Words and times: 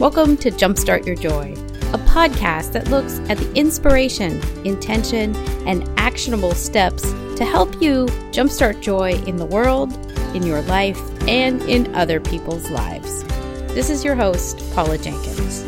Welcome 0.00 0.38
to 0.38 0.50
Jumpstart 0.50 1.04
Your 1.04 1.14
Joy, 1.14 1.52
a 1.92 1.98
podcast 1.98 2.72
that 2.72 2.88
looks 2.88 3.18
at 3.28 3.36
the 3.36 3.52
inspiration, 3.52 4.40
intention, 4.64 5.36
and 5.66 5.86
actionable 5.98 6.54
steps 6.54 7.02
to 7.36 7.44
help 7.44 7.82
you 7.82 8.06
jumpstart 8.32 8.80
joy 8.80 9.12
in 9.26 9.36
the 9.36 9.44
world, 9.44 9.92
in 10.34 10.42
your 10.42 10.62
life, 10.62 10.98
and 11.28 11.60
in 11.64 11.94
other 11.94 12.18
people's 12.18 12.70
lives. 12.70 13.24
This 13.74 13.90
is 13.90 14.02
your 14.02 14.14
host, 14.14 14.64
Paula 14.74 14.96
Jenkins. 14.96 15.64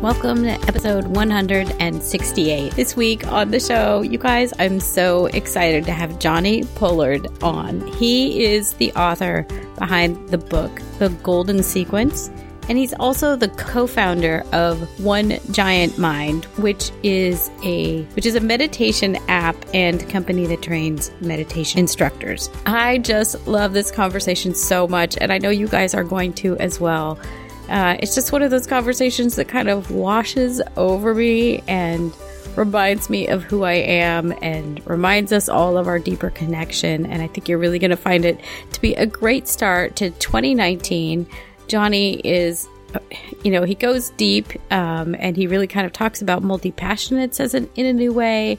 Welcome 0.00 0.44
to 0.44 0.52
episode 0.66 1.08
168. 1.08 2.72
This 2.72 2.96
week 2.96 3.26
on 3.26 3.50
the 3.50 3.60
show, 3.60 4.00
you 4.00 4.16
guys, 4.16 4.54
I'm 4.58 4.80
so 4.80 5.26
excited 5.26 5.84
to 5.84 5.92
have 5.92 6.18
Johnny 6.18 6.64
Pollard 6.76 7.28
on. 7.42 7.86
He 7.98 8.46
is 8.46 8.72
the 8.72 8.92
author 8.92 9.46
behind 9.78 10.30
the 10.30 10.38
book, 10.38 10.80
The 10.98 11.10
Golden 11.22 11.62
Sequence 11.62 12.30
and 12.68 12.76
he's 12.76 12.94
also 12.94 13.36
the 13.36 13.48
co-founder 13.48 14.44
of 14.52 15.00
One 15.02 15.38
Giant 15.50 15.98
Mind, 15.98 16.44
which 16.56 16.90
is 17.02 17.50
a 17.64 18.02
which 18.14 18.26
is 18.26 18.34
a 18.34 18.40
meditation 18.40 19.16
app 19.28 19.56
and 19.72 20.06
company 20.08 20.46
that 20.46 20.62
trains 20.62 21.10
meditation 21.20 21.80
instructors. 21.80 22.50
I 22.66 22.98
just 22.98 23.46
love 23.46 23.72
this 23.72 23.90
conversation 23.90 24.54
so 24.54 24.86
much, 24.86 25.16
and 25.20 25.32
I 25.32 25.38
know 25.38 25.50
you 25.50 25.68
guys 25.68 25.94
are 25.94 26.04
going 26.04 26.32
to 26.34 26.56
as 26.58 26.78
well. 26.78 27.18
Uh, 27.68 27.96
it's 28.00 28.14
just 28.14 28.32
one 28.32 28.42
of 28.42 28.50
those 28.50 28.66
conversations 28.66 29.36
that 29.36 29.48
kind 29.48 29.68
of 29.68 29.90
washes 29.90 30.62
over 30.76 31.14
me 31.14 31.62
and 31.68 32.14
reminds 32.56 33.08
me 33.08 33.28
of 33.28 33.44
who 33.44 33.62
I 33.62 33.74
am 33.74 34.32
and 34.42 34.84
reminds 34.86 35.32
us 35.32 35.48
all 35.48 35.76
of 35.76 35.86
our 35.86 35.98
deeper 35.98 36.30
connection. 36.30 37.06
And 37.06 37.22
I 37.22 37.28
think 37.28 37.48
you're 37.48 37.58
really 37.58 37.78
going 37.78 37.90
to 37.90 37.96
find 37.96 38.24
it 38.24 38.40
to 38.72 38.80
be 38.80 38.94
a 38.94 39.06
great 39.06 39.46
start 39.48 39.96
to 39.96 40.10
2019. 40.10 41.26
Johnny 41.68 42.14
is, 42.24 42.68
you 43.44 43.50
know, 43.50 43.62
he 43.62 43.74
goes 43.74 44.10
deep 44.10 44.46
um, 44.72 45.14
and 45.18 45.36
he 45.36 45.46
really 45.46 45.66
kind 45.66 45.86
of 45.86 45.92
talks 45.92 46.22
about 46.22 46.42
multi 46.42 46.72
passionates 46.72 47.38
as 47.40 47.54
an, 47.54 47.68
in 47.76 47.86
a 47.86 47.92
new 47.92 48.12
way. 48.12 48.58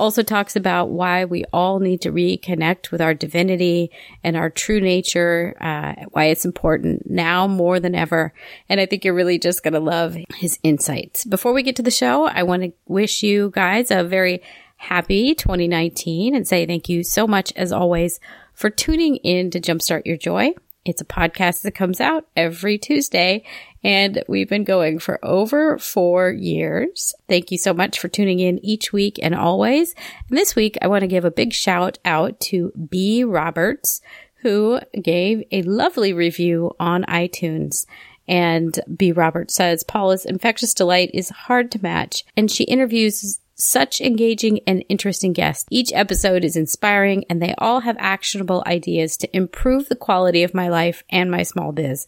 Also 0.00 0.22
talks 0.22 0.54
about 0.54 0.90
why 0.90 1.24
we 1.24 1.44
all 1.52 1.80
need 1.80 2.00
to 2.02 2.12
reconnect 2.12 2.92
with 2.92 3.00
our 3.00 3.14
divinity 3.14 3.90
and 4.22 4.36
our 4.36 4.48
true 4.48 4.80
nature, 4.80 5.56
uh, 5.60 6.04
why 6.10 6.26
it's 6.26 6.44
important 6.44 7.10
now 7.10 7.48
more 7.48 7.80
than 7.80 7.96
ever. 7.96 8.32
And 8.68 8.80
I 8.80 8.86
think 8.86 9.04
you're 9.04 9.14
really 9.14 9.40
just 9.40 9.64
going 9.64 9.74
to 9.74 9.80
love 9.80 10.16
his 10.36 10.58
insights. 10.62 11.24
Before 11.24 11.52
we 11.52 11.64
get 11.64 11.74
to 11.76 11.82
the 11.82 11.90
show, 11.90 12.26
I 12.26 12.44
want 12.44 12.62
to 12.62 12.72
wish 12.86 13.24
you 13.24 13.50
guys 13.52 13.90
a 13.90 14.04
very 14.04 14.40
happy 14.76 15.34
2019 15.34 16.34
and 16.34 16.46
say 16.46 16.64
thank 16.64 16.88
you 16.88 17.02
so 17.02 17.26
much 17.26 17.52
as 17.56 17.72
always 17.72 18.20
for 18.54 18.70
tuning 18.70 19.16
in 19.16 19.50
to 19.50 19.60
Jumpstart 19.60 20.02
Your 20.06 20.16
Joy. 20.16 20.54
It's 20.88 21.02
a 21.02 21.04
podcast 21.04 21.62
that 21.62 21.74
comes 21.74 22.00
out 22.00 22.26
every 22.34 22.78
Tuesday, 22.78 23.44
and 23.84 24.24
we've 24.26 24.48
been 24.48 24.64
going 24.64 24.98
for 24.98 25.22
over 25.22 25.76
four 25.76 26.30
years. 26.30 27.14
Thank 27.28 27.50
you 27.50 27.58
so 27.58 27.74
much 27.74 27.98
for 27.98 28.08
tuning 28.08 28.40
in 28.40 28.58
each 28.64 28.90
week 28.90 29.18
and 29.22 29.34
always. 29.34 29.94
And 30.30 30.38
this 30.38 30.56
week, 30.56 30.78
I 30.80 30.86
want 30.86 31.02
to 31.02 31.06
give 31.06 31.26
a 31.26 31.30
big 31.30 31.52
shout 31.52 31.98
out 32.06 32.40
to 32.40 32.72
B. 32.88 33.22
Roberts, 33.22 34.00
who 34.36 34.80
gave 35.02 35.44
a 35.52 35.60
lovely 35.62 36.14
review 36.14 36.74
on 36.80 37.04
iTunes. 37.04 37.84
And 38.26 38.78
B. 38.96 39.12
Roberts 39.12 39.54
says, 39.54 39.82
Paula's 39.82 40.24
infectious 40.24 40.72
delight 40.72 41.10
is 41.12 41.28
hard 41.28 41.70
to 41.72 41.82
match, 41.82 42.24
and 42.34 42.50
she 42.50 42.64
interviews 42.64 43.40
such 43.58 44.00
engaging 44.00 44.60
and 44.66 44.84
interesting 44.88 45.32
guests. 45.32 45.66
Each 45.70 45.92
episode 45.92 46.44
is 46.44 46.56
inspiring 46.56 47.24
and 47.28 47.42
they 47.42 47.54
all 47.58 47.80
have 47.80 47.96
actionable 47.98 48.62
ideas 48.66 49.16
to 49.18 49.36
improve 49.36 49.88
the 49.88 49.96
quality 49.96 50.42
of 50.44 50.54
my 50.54 50.68
life 50.68 51.02
and 51.10 51.30
my 51.30 51.42
small 51.42 51.72
biz. 51.72 52.06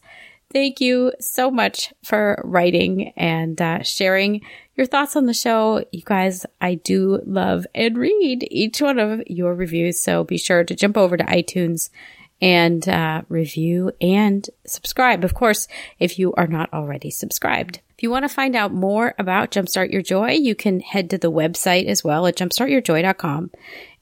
Thank 0.51 0.81
you 0.81 1.13
so 1.19 1.49
much 1.49 1.93
for 2.03 2.41
writing 2.43 3.13
and 3.15 3.61
uh, 3.61 3.83
sharing 3.83 4.41
your 4.75 4.85
thoughts 4.85 5.15
on 5.15 5.25
the 5.25 5.33
show. 5.33 5.83
You 5.91 6.01
guys, 6.03 6.45
I 6.59 6.75
do 6.75 7.21
love 7.25 7.65
and 7.73 7.97
read 7.97 8.47
each 8.51 8.81
one 8.81 8.99
of 8.99 9.21
your 9.27 9.53
reviews. 9.53 9.99
So 9.99 10.25
be 10.25 10.37
sure 10.37 10.63
to 10.63 10.75
jump 10.75 10.97
over 10.97 11.15
to 11.15 11.23
iTunes 11.23 11.89
and 12.41 12.87
uh, 12.89 13.21
review 13.29 13.91
and 14.01 14.49
subscribe. 14.65 15.23
Of 15.23 15.33
course, 15.33 15.67
if 15.99 16.19
you 16.19 16.33
are 16.33 16.47
not 16.47 16.73
already 16.73 17.11
subscribed. 17.11 17.79
If 18.01 18.03
you 18.03 18.09
want 18.09 18.25
to 18.25 18.29
find 18.29 18.55
out 18.55 18.73
more 18.73 19.13
about 19.19 19.51
Jumpstart 19.51 19.91
Your 19.91 20.01
Joy, 20.01 20.31
you 20.31 20.55
can 20.55 20.79
head 20.79 21.11
to 21.11 21.19
the 21.19 21.31
website 21.31 21.85
as 21.85 22.03
well 22.03 22.25
at 22.25 22.35
jumpstartyourjoy.com. 22.35 23.51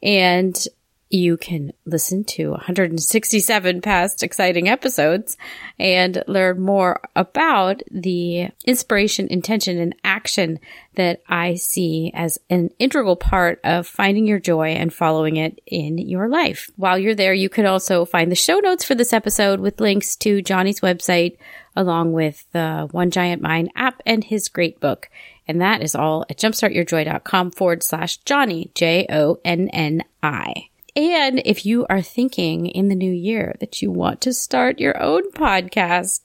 And 0.01 0.67
you 1.09 1.35
can 1.35 1.73
listen 1.83 2.23
to 2.23 2.51
167 2.51 3.81
past 3.81 4.23
exciting 4.23 4.69
episodes 4.69 5.35
and 5.77 6.23
learn 6.27 6.61
more 6.61 7.01
about 7.13 7.81
the 7.91 8.47
inspiration, 8.63 9.27
intention, 9.27 9.77
and 9.79 9.93
action 10.05 10.61
that 10.95 11.21
I 11.27 11.55
see 11.55 12.13
as 12.13 12.39
an 12.49 12.69
integral 12.79 13.17
part 13.17 13.59
of 13.65 13.85
finding 13.85 14.25
your 14.25 14.39
joy 14.39 14.69
and 14.69 14.93
following 14.93 15.35
it 15.35 15.59
in 15.65 15.97
your 15.97 16.29
life. 16.29 16.69
While 16.77 16.99
you're 16.99 17.15
there, 17.15 17.33
you 17.33 17.49
can 17.49 17.65
also 17.65 18.05
find 18.05 18.31
the 18.31 18.35
show 18.35 18.59
notes 18.59 18.85
for 18.85 18.95
this 18.95 19.11
episode 19.11 19.59
with 19.59 19.81
links 19.81 20.15
to 20.17 20.41
Johnny's 20.41 20.79
website, 20.79 21.37
along 21.75 22.13
with 22.13 22.45
the 22.51 22.87
One 22.91 23.11
Giant 23.11 23.41
Mind 23.41 23.71
app 23.75 24.01
and 24.05 24.23
his 24.23 24.49
great 24.49 24.79
book. 24.79 25.09
And 25.47 25.61
that 25.61 25.81
is 25.81 25.95
all 25.95 26.25
at 26.29 26.37
jumpstartyourjoy.com 26.37 27.51
forward 27.51 27.83
slash 27.83 28.17
Johnny, 28.17 28.71
J 28.75 29.05
O 29.09 29.39
N 29.43 29.69
N 29.69 30.03
I. 30.21 30.69
And 30.95 31.41
if 31.45 31.65
you 31.65 31.85
are 31.89 32.01
thinking 32.01 32.65
in 32.65 32.89
the 32.89 32.95
new 32.95 33.11
year 33.11 33.55
that 33.59 33.81
you 33.81 33.91
want 33.91 34.21
to 34.21 34.33
start 34.33 34.79
your 34.79 35.01
own 35.01 35.31
podcast, 35.31 36.21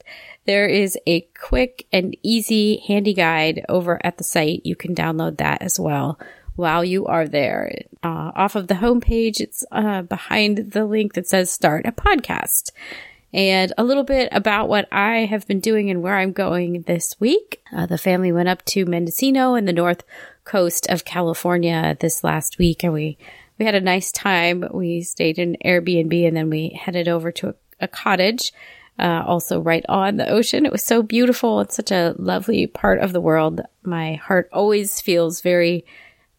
there 0.47 0.67
is 0.67 0.99
a 1.07 1.23
quick 1.39 1.87
and 1.93 2.17
easy 2.23 2.83
handy 2.87 3.15
guide 3.15 3.65
over 3.69 4.05
at 4.05 4.19
the 4.19 4.25
site. 4.25 4.63
You 4.65 4.77
can 4.77 4.95
download 4.95 5.39
that 5.39 5.63
as 5.63 5.79
well 5.79 6.19
while 6.57 6.85
you 6.85 7.07
are 7.07 7.27
there. 7.27 7.73
Uh, 8.03 8.33
off 8.35 8.55
of 8.55 8.69
the 8.69 8.75
homepage, 8.75 9.41
it's 9.41 9.65
uh, 9.73 10.03
behind 10.03 10.73
the 10.73 10.85
link 10.85 11.15
that 11.15 11.27
says 11.27 11.51
start 11.51 11.87
a 11.87 11.93
podcast. 11.93 12.71
And 13.35 13.73
a 13.77 13.83
little 13.83 14.05
bit 14.05 14.29
about 14.31 14.69
what 14.69 14.87
I 14.93 15.25
have 15.25 15.45
been 15.49 15.59
doing 15.59 15.91
and 15.91 16.03
where 16.03 16.17
I'm 16.17 16.31
going 16.31 16.83
this 16.83 17.17
week. 17.19 17.61
Uh, 17.75 17.85
the 17.85 17.99
family 17.99 18.31
went 18.31 18.49
up 18.49 18.65
to 18.67 18.87
Mendocino 18.87 19.57
in 19.57 19.65
the 19.65 19.73
north 19.73 20.05
coast 20.45 20.87
of 20.89 21.05
California 21.05 21.97
this 21.99 22.23
last 22.23 22.59
week 22.59 22.85
and 22.85 22.93
we 22.93 23.19
we 23.59 23.65
had 23.65 23.75
a 23.75 23.81
nice 23.81 24.13
time. 24.13 24.65
We 24.73 25.03
stayed 25.03 25.39
in 25.39 25.57
Airbnb 25.65 26.27
and 26.27 26.37
then 26.37 26.49
we 26.49 26.79
headed 26.81 27.09
over 27.09 27.33
to 27.33 27.49
a, 27.51 27.55
a 27.81 27.89
cottage, 27.89 28.53
uh, 28.99 29.25
also 29.27 29.61
right 29.61 29.85
on 29.89 30.17
the 30.17 30.29
ocean. 30.29 30.65
It 30.65 30.73
was 30.73 30.83
so 30.83 31.03
beautiful. 31.03 31.61
It's 31.61 31.77
such 31.77 31.91
a 31.91 32.15
lovely 32.19 32.69
part 32.69 33.01
of 33.01 33.13
the 33.13 33.21
world. 33.21 33.61
My 33.83 34.15
heart 34.15 34.49
always 34.53 35.01
feels 35.01 35.41
very 35.41 35.85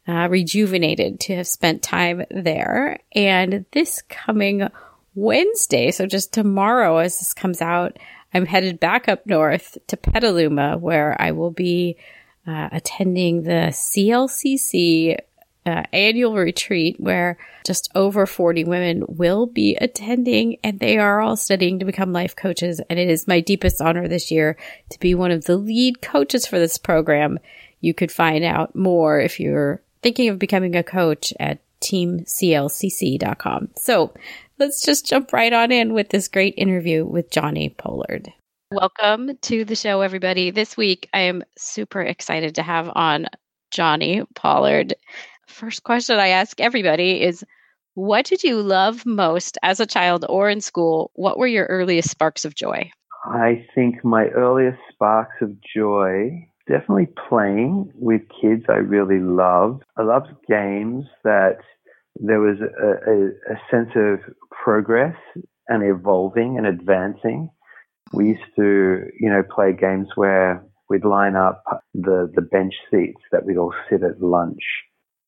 uh, 0.07 0.27
rejuvenated 0.29 1.19
to 1.21 1.35
have 1.35 1.47
spent 1.47 1.83
time 1.83 2.23
there. 2.29 2.99
And 3.13 3.65
this 3.71 4.01
coming 4.07 4.69
Wednesday, 5.15 5.91
so 5.91 6.05
just 6.05 6.33
tomorrow 6.33 6.97
as 6.97 7.19
this 7.19 7.33
comes 7.33 7.61
out, 7.61 7.97
I'm 8.33 8.45
headed 8.45 8.79
back 8.79 9.07
up 9.07 9.25
north 9.25 9.77
to 9.87 9.97
Petaluma 9.97 10.77
where 10.77 11.19
I 11.19 11.31
will 11.31 11.51
be 11.51 11.97
uh, 12.45 12.69
attending 12.71 13.43
the 13.43 13.69
CLCC 13.71 15.17
uh, 15.65 15.83
annual 15.91 16.35
retreat 16.35 16.99
where 16.99 17.37
just 17.65 17.89
over 17.95 18.25
40 18.25 18.65
women 18.65 19.03
will 19.07 19.47
be 19.47 19.75
attending 19.81 20.57
and 20.63 20.79
they 20.79 20.97
are 20.97 21.21
all 21.21 21.35
studying 21.35 21.79
to 21.79 21.85
become 21.85 22.13
life 22.13 22.35
coaches. 22.35 22.79
And 22.89 22.99
it 22.99 23.09
is 23.09 23.27
my 23.27 23.39
deepest 23.39 23.81
honor 23.81 24.07
this 24.07 24.29
year 24.29 24.57
to 24.89 24.99
be 24.99 25.15
one 25.15 25.31
of 25.31 25.45
the 25.45 25.57
lead 25.57 26.01
coaches 26.01 26.45
for 26.45 26.59
this 26.59 26.77
program. 26.77 27.39
You 27.81 27.93
could 27.93 28.11
find 28.11 28.43
out 28.43 28.75
more 28.75 29.19
if 29.19 29.39
you're 29.39 29.81
thinking 30.03 30.29
of 30.29 30.37
becoming 30.37 30.75
a 30.75 30.83
coach 30.83 31.33
at 31.39 31.59
teamclcc.com. 31.81 33.69
So 33.75 34.13
let's 34.59 34.83
just 34.83 35.05
jump 35.05 35.33
right 35.33 35.53
on 35.53 35.71
in 35.71 35.93
with 35.93 36.09
this 36.09 36.27
great 36.27 36.53
interview 36.57 37.05
with 37.05 37.31
Johnny 37.31 37.69
Pollard. 37.69 38.31
Welcome 38.71 39.37
to 39.43 39.63
the 39.65 39.75
show, 39.75 40.01
everybody. 40.01 40.51
This 40.51 40.75
week, 40.75 41.09
I 41.13 41.21
am 41.21 41.43
super 41.57 42.01
excited 42.01 42.55
to 42.55 42.63
have 42.63 42.89
on 42.93 43.27
Johnny 43.71 44.23
Pollard 44.35 44.95
first 45.47 45.83
question 45.83 46.19
I 46.19 46.29
ask 46.29 46.59
everybody 46.59 47.21
is 47.21 47.43
what 47.93 48.25
did 48.25 48.43
you 48.43 48.61
love 48.61 49.05
most 49.05 49.57
as 49.63 49.79
a 49.79 49.85
child 49.85 50.25
or 50.27 50.49
in 50.49 50.59
school? 50.59 51.11
What 51.15 51.37
were 51.37 51.47
your 51.47 51.65
earliest 51.65 52.09
sparks 52.09 52.43
of 52.43 52.55
joy? 52.55 52.91
I 53.25 53.65
think 53.73 54.03
my 54.03 54.25
earliest 54.27 54.79
sparks 54.91 55.35
of 55.41 55.55
joy 55.61 56.47
definitely 56.67 57.07
playing 57.29 57.91
with 57.95 58.21
kids 58.41 58.65
I 58.67 58.77
really 58.77 59.19
loved. 59.19 59.83
I 59.97 60.01
loved 60.01 60.31
games 60.47 61.05
that 61.23 61.59
there 62.15 62.39
was 62.39 62.57
a, 62.61 63.11
a, 63.11 63.27
a 63.53 63.59
sense 63.69 63.89
of 63.95 64.19
progress 64.51 65.15
and 65.67 65.83
evolving 65.83 66.57
and 66.57 66.65
advancing. 66.65 67.49
We 68.13 68.29
used 68.29 68.55
to, 68.55 69.05
you 69.19 69.29
know, 69.29 69.43
play 69.43 69.73
games 69.73 70.07
where 70.15 70.63
we'd 70.89 71.05
line 71.05 71.35
up 71.35 71.63
the, 71.93 72.31
the 72.33 72.41
bench 72.41 72.73
seats 72.91 73.21
that 73.31 73.45
we'd 73.45 73.57
all 73.57 73.73
sit 73.89 74.03
at 74.03 74.21
lunch 74.21 74.61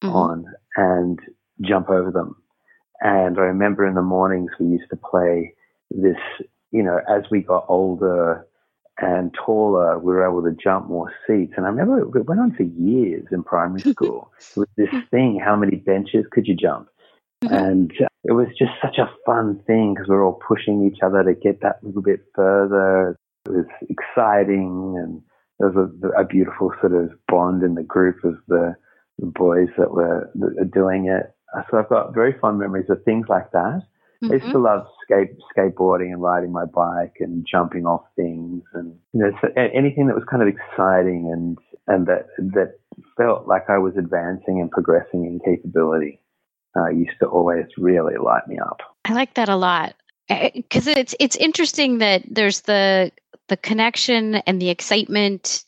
mm-hmm. 0.03 0.15
on 0.15 0.45
and 0.75 1.19
jump 1.61 1.89
over 1.89 2.11
them. 2.11 2.35
And 3.01 3.37
I 3.37 3.43
remember 3.43 3.85
in 3.85 3.95
the 3.95 4.01
mornings 4.01 4.51
we 4.59 4.67
used 4.67 4.89
to 4.89 4.97
play 4.97 5.53
this, 5.91 6.17
you 6.71 6.83
know, 6.83 6.99
as 7.09 7.23
we 7.29 7.41
got 7.41 7.65
older, 7.67 8.47
and 8.99 9.33
taller, 9.33 9.99
we 9.99 10.13
were 10.13 10.27
able 10.27 10.43
to 10.43 10.55
jump 10.61 10.89
more 10.89 11.13
seats. 11.27 11.53
And 11.55 11.65
I 11.65 11.69
remember 11.69 11.99
it 11.99 12.25
went 12.27 12.41
on 12.41 12.55
for 12.55 12.63
years 12.63 13.25
in 13.31 13.43
primary 13.43 13.81
school. 13.93 14.31
it 14.39 14.59
was 14.59 14.67
this 14.75 14.89
thing: 15.11 15.39
how 15.43 15.55
many 15.55 15.77
benches 15.77 16.25
could 16.31 16.47
you 16.47 16.55
jump? 16.55 16.89
Mm-hmm. 17.43 17.53
And 17.53 17.91
it 18.23 18.33
was 18.33 18.47
just 18.57 18.71
such 18.81 18.97
a 18.97 19.09
fun 19.25 19.61
thing 19.67 19.93
because 19.93 20.09
we 20.09 20.15
were 20.15 20.23
all 20.23 20.41
pushing 20.47 20.85
each 20.85 20.99
other 21.03 21.23
to 21.23 21.33
get 21.33 21.61
that 21.61 21.83
little 21.83 22.01
bit 22.01 22.21
further. 22.35 23.15
It 23.45 23.51
was 23.51 23.65
exciting 23.89 24.95
and 24.97 25.21
there 25.59 25.69
was 25.69 25.89
a, 26.03 26.21
a 26.21 26.25
beautiful 26.25 26.73
sort 26.81 26.93
of 26.93 27.11
bond 27.27 27.63
in 27.63 27.75
the 27.75 27.83
group 27.83 28.23
of 28.23 28.35
the, 28.47 28.75
the 29.19 29.27
boys 29.27 29.69
that 29.77 29.91
were, 29.91 30.29
that 30.35 30.55
were 30.55 30.65
doing 30.65 31.07
it. 31.07 31.33
So 31.69 31.77
I've 31.77 31.89
got 31.89 32.13
very 32.13 32.37
fond 32.39 32.59
memories 32.59 32.89
of 32.89 33.03
things 33.03 33.27
like 33.29 33.51
that. 33.51 33.81
Mm-hmm. 34.23 34.31
I 34.31 34.35
used 34.35 34.47
to 34.47 34.53
mm-hmm. 34.53 34.63
love 34.63 34.87
skate, 35.03 35.37
skateboarding 35.55 36.11
and 36.11 36.21
riding 36.21 36.51
my 36.51 36.65
bike 36.65 37.17
and 37.19 37.45
jumping 37.49 37.85
off 37.85 38.03
things 38.15 38.63
and 38.73 38.95
you 39.13 39.21
know 39.21 39.31
so 39.41 39.49
anything 39.55 40.07
that 40.07 40.15
was 40.15 40.25
kind 40.29 40.41
of 40.41 40.47
exciting 40.47 41.29
and 41.31 41.57
and 41.87 42.07
that 42.07 42.27
that 42.37 42.79
felt 43.15 43.47
like 43.47 43.69
I 43.69 43.77
was 43.77 43.95
advancing 43.97 44.59
and 44.59 44.71
progressing 44.71 45.25
in 45.25 45.39
capability 45.45 46.19
uh, 46.75 46.89
used 46.89 47.19
to 47.19 47.27
always 47.27 47.65
really 47.77 48.15
light 48.17 48.47
me 48.47 48.59
up. 48.59 48.81
I 49.05 49.13
like 49.13 49.35
that 49.35 49.49
a 49.49 49.55
lot 49.55 49.95
because 50.27 50.87
it's 50.87 51.15
it's 51.19 51.35
interesting 51.35 51.99
that 51.99 52.23
there's 52.29 52.61
the 52.61 53.11
the 53.47 53.57
connection 53.57 54.35
and 54.35 54.61
the 54.61 54.69
excitement. 54.69 55.63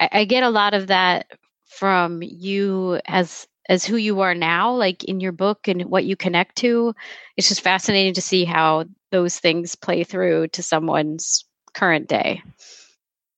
I, 0.00 0.08
I 0.12 0.24
get 0.24 0.42
a 0.42 0.50
lot 0.50 0.74
of 0.74 0.88
that 0.88 1.26
from 1.66 2.22
you 2.22 3.00
as 3.06 3.46
as 3.68 3.84
who 3.84 3.96
you 3.96 4.20
are 4.20 4.34
now, 4.34 4.72
like 4.72 5.04
in 5.04 5.20
your 5.20 5.32
book 5.32 5.68
and 5.68 5.82
what 5.86 6.04
you 6.04 6.16
connect 6.16 6.56
to. 6.56 6.94
It's 7.36 7.48
just 7.48 7.60
fascinating 7.60 8.14
to 8.14 8.22
see 8.22 8.44
how 8.44 8.84
those 9.10 9.38
things 9.38 9.74
play 9.74 10.04
through 10.04 10.48
to 10.48 10.62
someone's 10.62 11.44
current 11.74 12.08
day. 12.08 12.42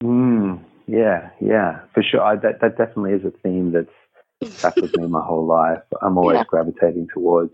Mm, 0.03 0.63
yeah, 0.87 1.31
yeah, 1.41 1.81
for 1.93 2.03
sure. 2.03 2.23
I, 2.23 2.37
that 2.37 2.61
that 2.61 2.79
definitely 2.79 3.13
is 3.13 3.25
a 3.25 3.31
theme 3.43 3.73
that's 3.73 4.55
stuck 4.57 4.77
with 4.77 4.97
me 4.97 5.07
my 5.07 5.23
whole 5.23 5.47
life. 5.47 5.83
I'm 6.03 6.17
always 6.19 6.37
yeah. 6.37 6.45
gravitating 6.49 7.09
towards 7.13 7.53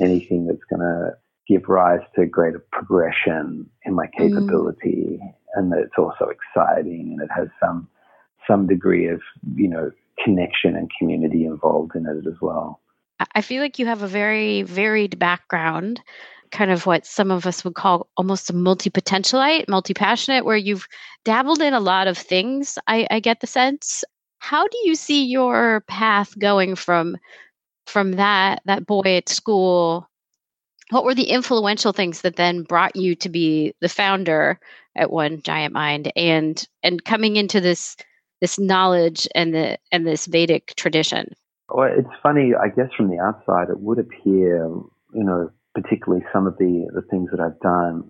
anything 0.00 0.46
that's 0.46 0.64
going 0.68 0.80
to 0.80 1.16
give 1.48 1.68
rise 1.68 2.00
to 2.16 2.26
greater 2.26 2.64
progression 2.72 3.70
in 3.84 3.94
my 3.94 4.06
mm. 4.06 4.18
capability, 4.18 5.18
mm. 5.22 5.34
and 5.54 5.72
that 5.72 5.78
it's 5.78 5.98
also 5.98 6.28
exciting 6.28 7.16
and 7.18 7.22
it 7.22 7.30
has 7.34 7.48
some 7.60 7.88
some 8.46 8.66
degree 8.66 9.08
of 9.08 9.20
you 9.54 9.68
know 9.68 9.90
connection 10.22 10.76
and 10.76 10.90
community 10.98 11.44
involved 11.44 11.94
in 11.94 12.06
it 12.06 12.26
as 12.26 12.40
well. 12.40 12.80
I 13.34 13.40
feel 13.40 13.62
like 13.62 13.78
you 13.78 13.86
have 13.86 14.02
a 14.02 14.08
very 14.08 14.62
varied 14.62 15.18
background, 15.18 16.00
kind 16.50 16.70
of 16.70 16.86
what 16.86 17.06
some 17.06 17.30
of 17.30 17.46
us 17.46 17.64
would 17.64 17.74
call 17.74 18.08
almost 18.16 18.50
a 18.50 18.54
multi 18.54 18.90
potentialite, 18.90 19.68
multi 19.68 19.94
passionate, 19.94 20.44
where 20.44 20.56
you've 20.56 20.86
dabbled 21.24 21.62
in 21.62 21.74
a 21.74 21.80
lot 21.80 22.08
of 22.08 22.18
things. 22.18 22.78
I, 22.86 23.06
I 23.10 23.20
get 23.20 23.40
the 23.40 23.46
sense. 23.46 24.04
How 24.38 24.66
do 24.68 24.78
you 24.84 24.94
see 24.94 25.24
your 25.24 25.82
path 25.88 26.38
going 26.38 26.74
from 26.74 27.16
from 27.86 28.12
that 28.12 28.62
that 28.66 28.86
boy 28.86 29.16
at 29.16 29.28
school? 29.28 30.08
What 30.90 31.04
were 31.04 31.14
the 31.14 31.30
influential 31.30 31.92
things 31.92 32.20
that 32.20 32.36
then 32.36 32.62
brought 32.62 32.94
you 32.94 33.16
to 33.16 33.28
be 33.28 33.74
the 33.80 33.88
founder 33.88 34.60
at 34.94 35.10
One 35.10 35.42
Giant 35.42 35.72
Mind 35.72 36.12
and 36.16 36.62
and 36.82 37.02
coming 37.04 37.36
into 37.36 37.60
this 37.60 37.96
this 38.46 38.60
knowledge 38.60 39.26
and 39.34 39.52
the 39.52 39.76
and 39.90 40.06
this 40.06 40.26
Vedic 40.26 40.74
tradition? 40.76 41.34
Well, 41.68 41.90
it's 41.92 42.08
funny. 42.22 42.52
I 42.54 42.68
guess 42.68 42.90
from 42.96 43.10
the 43.10 43.18
outside, 43.18 43.70
it 43.70 43.80
would 43.80 43.98
appear, 43.98 44.68
you 45.12 45.24
know, 45.24 45.50
particularly 45.74 46.24
some 46.32 46.46
of 46.46 46.56
the 46.58 46.88
the 46.94 47.02
things 47.10 47.30
that 47.32 47.40
I've 47.40 47.58
done 47.58 48.08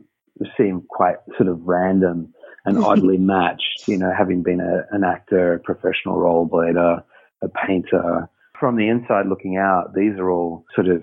seem 0.58 0.82
quite 0.90 1.16
sort 1.38 1.48
of 1.48 1.62
random 1.62 2.34
and 2.66 2.76
oddly 2.84 3.16
matched, 3.16 3.84
you 3.86 3.96
know, 3.96 4.12
having 4.16 4.42
been 4.42 4.60
a, 4.60 4.84
an 4.94 5.04
actor, 5.04 5.54
a 5.54 5.58
professional 5.58 6.18
role 6.18 6.46
blader, 6.46 7.02
a 7.42 7.48
painter. 7.66 8.28
From 8.60 8.76
the 8.76 8.88
inside 8.88 9.26
looking 9.26 9.56
out, 9.56 9.94
these 9.94 10.18
are 10.18 10.30
all 10.30 10.66
sort 10.74 10.88
of 10.88 11.02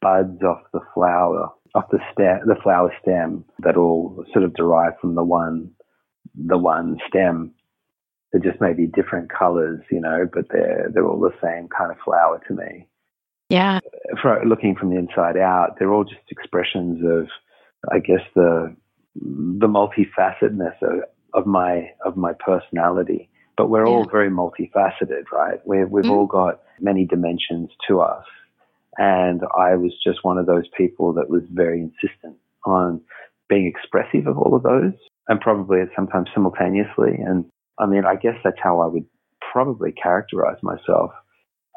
buds 0.00 0.40
off 0.42 0.62
the 0.72 0.80
flower, 0.94 1.48
off 1.74 1.86
the 1.90 1.98
stem, 2.12 2.40
the 2.46 2.60
flower 2.62 2.94
stem 3.02 3.44
that 3.60 3.76
all 3.76 4.24
sort 4.32 4.44
of 4.44 4.54
derive 4.54 4.92
from 5.00 5.16
the 5.16 5.24
one, 5.24 5.70
the 6.36 6.58
one 6.58 6.98
stem. 7.08 7.52
They're 8.32 8.40
just 8.40 8.60
maybe 8.60 8.86
different 8.86 9.30
colors, 9.30 9.80
you 9.90 10.00
know, 10.00 10.28
but 10.32 10.46
they're, 10.50 10.90
they're 10.92 11.06
all 11.06 11.20
the 11.20 11.34
same 11.42 11.68
kind 11.68 11.90
of 11.90 11.96
flower 12.04 12.40
to 12.46 12.54
me. 12.54 12.86
Yeah. 13.48 13.80
For, 14.20 14.42
looking 14.44 14.76
from 14.76 14.90
the 14.90 14.98
inside 14.98 15.38
out, 15.38 15.76
they're 15.78 15.92
all 15.92 16.04
just 16.04 16.20
expressions 16.30 17.02
of, 17.04 17.28
I 17.90 18.00
guess, 18.00 18.20
the 18.34 18.76
the 19.20 19.66
multifacetedness 19.66 20.80
of, 20.82 21.00
of 21.34 21.46
my 21.46 21.90
of 22.04 22.16
my 22.16 22.32
personality. 22.38 23.28
But 23.56 23.70
we're 23.70 23.86
yeah. 23.86 23.92
all 23.92 24.08
very 24.08 24.30
multifaceted, 24.30 25.30
right? 25.32 25.60
we 25.66 25.84
we've 25.84 26.04
mm. 26.04 26.10
all 26.10 26.26
got 26.26 26.60
many 26.80 27.04
dimensions 27.04 27.70
to 27.88 28.00
us. 28.00 28.24
And 28.98 29.42
I 29.56 29.76
was 29.76 29.92
just 30.04 30.24
one 30.24 30.38
of 30.38 30.46
those 30.46 30.66
people 30.76 31.12
that 31.14 31.30
was 31.30 31.42
very 31.50 31.80
insistent 31.80 32.36
on 32.64 33.00
being 33.48 33.66
expressive 33.66 34.26
of 34.26 34.36
all 34.36 34.54
of 34.54 34.62
those 34.62 34.92
and 35.28 35.40
probably 35.40 35.78
sometimes 35.94 36.28
simultaneously. 36.34 37.14
And 37.24 37.44
I 37.78 37.86
mean, 37.86 38.04
I 38.04 38.16
guess 38.16 38.34
that's 38.42 38.58
how 38.62 38.80
I 38.80 38.86
would 38.86 39.06
probably 39.52 39.92
characterize 39.92 40.58
myself 40.62 41.10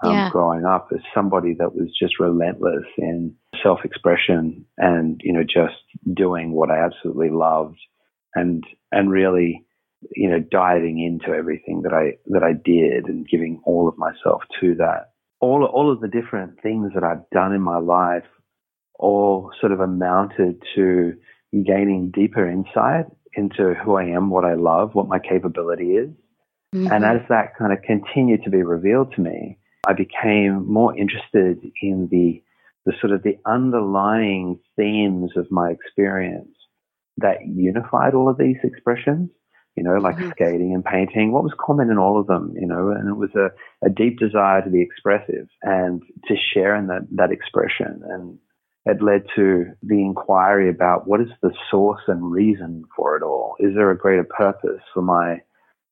um, 0.04 0.14
yeah. 0.14 0.30
growing 0.32 0.66
up 0.66 0.90
as 0.94 1.02
somebody 1.14 1.54
that 1.60 1.76
was 1.76 1.90
just 2.00 2.20
relentless 2.20 2.86
in 2.98 3.36
self-expression 3.62 4.66
and 4.78 5.22
you 5.24 5.32
know 5.32 5.44
just 5.44 5.76
doing 6.14 6.52
what 6.52 6.72
I 6.72 6.84
absolutely 6.84 7.30
loved 7.30 7.78
and 8.34 8.64
and 8.92 9.12
really 9.12 9.66
you 10.16 10.30
know 10.30 10.40
diving 10.40 11.00
into 11.00 11.36
everything 11.38 11.84
that 11.84 11.94
I 11.94 12.18
that 12.28 12.44
I 12.44 12.54
did 12.54 13.06
and 13.06 13.28
giving 13.28 13.62
all 13.66 13.88
of 13.88 13.98
myself 13.98 14.42
to 14.60 14.76
that 14.76 15.12
all 15.40 15.64
all 15.66 15.92
of 15.92 16.02
the 16.02 16.08
different 16.08 16.62
things 16.62 16.92
that 16.96 17.04
I've 17.04 17.30
done 17.32 17.54
in 17.54 17.62
my 17.62 17.78
life 17.78 18.26
all 18.98 19.52
sort 19.60 19.72
of 19.72 19.80
amounted 19.80 20.64
to 20.76 21.14
gaining 21.52 22.12
deeper 22.12 22.50
insight 22.50 23.06
into 23.34 23.74
who 23.84 23.96
I 23.96 24.06
am, 24.06 24.30
what 24.30 24.46
I 24.46 24.54
love, 24.54 24.94
what 24.94 25.08
my 25.08 25.20
capability 25.20 25.92
is. 25.92 26.10
Mm-hmm. 26.76 26.92
And 26.92 27.06
as 27.06 27.22
that 27.30 27.56
kind 27.58 27.74
of 27.74 27.82
continued 27.82 28.44
to 28.44 28.50
be 28.50 28.64
revealed 28.64 29.14
to 29.16 29.22
me, 29.22 29.58
I 29.88 29.94
became 29.94 30.72
more 30.72 30.98
interested 30.98 31.60
in 31.82 32.08
the, 32.12 32.42
the 32.86 32.94
sort 33.02 33.14
of 33.14 33.24
the 33.24 33.38
underlying 33.46 34.60
themes 34.76 35.32
of 35.36 35.52
my 35.52 35.72
experience 35.72 36.56
that 37.18 37.38
unified 37.46 38.14
all 38.14 38.30
of 38.30 38.38
these 38.38 38.58
expressions, 38.64 39.30
you 39.76 39.84
know, 39.84 39.96
like 39.96 40.16
mm-hmm. 40.16 40.32
skating 40.32 40.74
and 40.74 40.86
painting. 40.86 41.32
What 41.32 41.44
was 41.44 41.54
common 41.60 41.90
in 41.90 41.98
all 41.98 42.20
of 42.20 42.28
them, 42.28 42.54
you 42.60 42.68
know, 42.68 42.90
and 42.90 43.10
it 43.10 43.18
was 43.18 43.32
a, 43.36 43.50
a 43.86 43.90
deep 43.90 44.20
desire 44.20 44.62
to 44.62 44.70
be 44.70 44.82
expressive 44.82 45.48
and 45.64 46.02
to 46.28 46.36
share 46.54 46.76
in 46.76 46.88
that, 46.88 47.08
that 47.12 47.32
expression. 47.32 48.02
And 48.08 48.38
it 48.86 49.02
led 49.02 49.24
to 49.36 49.66
the 49.84 50.02
inquiry 50.02 50.70
about 50.70 51.08
what 51.08 51.22
is 51.22 51.30
the 51.42 51.52
source 51.70 52.02
and 52.08 52.32
reason 52.32 52.84
for 52.96 53.16
it 53.16 53.24
all? 53.24 53.56
Is 53.60 53.76
there 53.76 53.92
a 53.92 53.98
greater 53.98 54.24
purpose 54.24 54.82
for 54.94 55.02
my 55.02 55.42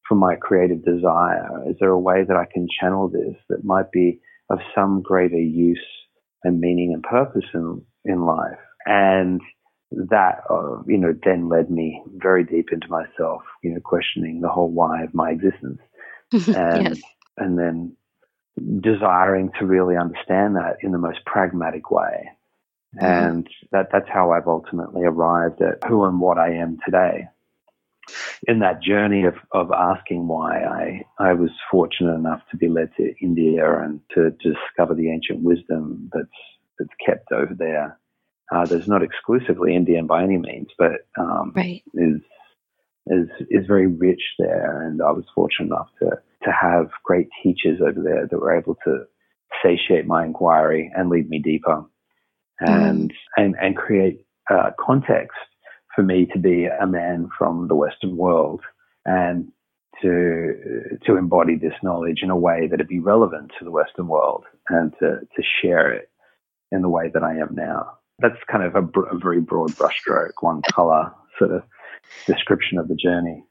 for 0.08 0.16
my 0.16 0.36
creative 0.36 0.84
desire? 0.84 1.70
Is 1.70 1.76
there 1.80 1.92
a 1.92 2.00
way 2.00 2.24
that 2.28 2.36
I 2.36 2.46
can 2.52 2.68
channel 2.80 3.08
this 3.08 3.36
that 3.50 3.64
might 3.64 3.92
be 3.92 4.20
of 4.50 4.60
some 4.74 5.04
greater 5.04 5.38
use 5.38 5.86
and 6.44 6.60
meaning 6.60 6.94
and 6.94 7.04
purpose 7.04 7.46
in, 7.54 7.84
in 8.06 8.26
life? 8.26 8.58
And 8.88 9.40
that, 9.92 10.42
uh, 10.50 10.82
you 10.88 10.98
know, 10.98 11.14
then 11.24 11.48
led 11.48 11.70
me 11.70 12.02
very 12.16 12.44
deep 12.44 12.70
into 12.72 12.88
myself, 12.90 13.44
you 13.64 13.72
know, 13.72 13.80
questioning 13.84 14.42
the 14.42 14.50
whole 14.50 14.72
why 14.72 15.04
of 15.04 15.14
my 15.14 15.30
existence. 15.32 15.80
And, 16.32 16.90
yes. 16.90 17.02
and 17.38 17.58
then 17.58 17.96
desiring 18.82 19.52
to 19.60 19.66
really 19.66 19.96
understand 19.98 20.56
that 20.58 20.78
in 20.82 20.92
the 20.92 21.00
most 21.00 21.20
pragmatic 21.26 21.90
way. 21.90 22.30
Mm-hmm. 22.96 23.06
And 23.06 23.48
that, 23.72 23.90
that's 23.92 24.10
how 24.10 24.32
I've 24.32 24.48
ultimately 24.48 25.04
arrived 25.04 25.62
at 25.62 25.88
who 25.88 26.06
and 26.06 26.20
what 26.20 26.38
I 26.38 26.54
am 26.54 26.78
today 26.86 27.28
in 28.48 28.60
that 28.60 28.82
journey 28.82 29.26
of, 29.26 29.36
of 29.52 29.72
asking 29.72 30.28
why, 30.28 30.64
I, 30.64 31.04
I 31.20 31.34
was 31.34 31.52
fortunate 31.70 32.16
enough 32.16 32.42
to 32.52 32.58
be 32.58 32.68
led 32.68 32.90
to 32.98 33.14
India 33.22 33.80
and 33.80 34.00
to, 34.16 34.32
discover 34.32 34.96
the 34.96 35.12
ancient 35.12 35.44
wisdom 35.44 36.10
that's, 36.14 36.28
that's 36.78 36.90
kept 37.06 37.32
over 37.32 37.54
there. 37.54 38.00
Uh, 38.52 38.66
there's 38.66 38.88
not 38.88 39.04
exclusively 39.04 39.76
Indian 39.76 40.08
by 40.08 40.24
any 40.24 40.38
means, 40.38 40.70
but 40.78 41.08
um, 41.20 41.54
right. 41.56 41.84
is 41.94 42.22
is 43.06 43.28
is 43.50 43.68
very 43.68 43.86
rich 43.86 44.22
there. 44.40 44.82
And 44.82 45.02
I 45.02 45.12
was 45.12 45.26
fortunate 45.36 45.68
enough 45.68 45.90
to 46.00 46.10
to 46.46 46.52
have 46.52 46.90
great 47.04 47.28
teachers 47.44 47.80
over 47.80 48.02
there 48.02 48.26
that 48.26 48.40
were 48.40 48.58
able 48.58 48.76
to 48.86 49.04
satiate 49.64 50.08
my 50.08 50.26
inquiry 50.26 50.92
and 50.96 51.10
lead 51.10 51.30
me 51.30 51.38
deeper, 51.38 51.86
and 52.60 53.12
mm. 53.12 53.16
and 53.38 53.56
and 53.62 53.76
create 53.76 54.26
uh, 54.50 54.72
context 54.80 55.38
for 55.96 56.04
me 56.04 56.26
to 56.34 56.40
be 56.40 56.66
a 56.66 56.88
man 56.88 57.30
from 57.38 57.68
the 57.68 57.76
Western 57.76 58.18
world 58.18 58.62
and 59.06 59.52
to 60.02 60.98
to 61.06 61.18
embody 61.18 61.56
this 61.56 61.74
knowledge 61.84 62.20
in 62.22 62.30
a 62.30 62.38
way 62.38 62.68
that 62.68 62.80
it 62.80 62.88
be 62.88 63.00
relevant 63.00 63.52
to 63.58 63.66
the 63.66 63.72
Western 63.72 64.08
world 64.08 64.46
and 64.70 64.94
to 65.00 65.20
to 65.36 65.44
share 65.62 65.92
it 65.92 66.10
in 66.72 66.82
the 66.82 66.90
way 66.90 67.10
that 67.14 67.24
I 67.24 67.36
am 67.38 67.54
now. 67.54 67.98
That's 68.20 68.38
kind 68.52 68.64
of 68.64 68.76
a, 68.76 69.00
a 69.02 69.18
very 69.18 69.40
broad 69.40 69.72
brushstroke, 69.72 70.34
one 70.42 70.62
color 70.72 71.12
sort 71.38 71.52
of 71.52 71.64
description 72.28 72.78
of 72.78 72.88
the 72.88 72.96
journey. 72.96 73.44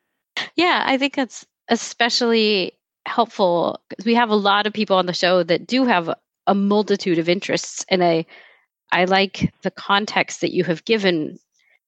Yeah, 0.56 0.84
I 0.86 0.98
think 0.98 1.16
that's 1.16 1.46
especially 1.68 2.72
helpful 3.06 3.80
because 3.88 4.04
we 4.04 4.14
have 4.14 4.30
a 4.30 4.36
lot 4.36 4.66
of 4.66 4.72
people 4.72 4.96
on 4.96 5.06
the 5.06 5.12
show 5.12 5.42
that 5.42 5.66
do 5.66 5.84
have 5.84 6.14
a 6.46 6.54
multitude 6.54 7.18
of 7.18 7.28
interests 7.28 7.84
and 7.88 8.04
I 8.04 8.26
I 8.92 9.04
like 9.04 9.52
the 9.62 9.70
context 9.70 10.40
that 10.40 10.52
you 10.52 10.64
have 10.64 10.84
given 10.84 11.38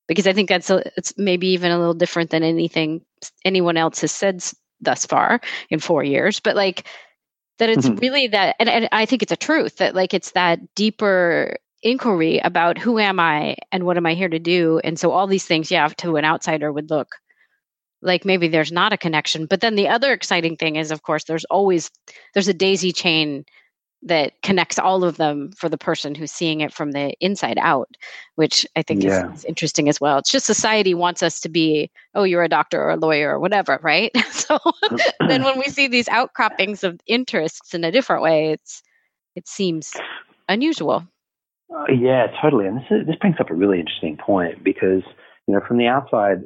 because 0.07 0.27
I 0.27 0.33
think 0.33 0.49
that's 0.49 0.69
a, 0.69 0.83
it's 0.97 1.17
maybe 1.17 1.47
even 1.47 1.71
a 1.71 1.77
little 1.79 1.93
different 1.93 2.31
than 2.31 2.43
anything 2.43 3.01
anyone 3.45 3.77
else 3.77 4.01
has 4.01 4.11
said 4.11 4.43
thus 4.81 5.05
far 5.05 5.41
in 5.69 5.79
4 5.79 6.03
years 6.03 6.39
but 6.39 6.55
like 6.55 6.87
that 7.59 7.69
it's 7.69 7.87
mm-hmm. 7.87 7.97
really 7.97 8.27
that 8.27 8.55
and, 8.59 8.67
and 8.67 8.89
I 8.91 9.05
think 9.05 9.21
it's 9.21 9.31
a 9.31 9.37
truth 9.37 9.77
that 9.77 9.95
like 9.95 10.13
it's 10.13 10.31
that 10.31 10.59
deeper 10.75 11.57
inquiry 11.83 12.39
about 12.39 12.77
who 12.77 12.99
am 12.99 13.19
I 13.19 13.55
and 13.71 13.85
what 13.85 13.97
am 13.97 14.05
I 14.05 14.13
here 14.13 14.29
to 14.29 14.39
do 14.39 14.79
and 14.83 14.99
so 14.99 15.11
all 15.11 15.27
these 15.27 15.45
things 15.45 15.71
yeah 15.71 15.87
to 15.97 16.17
an 16.17 16.25
outsider 16.25 16.71
would 16.71 16.89
look 16.89 17.15
like 18.01 18.25
maybe 18.25 18.47
there's 18.47 18.71
not 18.71 18.93
a 18.93 18.97
connection 18.97 19.45
but 19.45 19.61
then 19.61 19.75
the 19.75 19.87
other 19.87 20.11
exciting 20.11 20.57
thing 20.57 20.75
is 20.75 20.91
of 20.91 21.03
course 21.03 21.23
there's 21.23 21.45
always 21.45 21.89
there's 22.33 22.47
a 22.47 22.53
daisy 22.53 22.91
chain 22.91 23.45
that 24.03 24.33
connects 24.41 24.79
all 24.79 25.03
of 25.03 25.17
them 25.17 25.51
for 25.51 25.69
the 25.69 25.77
person 25.77 26.15
who's 26.15 26.31
seeing 26.31 26.61
it 26.61 26.73
from 26.73 26.91
the 26.91 27.13
inside 27.19 27.57
out 27.59 27.95
which 28.35 28.65
i 28.75 28.81
think 28.81 29.03
yeah. 29.03 29.31
is, 29.31 29.39
is, 29.39 29.45
interesting 29.45 29.87
as 29.87 30.01
well. 30.01 30.17
It's 30.17 30.31
just 30.31 30.45
society 30.45 30.93
wants 30.93 31.21
us 31.21 31.39
to 31.41 31.49
be 31.49 31.91
oh 32.15 32.23
you're 32.23 32.43
a 32.43 32.49
doctor 32.49 32.81
or 32.81 32.91
a 32.91 32.97
lawyer 32.97 33.31
or 33.31 33.39
whatever 33.39 33.79
right? 33.81 34.11
So 34.31 34.59
then 35.27 35.43
when 35.43 35.59
we 35.59 35.65
see 35.65 35.87
these 35.87 36.09
outcroppings 36.09 36.83
of 36.83 36.99
interests 37.05 37.73
in 37.73 37.83
a 37.83 37.91
different 37.91 38.23
way 38.23 38.51
it's 38.51 38.81
it 39.35 39.47
seems 39.47 39.93
unusual. 40.49 41.07
Uh, 41.73 41.85
yeah 41.91 42.27
totally. 42.41 42.65
And 42.65 42.77
this 42.77 42.85
is, 42.91 43.07
this 43.07 43.15
brings 43.17 43.37
up 43.39 43.49
a 43.49 43.53
really 43.53 43.79
interesting 43.79 44.17
point 44.17 44.63
because 44.63 45.03
you 45.47 45.53
know 45.53 45.61
from 45.67 45.77
the 45.77 45.87
outside 45.87 46.41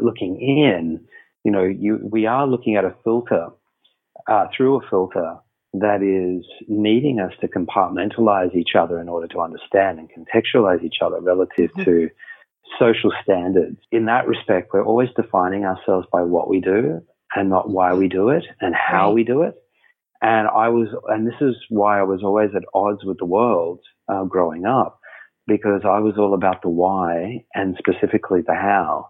looking 0.00 0.40
in, 0.40 1.00
you 1.44 1.52
know, 1.52 1.64
you, 1.64 1.98
we 2.02 2.26
are 2.26 2.46
looking 2.46 2.76
at 2.76 2.84
a 2.84 2.94
filter, 3.04 3.48
uh, 4.28 4.46
through 4.56 4.76
a 4.76 4.88
filter 4.88 5.36
that 5.74 6.02
is 6.02 6.44
needing 6.68 7.18
us 7.18 7.32
to 7.40 7.48
compartmentalize 7.48 8.54
each 8.54 8.74
other 8.78 9.00
in 9.00 9.08
order 9.08 9.26
to 9.28 9.40
understand 9.40 9.98
and 9.98 10.10
contextualize 10.10 10.84
each 10.84 10.98
other 11.00 11.20
relative 11.20 11.70
mm-hmm. 11.70 11.84
to 11.84 12.10
social 12.78 13.12
standards. 13.22 13.78
In 13.90 14.06
that 14.06 14.28
respect, 14.28 14.70
we're 14.72 14.84
always 14.84 15.08
defining 15.16 15.64
ourselves 15.64 16.06
by 16.12 16.22
what 16.22 16.48
we 16.48 16.60
do 16.60 17.00
and 17.34 17.48
not 17.48 17.70
why 17.70 17.94
we 17.94 18.08
do 18.08 18.28
it 18.28 18.44
and 18.60 18.74
how 18.74 19.12
we 19.12 19.24
do 19.24 19.42
it. 19.42 19.54
And 20.20 20.46
I 20.46 20.68
was, 20.68 20.88
and 21.08 21.26
this 21.26 21.40
is 21.40 21.56
why 21.68 21.98
I 21.98 22.04
was 22.04 22.22
always 22.22 22.50
at 22.54 22.62
odds 22.74 23.04
with 23.04 23.18
the 23.18 23.24
world 23.24 23.80
uh, 24.08 24.24
growing 24.24 24.66
up, 24.66 25.00
because 25.46 25.82
I 25.84 25.98
was 26.00 26.14
all 26.18 26.34
about 26.34 26.62
the 26.62 26.68
why 26.68 27.44
and 27.54 27.76
specifically 27.78 28.42
the 28.46 28.54
how. 28.54 29.08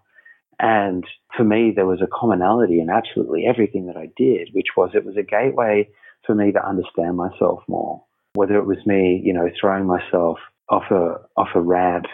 And 0.59 1.05
for 1.37 1.45
me, 1.45 1.73
there 1.75 1.87
was 1.87 2.01
a 2.01 2.07
commonality 2.07 2.81
in 2.81 2.89
absolutely 2.89 3.47
everything 3.47 3.87
that 3.87 3.97
I 3.97 4.09
did, 4.17 4.51
which 4.53 4.69
was 4.77 4.91
it 4.95 5.05
was 5.05 5.17
a 5.17 5.23
gateway 5.23 5.89
for 6.27 6.35
me 6.35 6.53
to 6.53 6.67
understand 6.67 7.17
myself 7.17 7.63
more. 7.69 8.05
Whether 8.35 8.57
it 8.57 8.67
was 8.67 8.79
me, 8.87 9.21
you 9.23 9.33
know, 9.33 9.49
throwing 9.61 9.87
myself 9.87 10.39
off 10.69 10.85
a 10.91 11.17
off 11.37 11.49
a 11.55 11.61
ramp, 11.61 12.07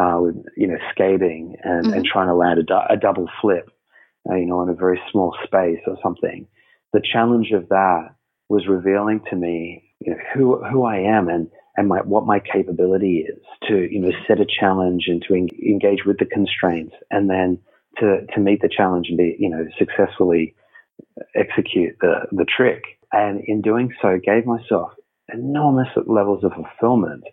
uh, 0.00 0.18
with 0.20 0.36
you 0.56 0.66
know, 0.66 0.78
skating 0.92 1.56
and, 1.62 1.86
mm-hmm. 1.86 1.94
and 1.94 2.04
trying 2.04 2.28
to 2.28 2.34
land 2.34 2.58
a, 2.58 2.62
du- 2.62 2.86
a 2.92 2.96
double 2.96 3.28
flip, 3.40 3.70
uh, 4.28 4.34
you 4.34 4.46
know, 4.46 4.62
in 4.62 4.68
a 4.68 4.74
very 4.74 5.00
small 5.12 5.36
space 5.44 5.80
or 5.86 5.96
something. 6.02 6.46
The 6.92 7.02
challenge 7.12 7.52
of 7.52 7.68
that 7.68 8.14
was 8.48 8.66
revealing 8.66 9.20
to 9.30 9.36
me, 9.36 9.84
you 10.00 10.12
know, 10.12 10.18
who 10.34 10.64
who 10.64 10.84
I 10.84 10.98
am 10.98 11.28
and 11.28 11.48
and 11.76 11.88
my, 11.88 11.98
what 11.98 12.26
my 12.26 12.40
capability 12.40 13.26
is 13.28 13.42
to, 13.68 13.88
you 13.90 14.00
know, 14.00 14.10
set 14.26 14.40
a 14.40 14.46
challenge 14.46 15.04
and 15.06 15.22
to 15.26 15.34
en- 15.34 15.48
engage 15.64 16.04
with 16.04 16.18
the 16.18 16.26
constraints 16.26 16.94
and 17.10 17.30
then 17.30 17.58
to, 17.98 18.26
to 18.34 18.40
meet 18.40 18.60
the 18.60 18.68
challenge 18.68 19.06
and 19.08 19.16
be, 19.16 19.36
you 19.38 19.48
know, 19.48 19.64
successfully 19.78 20.54
execute 21.34 21.96
the, 22.00 22.26
the 22.32 22.44
trick. 22.44 22.82
And 23.12 23.42
in 23.46 23.60
doing 23.60 23.92
so, 24.00 24.18
gave 24.24 24.46
myself 24.46 24.92
enormous 25.32 25.88
levels 26.06 26.44
of 26.44 26.52
fulfillment 26.52 27.24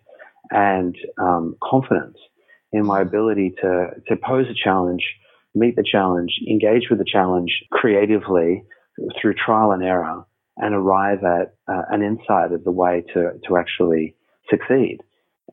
and 0.50 0.96
um, 1.20 1.56
confidence 1.62 2.16
in 2.72 2.84
my 2.84 3.00
ability 3.00 3.54
to, 3.62 3.90
to 4.08 4.16
pose 4.16 4.46
a 4.50 4.54
challenge, 4.54 5.02
meet 5.54 5.76
the 5.76 5.84
challenge, 5.90 6.32
engage 6.48 6.88
with 6.90 6.98
the 6.98 7.04
challenge 7.10 7.50
creatively 7.70 8.64
through 9.20 9.34
trial 9.34 9.72
and 9.72 9.82
error, 9.82 10.24
and 10.56 10.74
arrive 10.74 11.22
at 11.24 11.54
uh, 11.68 11.82
an 11.90 12.02
insight 12.02 12.52
of 12.52 12.64
the 12.64 12.70
way 12.70 13.04
to, 13.14 13.32
to 13.46 13.56
actually 13.56 14.16
succeed. 14.50 14.98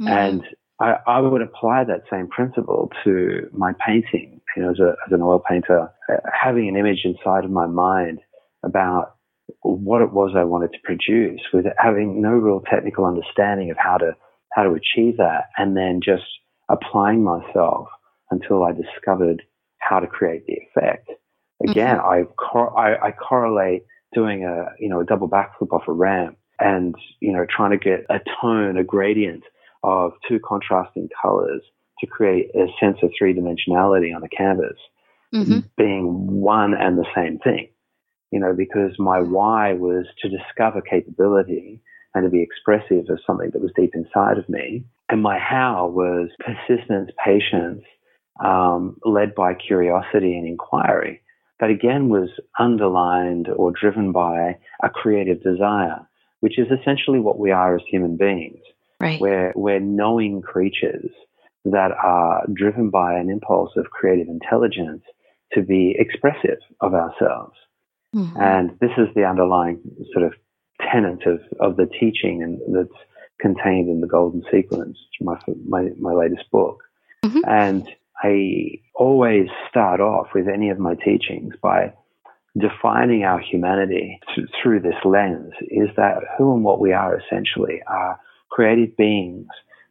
Mm. 0.02 0.10
And 0.10 0.44
I, 0.80 0.96
I, 1.08 1.20
would 1.20 1.42
apply 1.42 1.86
that 1.86 2.02
same 2.12 2.28
principle 2.28 2.92
to 3.04 3.48
my 3.54 3.74
painting 3.86 4.42
you 4.56 4.64
know, 4.64 4.72
as, 4.72 4.80
a, 4.80 4.96
as 5.06 5.12
an 5.12 5.22
oil 5.22 5.42
painter, 5.48 5.92
uh, 6.12 6.16
having 6.32 6.68
an 6.68 6.76
image 6.76 7.02
inside 7.04 7.46
of 7.46 7.52
my 7.52 7.68
mind 7.68 8.20
about 8.64 9.16
what 9.62 10.02
it 10.02 10.12
was 10.12 10.34
I 10.36 10.44
wanted 10.44 10.72
to 10.74 10.80
produce 10.84 11.42
with 11.54 11.66
having 11.78 12.22
no 12.22 12.32
real 12.32 12.62
technical 12.62 13.06
understanding 13.06 13.72
of 13.72 13.78
how 13.78 13.98
to, 13.98 14.16
how 14.54 14.64
to 14.64 14.72
achieve 14.72 15.18
that 15.18 15.50
and 15.58 15.76
then 15.76 16.02
just 16.04 16.26
applying 16.70 17.24
myself 17.24 17.88
until 18.32 18.64
I 18.64 18.72
discovered 18.72 19.44
how 19.80 20.00
to 20.00 20.08
create 20.08 20.46
the 20.46 20.54
effect. 20.54 21.10
Again, 21.68 21.98
mm-hmm. 21.98 22.08
I, 22.08 22.24
cor- 22.38 22.78
I, 22.78 23.08
I 23.08 23.12
correlate 23.12 23.84
doing 24.14 24.46
a, 24.46 24.68
you 24.80 24.90
know, 24.90 25.02
a 25.02 25.06
double 25.06 25.30
backflip 25.30 25.72
off 25.72 25.88
a 25.88 25.94
ramp 25.94 26.38
and, 26.60 26.96
you 27.20 27.32
know, 27.32 27.46
trying 27.50 27.72
to 27.72 27.78
get 27.78 28.06
a 28.10 28.20
tone, 28.42 28.78
a 28.78 28.84
gradient 28.84 29.44
of 29.84 30.14
two 30.28 30.40
contrasting 30.40 31.10
colors 31.22 31.62
to 32.00 32.08
create 32.08 32.50
a 32.56 32.66
sense 32.80 32.98
of 33.04 33.12
three 33.18 33.34
dimensionality 33.34 34.16
on 34.16 34.24
a 34.24 34.30
canvas 34.30 34.78
mm-hmm. 35.34 35.60
being 35.78 36.42
one 36.42 36.74
and 36.74 36.98
the 36.98 37.06
same 37.16 37.40
thing. 37.40 37.70
You 38.32 38.40
know, 38.40 38.54
because 38.54 38.98
my 38.98 39.20
why 39.20 39.74
was 39.74 40.06
to 40.22 40.30
discover 40.30 40.82
capability 40.82 41.82
and 42.16 42.24
to 42.24 42.30
be 42.30 42.42
expressive 42.42 43.10
of 43.10 43.20
something 43.28 43.52
that 43.52 43.62
was 43.62 43.72
deep 43.76 43.92
inside 43.94 44.38
of 44.38 44.48
me. 44.50 44.86
And 45.10 45.22
my 45.22 45.38
how 45.38 45.88
was 45.88 46.30
persistence, 46.40 47.12
patience, 47.24 47.84
um, 48.44 48.98
led 49.06 49.36
by 49.36 49.54
curiosity 49.54 50.36
and 50.36 50.48
inquiry. 50.48 51.22
That 51.60 51.70
again 51.70 52.10
was 52.10 52.30
underlined 52.60 53.48
or 53.56 53.72
driven 53.72 54.12
by 54.12 54.58
a 54.84 54.90
creative 54.90 55.44
desire, 55.44 56.08
which 56.40 56.58
is 56.58 56.68
essentially 56.68 57.20
what 57.20 57.38
we 57.38 57.52
are 57.52 57.76
as 57.76 57.82
human 57.90 58.18
beings. 58.18 58.60
Right. 59.00 59.20
We're, 59.20 59.54
we're 59.56 59.80
knowing 59.80 60.42
creatures 60.42 61.12
that 61.66 61.92
are 61.92 62.46
driven 62.54 62.90
by 62.90 63.16
an 63.16 63.30
impulse 63.30 63.72
of 63.76 63.86
creative 63.86 64.28
intelligence 64.28 65.04
to 65.54 65.62
be 65.62 65.96
expressive 65.98 66.60
of 66.82 66.94
ourselves. 66.94 67.56
Mm-hmm. 68.16 68.40
And 68.40 68.70
this 68.80 68.92
is 68.98 69.08
the 69.14 69.26
underlying 69.26 69.82
sort 70.14 70.26
of 70.26 70.34
tenet 70.92 71.26
of, 71.26 71.40
of 71.60 71.78
the 71.78 71.86
teaching 72.00 72.42
and 72.42 72.60
that's 72.76 73.02
contained 73.40 73.90
in 73.90 74.00
the 74.02 74.08
Golden 74.08 74.44
Sequence, 74.52 74.98
my, 75.22 75.38
my, 75.68 75.90
my 76.00 76.14
latest 76.14 76.50
book. 76.52 76.82
Mm-hmm. 77.24 77.42
And 77.48 77.88
I 78.24 78.80
always 78.96 79.48
start 79.70 80.00
off 80.00 80.28
with 80.34 80.48
any 80.48 80.70
of 80.70 80.80
my 80.80 80.96
teachings 80.96 81.54
by 81.62 81.94
defining 82.58 83.24
our 83.24 83.40
humanity 83.40 84.20
th- 84.34 84.48
through 84.62 84.80
this 84.80 84.96
lens 85.04 85.52
is 85.70 85.90
that 85.98 86.20
who 86.38 86.54
and 86.54 86.64
what 86.64 86.80
we 86.80 86.94
are 86.94 87.20
essentially 87.20 87.82
are 87.88 88.18
creative 88.50 88.96
beings 88.96 89.48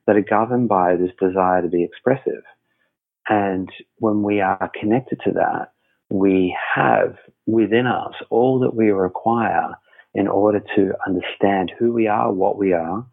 that 0.07 0.17
are 0.17 0.23
governed 0.23 0.69
by 0.69 0.97
this 0.97 1.11
desire 1.21 1.61
to 1.61 1.69
be 1.69 1.85
expressive. 1.85 2.43
And 3.29 3.69
when 3.97 4.23
we 4.23 4.41
are 4.41 4.71
connected 4.81 5.21
to 5.25 5.33
that, 5.33 5.74
we 6.11 6.57
have 6.75 7.17
within 7.47 7.87
us 7.87 8.15
all 8.31 8.61
that 8.61 8.75
we 8.75 8.91
require 8.91 9.71
in 10.15 10.29
order 10.29 10.61
to 10.77 10.93
understand 11.07 11.73
who 11.79 11.93
we 11.93 12.07
are, 12.07 12.33
what 12.33 12.57
we 12.57 12.73
are, 12.73 13.05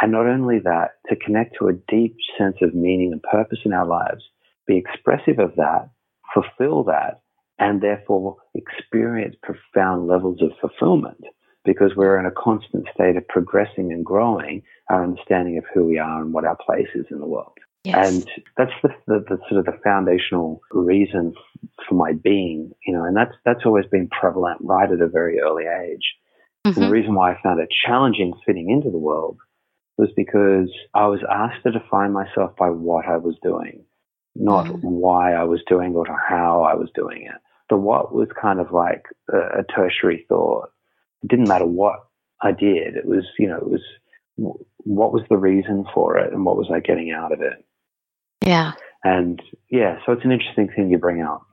and 0.00 0.12
not 0.12 0.26
only 0.26 0.58
that, 0.58 0.92
to 1.08 1.16
connect 1.16 1.56
to 1.58 1.68
a 1.68 1.72
deep 1.88 2.16
sense 2.38 2.56
of 2.62 2.74
meaning 2.74 3.12
and 3.12 3.22
purpose 3.22 3.58
in 3.64 3.72
our 3.72 3.86
lives, 3.86 4.22
be 4.66 4.76
expressive 4.76 5.38
of 5.38 5.54
that, 5.56 5.90
fulfill 6.34 6.84
that, 6.84 7.20
and 7.58 7.80
therefore 7.80 8.36
experience 8.54 9.36
profound 9.42 10.06
levels 10.06 10.40
of 10.42 10.50
fulfillment 10.60 11.22
because 11.64 11.92
we're 11.96 12.18
in 12.18 12.26
a 12.26 12.30
constant 12.30 12.86
state 12.92 13.16
of 13.16 13.26
progressing 13.28 13.92
and 13.92 14.04
growing 14.04 14.62
our 14.90 15.04
understanding 15.04 15.58
of 15.58 15.64
who 15.72 15.84
we 15.84 15.98
are 15.98 16.20
and 16.20 16.32
what 16.32 16.44
our 16.44 16.56
place 16.56 16.88
is 16.94 17.06
in 17.10 17.20
the 17.20 17.26
world. 17.26 17.56
Yes. 17.84 18.08
And 18.08 18.44
that's 18.56 18.72
the, 18.82 18.90
the, 19.06 19.24
the, 19.28 19.38
sort 19.48 19.58
of 19.58 19.64
the 19.66 19.80
foundational 19.82 20.60
reason 20.70 21.34
for 21.88 21.96
my 21.96 22.12
being, 22.12 22.70
you 22.86 22.94
know, 22.94 23.04
and 23.04 23.16
that's, 23.16 23.32
that's 23.44 23.66
always 23.66 23.86
been 23.90 24.08
prevalent 24.08 24.58
right 24.60 24.90
at 24.90 25.00
a 25.00 25.08
very 25.08 25.40
early 25.40 25.64
age. 25.64 26.14
Mm-hmm. 26.64 26.80
And 26.80 26.88
the 26.88 26.92
reason 26.92 27.14
why 27.14 27.32
I 27.32 27.42
found 27.42 27.58
it 27.58 27.68
challenging 27.84 28.34
fitting 28.46 28.70
into 28.70 28.90
the 28.90 28.98
world 28.98 29.38
was 29.98 30.10
because 30.16 30.70
I 30.94 31.06
was 31.06 31.20
asked 31.28 31.64
to 31.64 31.72
define 31.72 32.12
myself 32.12 32.54
by 32.56 32.70
what 32.70 33.06
I 33.06 33.16
was 33.16 33.34
doing, 33.42 33.84
not 34.36 34.66
mm-hmm. 34.66 34.86
why 34.86 35.32
I 35.32 35.42
was 35.42 35.60
doing 35.68 35.90
it 35.90 35.96
or 35.96 36.06
how 36.28 36.62
I 36.62 36.74
was 36.74 36.88
doing 36.94 37.22
it. 37.22 37.40
The 37.68 37.76
what 37.76 38.14
was 38.14 38.28
kind 38.40 38.60
of 38.60 38.70
like 38.70 39.06
a, 39.28 39.60
a 39.60 39.64
tertiary 39.74 40.24
thought. 40.28 40.70
It 41.24 41.30
didn't 41.30 41.48
matter 41.48 41.66
what 41.66 42.06
I 42.40 42.52
did. 42.52 42.96
It 42.96 43.06
was, 43.06 43.24
you 43.38 43.48
know, 43.48 43.56
it 43.56 43.68
was 43.68 43.82
what 44.36 45.12
was 45.12 45.22
the 45.28 45.36
reason 45.36 45.84
for 45.94 46.18
it 46.18 46.32
and 46.32 46.44
what 46.44 46.56
was 46.56 46.70
I 46.72 46.80
getting 46.80 47.12
out 47.12 47.32
of 47.32 47.40
it? 47.40 47.64
Yeah. 48.42 48.72
And 49.04 49.42
yeah, 49.70 49.98
so 50.04 50.12
it's 50.12 50.24
an 50.24 50.32
interesting 50.32 50.68
thing 50.68 50.90
you 50.90 50.98
bring 50.98 51.20
out. 51.20 51.44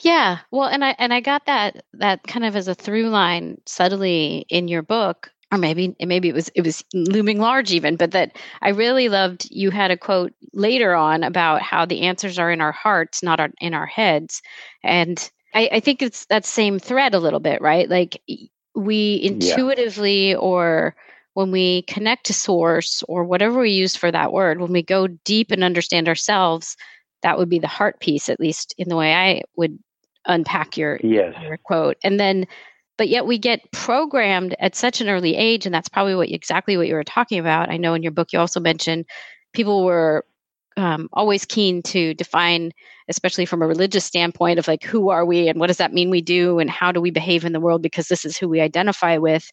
Yeah. 0.00 0.38
Well, 0.50 0.68
and 0.68 0.84
I 0.84 0.94
and 0.98 1.14
I 1.14 1.20
got 1.20 1.46
that 1.46 1.84
that 1.94 2.22
kind 2.24 2.44
of 2.44 2.56
as 2.56 2.68
a 2.68 2.74
through 2.74 3.08
line 3.08 3.60
subtly 3.66 4.44
in 4.48 4.68
your 4.68 4.82
book 4.82 5.30
or 5.52 5.58
maybe 5.58 5.94
maybe 6.00 6.28
it 6.28 6.34
was 6.34 6.48
it 6.54 6.64
was 6.64 6.82
looming 6.94 7.38
large 7.38 7.70
even 7.70 7.94
but 7.94 8.10
that 8.10 8.36
i 8.62 8.70
really 8.70 9.08
loved 9.08 9.46
you 9.50 9.70
had 9.70 9.90
a 9.90 9.96
quote 9.96 10.32
later 10.54 10.94
on 10.94 11.22
about 11.22 11.60
how 11.62 11.84
the 11.84 12.00
answers 12.00 12.38
are 12.38 12.50
in 12.50 12.60
our 12.60 12.72
hearts 12.72 13.22
not 13.22 13.38
our, 13.38 13.50
in 13.60 13.74
our 13.74 13.86
heads 13.86 14.42
and 14.82 15.30
I, 15.54 15.68
I 15.72 15.80
think 15.80 16.00
it's 16.00 16.24
that 16.26 16.46
same 16.46 16.78
thread 16.78 17.14
a 17.14 17.20
little 17.20 17.40
bit 17.40 17.60
right 17.60 17.88
like 17.88 18.20
we 18.74 19.20
intuitively 19.22 20.30
yeah. 20.30 20.36
or 20.36 20.96
when 21.34 21.50
we 21.50 21.82
connect 21.82 22.26
to 22.26 22.34
source 22.34 23.02
or 23.08 23.24
whatever 23.24 23.60
we 23.60 23.70
use 23.70 23.96
for 23.96 24.10
that 24.10 24.32
word 24.32 24.60
when 24.60 24.72
we 24.72 24.82
go 24.82 25.06
deep 25.06 25.50
and 25.50 25.64
understand 25.64 26.08
ourselves 26.08 26.76
that 27.22 27.38
would 27.38 27.48
be 27.48 27.58
the 27.58 27.66
heart 27.66 28.00
piece 28.00 28.28
at 28.28 28.40
least 28.40 28.74
in 28.78 28.88
the 28.88 28.96
way 28.96 29.14
i 29.14 29.42
would 29.56 29.78
unpack 30.26 30.76
your, 30.76 31.00
yes. 31.02 31.34
your 31.42 31.56
quote. 31.56 31.96
And 32.02 32.18
then 32.18 32.46
but 32.98 33.08
yet 33.08 33.26
we 33.26 33.38
get 33.38 33.72
programmed 33.72 34.54
at 34.60 34.76
such 34.76 35.00
an 35.00 35.08
early 35.08 35.34
age 35.34 35.66
and 35.66 35.74
that's 35.74 35.88
probably 35.88 36.14
what 36.14 36.30
exactly 36.30 36.76
what 36.76 36.86
you 36.86 36.94
were 36.94 37.02
talking 37.02 37.38
about. 37.38 37.70
I 37.70 37.76
know 37.76 37.94
in 37.94 38.02
your 38.02 38.12
book 38.12 38.32
you 38.32 38.38
also 38.38 38.60
mentioned 38.60 39.06
people 39.52 39.84
were 39.84 40.24
um, 40.76 41.08
always 41.12 41.44
keen 41.44 41.82
to 41.82 42.14
define 42.14 42.72
especially 43.08 43.44
from 43.44 43.60
a 43.60 43.66
religious 43.66 44.04
standpoint 44.04 44.58
of 44.58 44.68
like 44.68 44.84
who 44.84 45.10
are 45.10 45.24
we 45.24 45.48
and 45.48 45.58
what 45.58 45.66
does 45.66 45.78
that 45.78 45.92
mean 45.92 46.10
we 46.10 46.22
do 46.22 46.58
and 46.58 46.70
how 46.70 46.92
do 46.92 47.00
we 47.00 47.10
behave 47.10 47.44
in 47.44 47.52
the 47.52 47.60
world 47.60 47.82
because 47.82 48.08
this 48.08 48.24
is 48.24 48.38
who 48.38 48.48
we 48.48 48.60
identify 48.60 49.18
with 49.18 49.50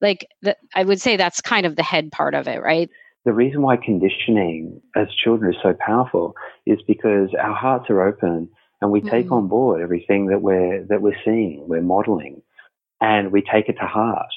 like 0.00 0.26
the, 0.42 0.56
i 0.74 0.84
would 0.84 1.00
say 1.00 1.16
that's 1.16 1.40
kind 1.40 1.66
of 1.66 1.76
the 1.76 1.82
head 1.82 2.10
part 2.12 2.34
of 2.34 2.48
it 2.48 2.62
right 2.62 2.90
the 3.24 3.32
reason 3.32 3.60
why 3.60 3.76
conditioning 3.76 4.80
as 4.96 5.08
children 5.22 5.52
is 5.52 5.60
so 5.62 5.74
powerful 5.86 6.34
is 6.66 6.78
because 6.86 7.28
our 7.38 7.54
hearts 7.54 7.90
are 7.90 8.06
open 8.06 8.48
and 8.80 8.90
we 8.90 9.02
take 9.02 9.26
mm. 9.26 9.32
on 9.32 9.48
board 9.48 9.82
everything 9.82 10.26
that 10.26 10.40
we're 10.40 10.84
that 10.88 11.02
we're 11.02 11.16
seeing 11.24 11.64
we're 11.68 11.82
modeling 11.82 12.42
and 13.00 13.32
we 13.32 13.42
take 13.42 13.68
it 13.68 13.76
to 13.80 13.86
heart. 13.86 14.32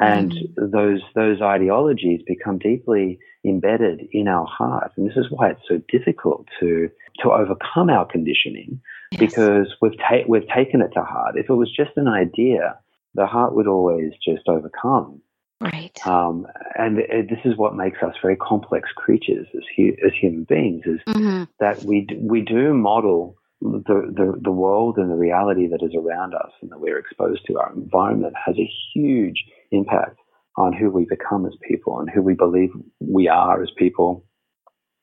And 0.00 0.32
mm. 0.32 0.70
those 0.72 1.00
those 1.14 1.42
ideologies 1.42 2.22
become 2.26 2.58
deeply 2.58 3.18
embedded 3.44 4.00
in 4.12 4.26
our 4.26 4.46
heart, 4.46 4.92
and 4.96 5.06
this 5.06 5.16
is 5.18 5.26
why 5.28 5.50
it's 5.50 5.60
so 5.68 5.82
difficult 5.88 6.46
to 6.60 6.88
to 7.20 7.30
overcome 7.30 7.90
our 7.90 8.06
conditioning, 8.06 8.80
yes. 9.10 9.20
because 9.20 9.66
we've 9.82 9.98
ta- 9.98 10.24
we've 10.26 10.48
taken 10.48 10.80
it 10.80 10.92
to 10.94 11.02
heart. 11.02 11.36
If 11.36 11.50
it 11.50 11.54
was 11.54 11.70
just 11.70 11.90
an 11.96 12.08
idea, 12.08 12.78
the 13.14 13.26
heart 13.26 13.54
would 13.54 13.66
always 13.66 14.12
just 14.26 14.48
overcome. 14.48 15.20
Right. 15.60 15.96
Um, 16.06 16.46
and 16.76 16.98
it, 16.98 17.28
this 17.30 17.38
is 17.44 17.56
what 17.56 17.76
makes 17.76 18.02
us 18.02 18.14
very 18.20 18.36
complex 18.36 18.88
creatures 18.96 19.46
as 19.54 19.62
hu- 19.76 19.96
as 20.04 20.12
human 20.20 20.44
beings, 20.44 20.82
is 20.86 21.00
mm-hmm. 21.06 21.44
that 21.60 21.84
we 21.84 22.00
d- 22.02 22.18
we 22.20 22.40
do 22.40 22.74
model 22.74 23.36
the, 23.62 24.12
the, 24.14 24.40
the 24.42 24.50
world 24.50 24.96
and 24.96 25.10
the 25.10 25.16
reality 25.16 25.68
that 25.68 25.82
is 25.82 25.94
around 25.94 26.34
us 26.34 26.50
and 26.60 26.70
that 26.70 26.80
we're 26.80 26.98
exposed 26.98 27.42
to, 27.46 27.58
our 27.58 27.72
environment 27.72 28.34
has 28.44 28.56
a 28.58 28.70
huge 28.92 29.44
impact 29.70 30.18
on 30.56 30.72
who 30.72 30.90
we 30.90 31.06
become 31.08 31.46
as 31.46 31.52
people 31.66 31.98
and 31.98 32.10
who 32.10 32.22
we 32.22 32.34
believe 32.34 32.70
we 33.00 33.28
are 33.28 33.62
as 33.62 33.70
people 33.76 34.26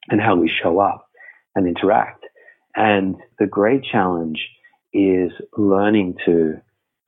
and 0.09 0.21
how 0.21 0.35
we 0.35 0.49
show 0.49 0.79
up 0.79 1.07
and 1.55 1.67
interact. 1.67 2.25
And 2.75 3.15
the 3.39 3.47
great 3.47 3.83
challenge 3.83 4.47
is 4.93 5.31
learning 5.57 6.17
to 6.25 6.61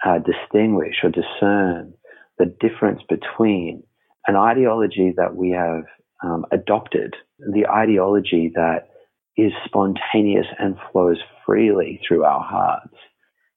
uh, 0.06 0.20
distinguish 0.20 0.96
or 1.04 1.10
discern 1.10 1.94
the 2.38 2.46
difference 2.60 3.02
between 3.08 3.84
an 4.28 4.36
ideology 4.36 5.14
that 5.18 5.36
we 5.36 5.52
have 5.52 5.84
um, 6.24 6.46
adopted, 6.52 7.16
the 7.40 7.68
ideology 7.68 8.52
that 8.56 8.90
is 9.38 9.52
spontaneous 9.66 10.46
and 10.60 10.76
flows 10.92 11.18
freely 11.46 12.02
through 12.08 12.24
our 12.24 12.44
hearts. 12.44 12.96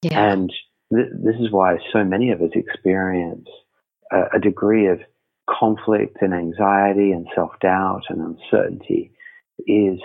Yeah. 0.02 0.32
And 0.32 0.52
th- 0.94 1.12
this 1.12 1.36
is 1.40 1.50
why 1.50 1.78
so 1.92 2.04
many 2.04 2.30
of 2.30 2.40
us 2.40 2.50
experience 2.54 3.48
a, 4.12 4.36
a 4.36 4.40
degree 4.40 4.88
of 4.88 5.00
conflict 5.48 6.18
and 6.20 6.32
anxiety 6.32 7.12
and 7.12 7.26
self 7.34 7.52
doubt 7.60 8.02
and 8.08 8.20
uncertainty 8.20 9.12
is 9.66 10.00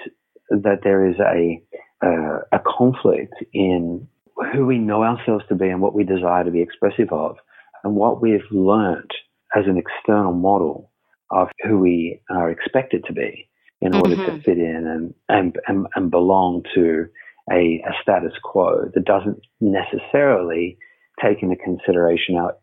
that 0.50 0.80
there 0.84 1.08
is 1.08 1.16
a, 1.20 1.62
uh, 2.06 2.40
a 2.52 2.60
conflict 2.66 3.36
in 3.54 4.08
who 4.54 4.66
we 4.66 4.78
know 4.78 5.04
ourselves 5.04 5.44
to 5.50 5.56
be 5.56 5.68
and 5.68 5.82
what 5.82 5.94
we 5.94 6.04
desire 6.04 6.44
to 6.44 6.52
be 6.52 6.62
expressive 6.62 7.12
of 7.12 7.38
and 7.84 7.96
what 7.96 8.22
we've 8.22 8.42
learnt 8.52 9.12
as 9.56 9.66
an 9.68 9.78
external 9.78 10.34
model 10.34 10.92
of 11.32 11.48
who 11.64 11.80
we 11.80 12.22
are 12.30 12.50
expected 12.50 13.04
to 13.06 13.14
be 13.14 13.50
in 13.82 13.96
order 13.96 14.16
mm-hmm. 14.16 14.38
to 14.38 14.44
fit 14.44 14.58
in 14.58 14.88
and, 14.88 15.14
and, 15.30 15.56
and, 15.68 15.88
and 15.96 16.12
belong 16.12 16.64
to 16.76 17.06
a, 17.52 17.82
a, 17.88 17.92
status 18.02 18.34
quo 18.44 18.90
that 18.94 19.06
doesn't 19.06 19.40
necessarily 19.62 20.78
take 21.24 21.42
into 21.42 21.56
consideration 21.56 22.36
our, 22.36 22.56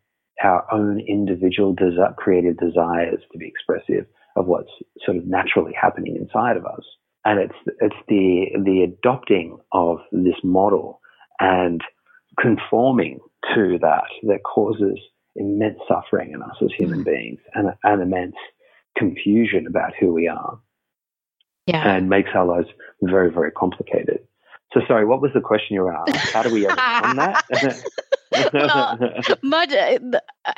our 0.42 0.72
own 0.72 1.00
individual 1.08 1.74
desi- 1.74 2.16
creative 2.16 2.56
desires 2.58 3.20
to 3.32 3.38
be 3.38 3.48
expressive 3.48 4.06
of 4.36 4.46
what's 4.46 4.70
sort 5.04 5.16
of 5.16 5.26
naturally 5.26 5.72
happening 5.80 6.16
inside 6.16 6.56
of 6.56 6.66
us. 6.66 6.84
And 7.24 7.40
it's, 7.40 7.76
it's 7.80 7.96
the, 8.08 8.46
the 8.62 8.82
adopting 8.82 9.58
of 9.72 9.98
this 10.12 10.36
model 10.44 11.00
and 11.40 11.80
conforming 12.40 13.18
to 13.54 13.78
that 13.80 14.04
that 14.24 14.42
causes 14.44 14.98
immense 15.36 15.78
suffering 15.88 16.32
in 16.32 16.42
us 16.42 16.56
as 16.62 16.70
human 16.76 17.00
mm-hmm. 17.00 17.10
beings 17.10 17.40
and, 17.54 17.68
and 17.84 18.02
immense 18.02 18.34
confusion 18.96 19.66
about 19.66 19.92
who 20.00 20.12
we 20.12 20.26
are 20.28 20.58
yeah. 21.66 21.96
and 21.96 22.08
makes 22.08 22.30
our 22.34 22.46
lives 22.46 22.68
very, 23.02 23.30
very 23.30 23.50
complicated. 23.50 24.20
So, 24.72 24.80
sorry, 24.88 25.06
what 25.06 25.22
was 25.22 25.30
the 25.34 25.40
question 25.40 25.74
you 25.74 25.82
were 25.82 25.94
asked? 25.94 26.32
How 26.32 26.42
do 26.42 26.52
we 26.52 26.66
overcome 26.66 27.16
that? 27.16 27.44
well, 28.52 28.98
much 29.42 29.72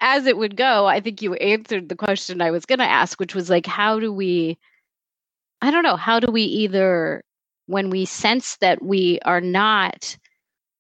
as 0.01 0.27
it 0.27 0.37
would 0.37 0.57
go, 0.57 0.87
I 0.87 1.01
think 1.01 1.23
you 1.23 1.35
answered 1.35 1.89
the 1.89 1.97
question 1.97 2.41
I 2.41 2.51
was 2.51 2.65
going 2.65 2.79
to 2.79 2.85
ask, 2.85 3.21
which 3.21 3.35
was 3.35 3.51
like, 3.51 3.67
how 3.67 4.01
do 4.01 4.13
we? 4.13 4.59
I 5.61 5.71
don't 5.71 5.83
know. 5.83 5.97
How 5.97 6.21
do 6.21 6.33
we 6.33 6.43
either, 6.43 7.23
when 7.67 7.91
we 7.91 8.05
sense 8.05 8.57
that 8.57 8.83
we 8.83 9.19
are 9.25 9.41
not 9.41 10.17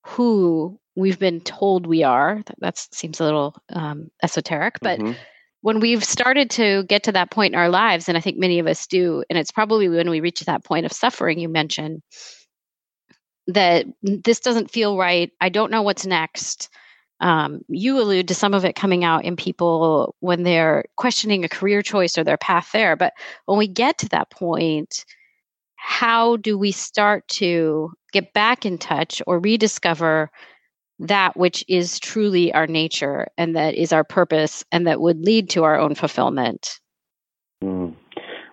who 0.08 0.78
we've 0.96 1.18
been 1.18 1.40
told 1.40 1.86
we 1.86 2.02
are, 2.02 2.42
that, 2.46 2.56
that 2.60 2.78
seems 2.78 3.20
a 3.20 3.24
little 3.24 3.54
um, 3.72 4.10
esoteric, 4.22 4.78
but 4.80 4.98
mm-hmm 4.98 5.12
when 5.60 5.80
we've 5.80 6.04
started 6.04 6.50
to 6.50 6.84
get 6.84 7.02
to 7.04 7.12
that 7.12 7.30
point 7.30 7.54
in 7.54 7.58
our 7.58 7.68
lives, 7.68 8.08
and 8.08 8.16
I 8.16 8.20
think 8.20 8.38
many 8.38 8.58
of 8.58 8.66
us 8.66 8.86
do, 8.86 9.24
and 9.28 9.38
it's 9.38 9.50
probably 9.50 9.88
when 9.88 10.10
we 10.10 10.20
reach 10.20 10.40
that 10.40 10.64
point 10.64 10.86
of 10.86 10.92
suffering 10.92 11.38
you 11.38 11.48
mentioned, 11.48 12.02
that 13.48 13.86
this 14.02 14.40
doesn't 14.40 14.70
feel 14.70 14.96
right. 14.96 15.32
I 15.40 15.48
don't 15.48 15.70
know 15.70 15.82
what's 15.82 16.06
next. 16.06 16.68
Um, 17.20 17.62
you 17.68 18.00
allude 18.00 18.28
to 18.28 18.34
some 18.34 18.54
of 18.54 18.64
it 18.64 18.76
coming 18.76 19.02
out 19.02 19.24
in 19.24 19.34
people 19.34 20.14
when 20.20 20.44
they're 20.44 20.84
questioning 20.96 21.44
a 21.44 21.48
career 21.48 21.82
choice 21.82 22.16
or 22.16 22.22
their 22.22 22.36
path 22.36 22.70
there. 22.72 22.94
But 22.94 23.14
when 23.46 23.58
we 23.58 23.66
get 23.66 23.98
to 23.98 24.08
that 24.10 24.30
point, 24.30 25.04
how 25.74 26.36
do 26.36 26.56
we 26.56 26.70
start 26.70 27.26
to 27.28 27.90
get 28.12 28.32
back 28.32 28.66
in 28.66 28.78
touch 28.78 29.22
or 29.26 29.38
rediscover 29.38 30.30
that 31.00 31.36
which 31.36 31.64
is 31.68 31.98
truly 32.00 32.52
our 32.52 32.66
nature 32.66 33.28
and 33.36 33.54
that 33.54 33.74
is 33.74 33.92
our 33.92 34.04
purpose 34.04 34.64
and 34.72 34.86
that 34.86 35.00
would 35.00 35.20
lead 35.24 35.50
to 35.50 35.64
our 35.64 35.78
own 35.78 35.94
fulfillment. 35.94 36.80
Mm. 37.62 37.94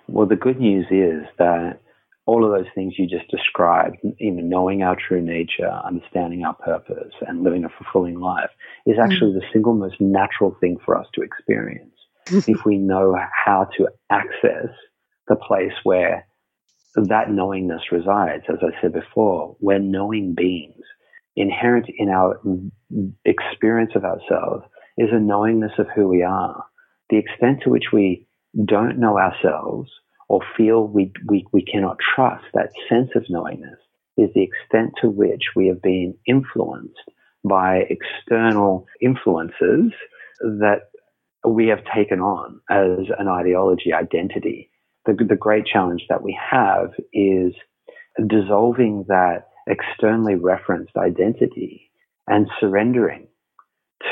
Well, 0.08 0.28
the 0.28 0.36
good 0.36 0.60
news 0.60 0.86
is 0.92 1.26
that 1.40 1.80
all 2.28 2.44
of 2.44 2.52
those 2.52 2.72
things 2.74 2.94
you 2.98 3.08
just 3.08 3.30
described, 3.30 3.98
even 4.20 4.50
knowing 4.50 4.82
our 4.82 4.96
true 4.96 5.22
nature, 5.22 5.70
understanding 5.86 6.44
our 6.44 6.56
purpose, 6.56 7.14
and 7.28 7.44
living 7.44 7.66
a 7.66 7.70
fulfilling 7.70 8.20
life, 8.20 8.50
is 8.86 8.98
actually 9.00 9.32
mm. 9.32 9.40
the 9.40 9.46
single 9.54 9.74
most 9.74 10.00
natural 10.00 10.56
thing 10.60 10.78
for 10.84 10.98
us 10.98 11.06
to 11.14 11.22
experience 11.22 11.94
if 12.48 12.66
we 12.66 12.78
know 12.78 13.16
how 13.46 13.68
to 13.78 13.88
access 14.10 14.70
the 15.28 15.36
place 15.36 15.74
where 15.84 16.28
that 16.96 17.32
knowingness 17.32 17.92
resides. 17.92 18.44
As 18.50 18.60
I 18.62 18.82
said 18.82 18.94
before, 18.94 19.56
we're 19.60 19.80
knowing 19.80 20.34
beings 20.36 20.84
inherent 21.36 21.88
in 21.98 22.10
our 22.10 22.40
experience 23.26 23.92
of 23.96 24.06
ourselves 24.06 24.64
is 24.98 25.10
a 25.12 25.20
knowingness 25.20 25.74
of 25.78 25.88
who 25.94 26.08
we 26.08 26.24
are. 26.24 26.64
The 27.10 27.18
extent 27.18 27.62
to 27.64 27.70
which 27.70 27.92
we 27.92 28.28
don't 28.64 28.98
know 29.00 29.20
ourselves 29.20 29.92
or 30.30 30.40
feel 30.58 30.88
we, 30.88 31.12
we, 31.28 31.46
we 31.52 31.64
cannot 31.64 31.98
trust 32.16 32.46
that 32.54 32.72
sense 32.90 33.10
of 33.16 33.26
knowingness 33.30 33.78
is 34.18 34.30
the 34.34 34.44
extent 34.44 34.94
to 35.02 35.10
which 35.10 35.44
we 35.56 35.68
have 35.68 35.82
been 35.82 36.16
influenced 36.26 37.12
by 37.44 37.84
external 37.90 38.88
influences 39.02 39.92
that 40.40 40.90
we 41.48 41.68
have 41.68 41.84
taken 41.94 42.20
on 42.20 42.60
as 42.70 43.08
an 43.20 43.28
ideology 43.28 43.94
identity. 43.94 44.70
The, 45.06 45.14
the 45.14 45.36
great 45.36 45.66
challenge 45.66 46.04
that 46.10 46.24
we 46.24 46.38
have 46.52 46.92
is 47.14 47.54
dissolving 48.28 49.06
that 49.08 49.48
externally 49.68 50.36
referenced 50.36 50.96
identity 50.98 51.92
and 52.28 52.48
surrendering 52.60 53.28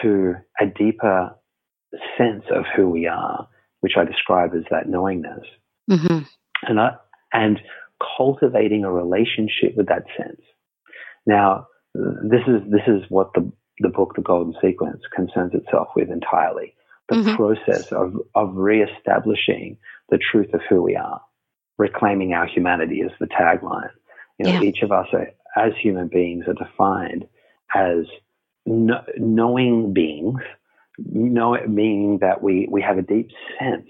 to 0.02 0.34
a 0.60 0.66
deeper 0.66 1.36
sense 2.18 2.44
of 2.52 2.66
who 2.76 2.90
we 2.90 3.08
are, 3.08 3.48
which 3.82 3.94
I 3.98 4.04
describe 4.04 4.52
as 4.56 4.64
that 4.72 4.90
knowingness. 4.90 5.46
Mm-hmm. 5.90 6.20
And, 6.68 6.80
and 7.32 7.60
cultivating 8.18 8.84
a 8.84 8.92
relationship 8.92 9.76
with 9.76 9.88
that 9.88 10.04
sense. 10.18 10.42
Now, 11.26 11.68
this 11.94 12.42
is 12.48 12.62
this 12.70 12.88
is 12.88 13.04
what 13.10 13.32
the 13.34 13.52
the 13.80 13.90
book, 13.90 14.14
The 14.16 14.22
Golden 14.22 14.54
Sequence, 14.62 15.02
concerns 15.16 15.54
itself 15.54 15.90
with 15.96 16.10
entirely. 16.10 16.76
The 17.10 17.16
mm-hmm. 17.16 17.36
process 17.36 17.92
of, 17.92 18.16
of 18.34 18.56
reestablishing 18.56 19.78
the 20.10 20.18
truth 20.18 20.54
of 20.54 20.62
who 20.70 20.82
we 20.82 20.96
are, 20.96 21.22
reclaiming 21.78 22.34
our 22.34 22.48
humanity 22.48 23.02
is 23.02 23.12
the 23.20 23.28
tagline. 23.28 23.92
You 24.40 24.46
know, 24.46 24.54
yeah. 24.54 24.62
each 24.62 24.82
of 24.82 24.92
us 24.92 25.08
are, 25.14 25.28
as 25.56 25.74
human 25.82 26.08
beings 26.08 26.46
are 26.48 26.54
defined 26.54 27.28
as 27.76 28.06
no, 28.66 29.04
knowing 29.18 29.94
beings, 29.94 30.40
know, 30.98 31.58
meaning 31.68 32.20
that 32.22 32.42
we, 32.42 32.68
we 32.72 32.82
have 32.82 32.98
a 32.98 33.02
deep 33.02 33.30
sense 33.60 33.90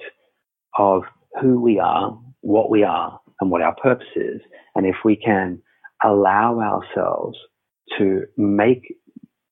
of 0.77 1.03
who 1.41 1.59
we 1.59 1.79
are, 1.79 2.19
what 2.41 2.69
we 2.69 2.83
are, 2.83 3.19
and 3.39 3.51
what 3.51 3.61
our 3.61 3.75
purpose 3.75 4.07
is. 4.15 4.41
And 4.75 4.85
if 4.85 4.95
we 5.03 5.15
can 5.15 5.61
allow 6.03 6.59
ourselves 6.59 7.37
to 7.97 8.23
make 8.37 8.95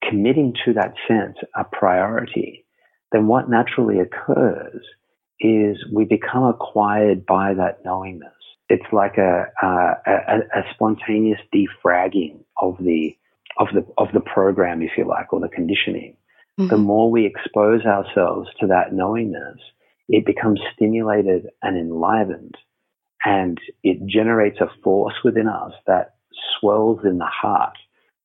committing 0.08 0.54
to 0.66 0.74
that 0.74 0.94
sense 1.08 1.38
a 1.56 1.64
priority, 1.64 2.66
then 3.12 3.28
what 3.28 3.50
naturally 3.50 4.00
occurs 4.00 4.82
is 5.40 5.78
we 5.92 6.06
become 6.06 6.44
acquired 6.44 7.26
by 7.26 7.54
that 7.54 7.84
knowingness. 7.84 8.32
It's 8.70 8.86
like 8.94 9.18
a, 9.18 9.48
a, 9.62 10.38
a, 10.56 10.62
spontaneous 10.74 11.40
defragging 11.54 12.40
of 12.62 12.78
the 12.80 13.18
of 13.58 13.68
the 13.74 13.86
of 13.98 14.08
the 14.14 14.22
program, 14.22 14.82
if 14.82 14.92
you 14.98 15.06
like, 15.06 15.34
or 15.34 15.42
the 15.42 15.50
conditioning. 15.50 16.16
Mm-hmm. 16.58 16.70
The 16.70 16.78
more 16.78 17.12
we 17.12 17.26
expose 17.26 17.82
ourselves 17.86 18.50
to 18.62 18.68
that 18.68 18.94
knowingness, 18.94 19.58
it 20.08 20.26
becomes 20.26 20.62
stimulated 20.74 21.48
and 21.62 21.78
enlivened, 21.78 22.56
and 23.26 23.58
it 23.84 24.06
generates 24.06 24.62
a 24.62 24.70
force 24.84 25.16
within 25.24 25.48
us 25.48 25.74
that 25.86 26.16
swells 26.60 27.00
in 27.04 27.18
the 27.18 27.26
heart. 27.26 27.76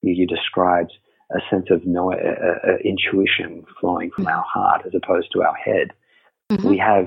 You, 0.02 0.12
you 0.12 0.26
described 0.28 0.92
a 1.32 1.40
sense 1.50 1.66
of 1.70 1.84
no, 1.84 2.12
uh, 2.12 2.16
uh, 2.16 2.76
intuition 2.84 3.64
flowing 3.80 4.10
from 4.14 4.26
our 4.26 4.44
heart 4.46 4.82
as 4.86 4.92
opposed 4.94 5.28
to 5.32 5.42
our 5.42 5.56
head. 5.56 5.88
Mm-hmm. 6.50 6.68
We 6.68 6.78
have, 6.78 7.06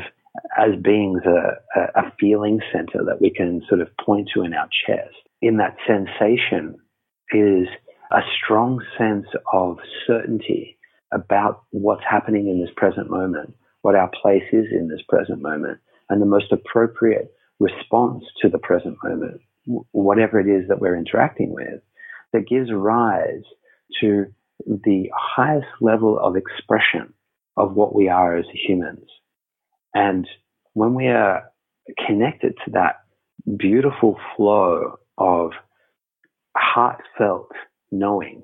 as 0.57 0.75
beings, 0.81 1.21
a, 1.25 1.99
a 1.99 2.11
feeling 2.19 2.59
center 2.73 3.03
that 3.05 3.21
we 3.21 3.29
can 3.29 3.61
sort 3.69 3.81
of 3.81 3.87
point 3.97 4.29
to 4.33 4.43
in 4.43 4.53
our 4.53 4.67
chest. 4.85 5.15
In 5.41 5.57
that 5.57 5.77
sensation 5.87 6.75
is 7.31 7.67
a 8.11 8.21
strong 8.43 8.81
sense 8.97 9.27
of 9.53 9.77
certainty 10.05 10.77
about 11.13 11.63
what's 11.71 12.03
happening 12.07 12.47
in 12.47 12.59
this 12.59 12.73
present 12.75 13.09
moment, 13.09 13.55
what 13.81 13.95
our 13.95 14.11
place 14.21 14.43
is 14.51 14.65
in 14.71 14.89
this 14.89 15.01
present 15.07 15.41
moment, 15.41 15.79
and 16.09 16.21
the 16.21 16.25
most 16.25 16.51
appropriate 16.51 17.33
response 17.59 18.23
to 18.41 18.49
the 18.49 18.57
present 18.57 18.97
moment, 19.03 19.41
whatever 19.91 20.39
it 20.39 20.47
is 20.47 20.67
that 20.67 20.79
we're 20.79 20.97
interacting 20.97 21.53
with, 21.53 21.81
that 22.33 22.47
gives 22.47 22.71
rise 22.71 23.43
to 24.01 24.25
the 24.65 25.09
highest 25.15 25.67
level 25.81 26.19
of 26.19 26.35
expression 26.35 27.13
of 27.57 27.73
what 27.73 27.95
we 27.95 28.07
are 28.07 28.37
as 28.37 28.45
humans. 28.53 29.07
And 29.93 30.27
when 30.73 30.93
we 30.93 31.07
are 31.07 31.43
connected 32.05 32.55
to 32.65 32.71
that 32.71 32.97
beautiful 33.57 34.19
flow 34.35 34.97
of 35.17 35.51
heartfelt 36.55 37.51
knowing 37.91 38.43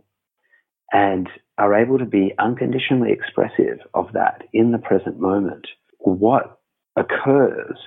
and 0.91 1.29
are 1.58 1.75
able 1.75 1.97
to 1.97 2.05
be 2.05 2.34
unconditionally 2.39 3.12
expressive 3.12 3.79
of 3.93 4.12
that 4.13 4.43
in 4.53 4.71
the 4.71 4.77
present 4.77 5.19
moment, 5.19 5.67
what 5.99 6.60
occurs 6.95 7.77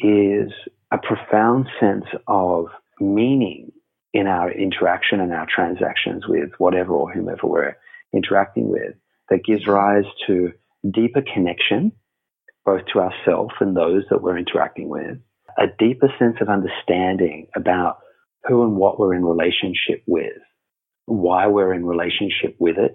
is 0.00 0.52
a 0.92 0.98
profound 0.98 1.66
sense 1.80 2.04
of 2.26 2.66
meaning 3.00 3.72
in 4.12 4.26
our 4.26 4.50
interaction 4.50 5.20
and 5.20 5.32
our 5.32 5.46
transactions 5.54 6.26
with 6.26 6.50
whatever 6.58 6.92
or 6.92 7.12
whomever 7.12 7.46
we're 7.46 7.76
interacting 8.14 8.68
with 8.68 8.94
that 9.30 9.44
gives 9.44 9.66
rise 9.66 10.04
to 10.26 10.52
deeper 10.90 11.22
connection, 11.22 11.92
both 12.64 12.82
to 12.92 13.00
ourselves 13.00 13.54
and 13.60 13.76
those 13.76 14.04
that 14.10 14.22
we're 14.22 14.38
interacting 14.38 14.88
with, 14.88 15.18
a 15.58 15.66
deeper 15.78 16.08
sense 16.18 16.36
of 16.40 16.48
understanding 16.48 17.48
about 17.54 17.98
who 18.44 18.62
and 18.62 18.76
what 18.76 18.98
we're 18.98 19.14
in 19.14 19.24
relationship 19.24 20.02
with, 20.06 20.38
why 21.06 21.46
we're 21.46 21.74
in 21.74 21.84
relationship 21.84 22.56
with 22.58 22.78
it, 22.78 22.94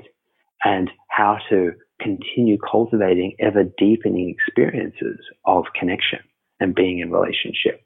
and 0.64 0.90
how 1.10 1.38
to 1.50 1.74
continue 2.02 2.58
cultivating 2.72 3.36
ever 3.40 3.64
deepening 3.78 4.34
experiences 4.36 5.20
of 5.46 5.66
connection 5.78 6.20
and 6.60 6.74
being 6.74 7.00
in 7.00 7.12
relationship. 7.12 7.86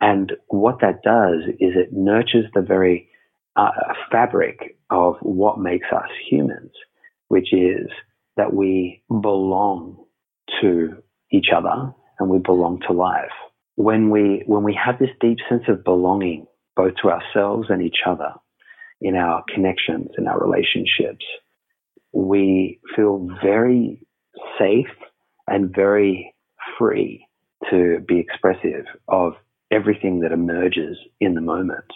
And 0.00 0.32
what 0.48 0.80
that 0.80 1.02
does 1.02 1.42
is 1.58 1.72
it 1.76 1.92
nurtures 1.92 2.46
the 2.54 2.62
very 2.62 3.08
uh, 3.56 3.70
fabric 4.10 4.76
of 4.90 5.16
what 5.20 5.58
makes 5.58 5.86
us 5.94 6.08
humans, 6.28 6.72
which 7.28 7.52
is 7.52 7.88
that 8.36 8.54
we 8.54 9.02
belong 9.08 10.04
to 10.60 11.02
each 11.30 11.48
other 11.54 11.92
and 12.18 12.28
we 12.28 12.38
belong 12.38 12.80
to 12.86 12.92
life. 12.92 13.30
When 13.76 14.10
we, 14.10 14.42
when 14.46 14.62
we 14.62 14.78
have 14.82 14.98
this 14.98 15.10
deep 15.20 15.38
sense 15.48 15.64
of 15.68 15.84
belonging, 15.84 16.46
both 16.76 16.94
to 17.02 17.10
ourselves 17.10 17.68
and 17.70 17.82
each 17.82 17.98
other, 18.06 18.32
in 19.00 19.16
our 19.16 19.42
connections, 19.52 20.10
in 20.18 20.26
our 20.26 20.38
relationships, 20.38 21.24
we 22.12 22.80
feel 22.94 23.28
very 23.42 24.06
safe 24.58 24.92
and 25.46 25.74
very 25.74 26.34
free 26.78 27.26
to 27.70 28.00
be 28.06 28.18
expressive 28.18 28.84
of 29.08 29.34
everything 29.70 30.20
that 30.20 30.32
emerges 30.32 30.96
in 31.20 31.34
the 31.34 31.40
moment. 31.40 31.92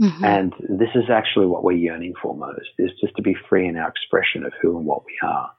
Mm-hmm. 0.00 0.24
And 0.24 0.52
this 0.68 0.90
is 0.94 1.10
actually 1.10 1.46
what 1.46 1.64
we're 1.64 1.72
yearning 1.72 2.14
for 2.22 2.36
most 2.36 2.70
is 2.78 2.90
just 3.00 3.16
to 3.16 3.22
be 3.22 3.36
free 3.48 3.66
in 3.66 3.76
our 3.76 3.88
expression 3.88 4.44
of 4.44 4.52
who 4.60 4.76
and 4.76 4.86
what 4.86 5.04
we 5.04 5.18
are 5.22 5.50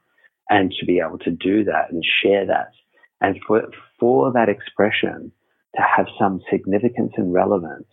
and 0.48 0.72
to 0.80 0.86
be 0.86 1.00
able 1.06 1.18
to 1.18 1.30
do 1.30 1.64
that 1.64 1.90
and 1.90 2.02
share 2.22 2.46
that. 2.46 2.72
And 3.20 3.38
for, 3.46 3.62
for 3.98 4.32
that 4.32 4.48
expression 4.48 5.30
to 5.76 5.82
have 5.82 6.06
some 6.18 6.40
significance 6.50 7.12
and 7.16 7.32
relevance 7.32 7.88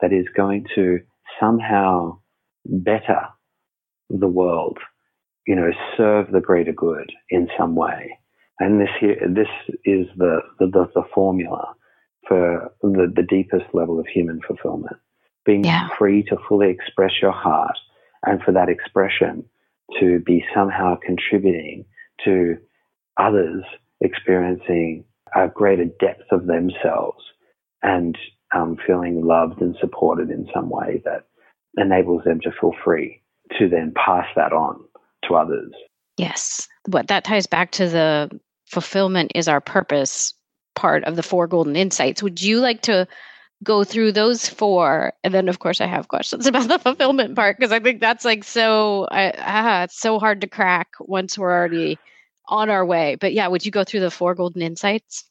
that 0.00 0.12
is 0.12 0.26
going 0.36 0.66
to 0.74 1.00
somehow 1.40 2.18
better 2.66 3.22
the 4.10 4.28
world, 4.28 4.78
you 5.46 5.56
know, 5.56 5.70
serve 5.96 6.30
the 6.30 6.40
greater 6.40 6.72
good 6.72 7.10
in 7.30 7.48
some 7.58 7.74
way. 7.74 8.18
And 8.60 8.80
this 8.80 8.90
here, 9.00 9.16
this 9.28 9.48
is 9.84 10.06
the, 10.16 10.40
the, 10.58 10.88
the 10.94 11.02
formula 11.14 11.74
for 12.28 12.72
the, 12.82 13.12
the 13.14 13.22
deepest 13.22 13.66
level 13.72 13.98
of 13.98 14.06
human 14.06 14.40
fulfillment. 14.46 14.96
Being 15.44 15.64
yeah. 15.64 15.88
free 15.96 16.22
to 16.24 16.36
fully 16.48 16.70
express 16.70 17.12
your 17.22 17.32
heart 17.32 17.76
and 18.24 18.42
for 18.42 18.52
that 18.52 18.68
expression 18.68 19.44
to 20.00 20.18
be 20.20 20.44
somehow 20.54 20.96
contributing 20.96 21.84
to 22.24 22.56
others 23.16 23.62
experiencing 24.00 25.04
a 25.34 25.48
greater 25.48 25.84
depth 26.00 26.30
of 26.30 26.46
themselves 26.46 27.22
and 27.82 28.18
um, 28.54 28.76
feeling 28.86 29.24
loved 29.24 29.60
and 29.60 29.76
supported 29.80 30.30
in 30.30 30.48
some 30.54 30.68
way 30.68 31.02
that 31.04 31.26
enables 31.76 32.24
them 32.24 32.40
to 32.40 32.50
feel 32.60 32.72
free 32.84 33.22
to 33.58 33.68
then 33.68 33.92
pass 33.94 34.26
that 34.34 34.52
on 34.52 34.82
to 35.26 35.34
others. 35.34 35.72
Yes. 36.16 36.66
What 36.86 37.08
that 37.08 37.24
ties 37.24 37.46
back 37.46 37.72
to 37.72 37.88
the 37.88 38.40
fulfillment 38.66 39.32
is 39.34 39.48
our 39.48 39.60
purpose 39.60 40.32
part 40.76 41.02
of 41.04 41.16
the 41.16 41.22
four 41.22 41.48
golden 41.48 41.74
insights. 41.74 42.22
Would 42.22 42.40
you 42.40 42.60
like 42.60 42.82
to 42.82 43.08
go 43.64 43.82
through 43.82 44.12
those 44.12 44.48
four? 44.48 45.12
And 45.24 45.34
then, 45.34 45.48
of 45.48 45.58
course, 45.58 45.80
I 45.80 45.86
have 45.86 46.08
questions 46.08 46.46
about 46.46 46.68
the 46.68 46.78
fulfillment 46.78 47.34
part 47.34 47.58
because 47.58 47.72
I 47.72 47.80
think 47.80 48.00
that's 48.00 48.24
like 48.24 48.44
so, 48.44 49.08
I, 49.10 49.32
ah, 49.38 49.82
it's 49.84 49.98
so 49.98 50.20
hard 50.20 50.40
to 50.42 50.46
crack 50.46 50.88
once 51.00 51.36
we're 51.36 51.52
already 51.52 51.98
on 52.48 52.70
our 52.70 52.84
way. 52.84 53.16
But 53.20 53.32
yeah, 53.32 53.48
would 53.48 53.66
you 53.66 53.72
go 53.72 53.82
through 53.82 54.00
the 54.00 54.10
four 54.10 54.34
golden 54.34 54.62
insights? 54.62 55.24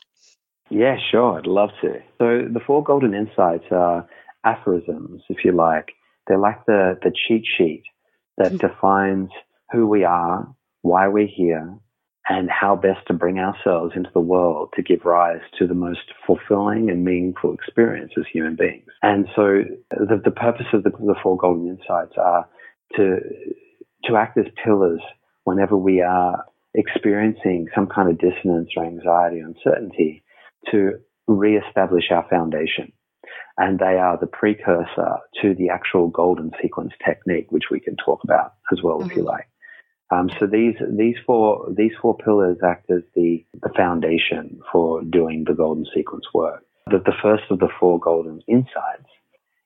Yeah, 0.69 0.97
sure. 1.11 1.37
I'd 1.37 1.47
love 1.47 1.69
to. 1.81 2.01
So 2.17 2.47
the 2.51 2.59
four 2.65 2.83
golden 2.83 3.13
insights 3.13 3.65
are 3.71 4.07
aphorisms, 4.43 5.21
if 5.29 5.45
you 5.45 5.51
like. 5.51 5.91
They're 6.27 6.39
like 6.39 6.65
the, 6.65 6.97
the 7.03 7.11
cheat 7.11 7.45
sheet 7.57 7.83
that 8.37 8.53
mm-hmm. 8.53 8.67
defines 8.67 9.29
who 9.71 9.87
we 9.87 10.03
are, 10.03 10.47
why 10.81 11.07
we're 11.07 11.27
here, 11.27 11.77
and 12.27 12.49
how 12.49 12.75
best 12.75 13.05
to 13.07 13.13
bring 13.13 13.37
ourselves 13.37 13.93
into 13.95 14.09
the 14.13 14.19
world 14.19 14.69
to 14.75 14.81
give 14.81 15.05
rise 15.05 15.41
to 15.59 15.67
the 15.67 15.75
most 15.75 16.11
fulfilling 16.25 16.89
and 16.89 17.05
meaningful 17.05 17.53
experience 17.53 18.11
as 18.17 18.25
human 18.31 18.55
beings. 18.55 18.87
And 19.03 19.27
so 19.35 19.63
the, 19.91 20.21
the 20.23 20.31
purpose 20.31 20.65
of 20.73 20.83
the, 20.83 20.89
the 20.89 21.15
four 21.21 21.37
golden 21.37 21.67
insights 21.67 22.13
are 22.17 22.47
to, 22.95 23.19
to 24.05 24.15
act 24.15 24.37
as 24.37 24.45
pillars 24.63 25.01
whenever 25.43 25.77
we 25.77 26.01
are 26.01 26.43
experiencing 26.73 27.67
some 27.75 27.87
kind 27.87 28.09
of 28.09 28.17
dissonance 28.17 28.69
or 28.75 28.85
anxiety 28.85 29.41
or 29.41 29.47
uncertainty 29.47 30.23
to 30.71 30.93
reestablish 31.27 32.05
our 32.11 32.25
foundation. 32.29 32.91
And 33.57 33.79
they 33.79 33.97
are 33.97 34.17
the 34.19 34.27
precursor 34.27 35.17
to 35.41 35.55
the 35.55 35.69
actual 35.69 36.09
golden 36.09 36.51
sequence 36.61 36.91
technique, 37.05 37.51
which 37.51 37.65
we 37.71 37.79
can 37.79 37.95
talk 38.03 38.23
about 38.23 38.53
as 38.71 38.81
well, 38.83 38.99
mm-hmm. 38.99 39.11
if 39.11 39.15
you 39.15 39.23
mm-hmm. 39.23 39.31
like. 39.31 39.47
Um, 40.11 40.29
so 40.39 40.45
these 40.45 40.75
these 40.95 41.15
four 41.25 41.67
these 41.75 41.93
four 42.01 42.15
pillars 42.17 42.57
act 42.63 42.91
as 42.91 43.01
the, 43.15 43.43
the 43.61 43.69
foundation 43.75 44.59
for 44.71 45.01
doing 45.03 45.45
the 45.47 45.53
golden 45.53 45.85
sequence 45.95 46.25
work. 46.33 46.63
That 46.91 47.05
the 47.05 47.15
first 47.21 47.43
of 47.49 47.59
the 47.59 47.69
four 47.79 47.99
golden 47.99 48.41
insights 48.47 49.09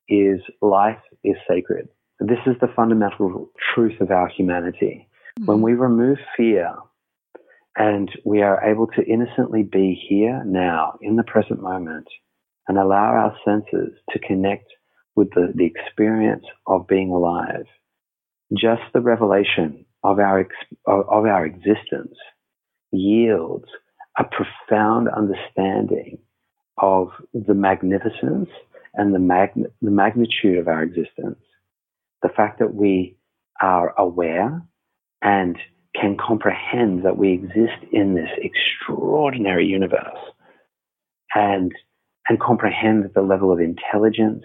is 0.08 0.40
life 0.62 1.02
is 1.24 1.36
sacred. 1.48 1.90
This 2.20 2.40
is 2.46 2.56
the 2.62 2.72
fundamental 2.74 3.50
truth 3.74 4.00
of 4.00 4.12
our 4.12 4.30
humanity. 4.30 5.10
Mm-hmm. 5.40 5.46
When 5.46 5.62
we 5.62 5.74
remove 5.74 6.18
fear 6.38 6.76
and 7.76 8.10
we 8.26 8.42
are 8.42 8.64
able 8.64 8.88
to 8.88 9.06
innocently 9.06 9.64
be 9.64 10.02
here 10.10 10.44
now 10.46 10.98
in 11.02 11.18
the 11.18 11.24
present 11.24 11.62
moment 11.62 12.08
and 12.68 12.78
allow 12.78 13.12
our 13.12 13.36
senses 13.44 13.94
to 14.12 14.20
connect 14.20 14.68
with 15.16 15.30
the, 15.32 15.52
the 15.54 15.66
experience 15.66 16.46
of 16.66 16.88
being 16.88 17.10
alive, 17.10 17.66
just 18.54 18.82
the 18.94 19.02
revelation 19.02 19.86
of 20.04 20.20
our, 20.20 20.48
of 20.86 21.26
our 21.26 21.46
existence 21.46 22.16
yields 22.92 23.66
a 24.18 24.24
profound 24.24 25.08
understanding 25.10 26.18
of 26.78 27.10
the 27.34 27.54
magnificence 27.54 28.50
and 28.94 29.14
the, 29.14 29.20
mag- 29.20 29.54
the 29.82 29.92
magnitude 29.92 30.58
of 30.58 30.68
our 30.68 30.84
existence. 30.84 31.40
The 32.22 32.30
fact 32.30 32.60
that 32.60 32.74
we 32.74 33.18
are 33.62 33.98
aware 33.98 34.62
and 35.22 35.58
can 35.96 36.18
comprehend 36.18 37.06
that 37.06 37.18
we 37.18 37.34
exist 37.34 37.84
in 37.92 38.16
this 38.16 38.30
extraordinary 38.38 39.66
universe 39.66 40.18
and, 41.36 41.72
and 42.28 42.40
comprehend 42.40 43.10
the 43.14 43.22
level 43.22 43.52
of 43.52 43.60
intelligence, 43.60 44.44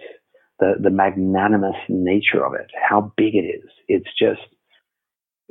the, 0.59 0.75
the 0.81 0.91
magnanimous 0.91 1.77
nature 1.89 2.45
of 2.45 2.55
it, 2.55 2.71
how 2.89 3.13
big 3.17 3.35
it 3.35 3.45
is. 3.45 3.71
It's 3.89 4.11
just, 4.19 4.41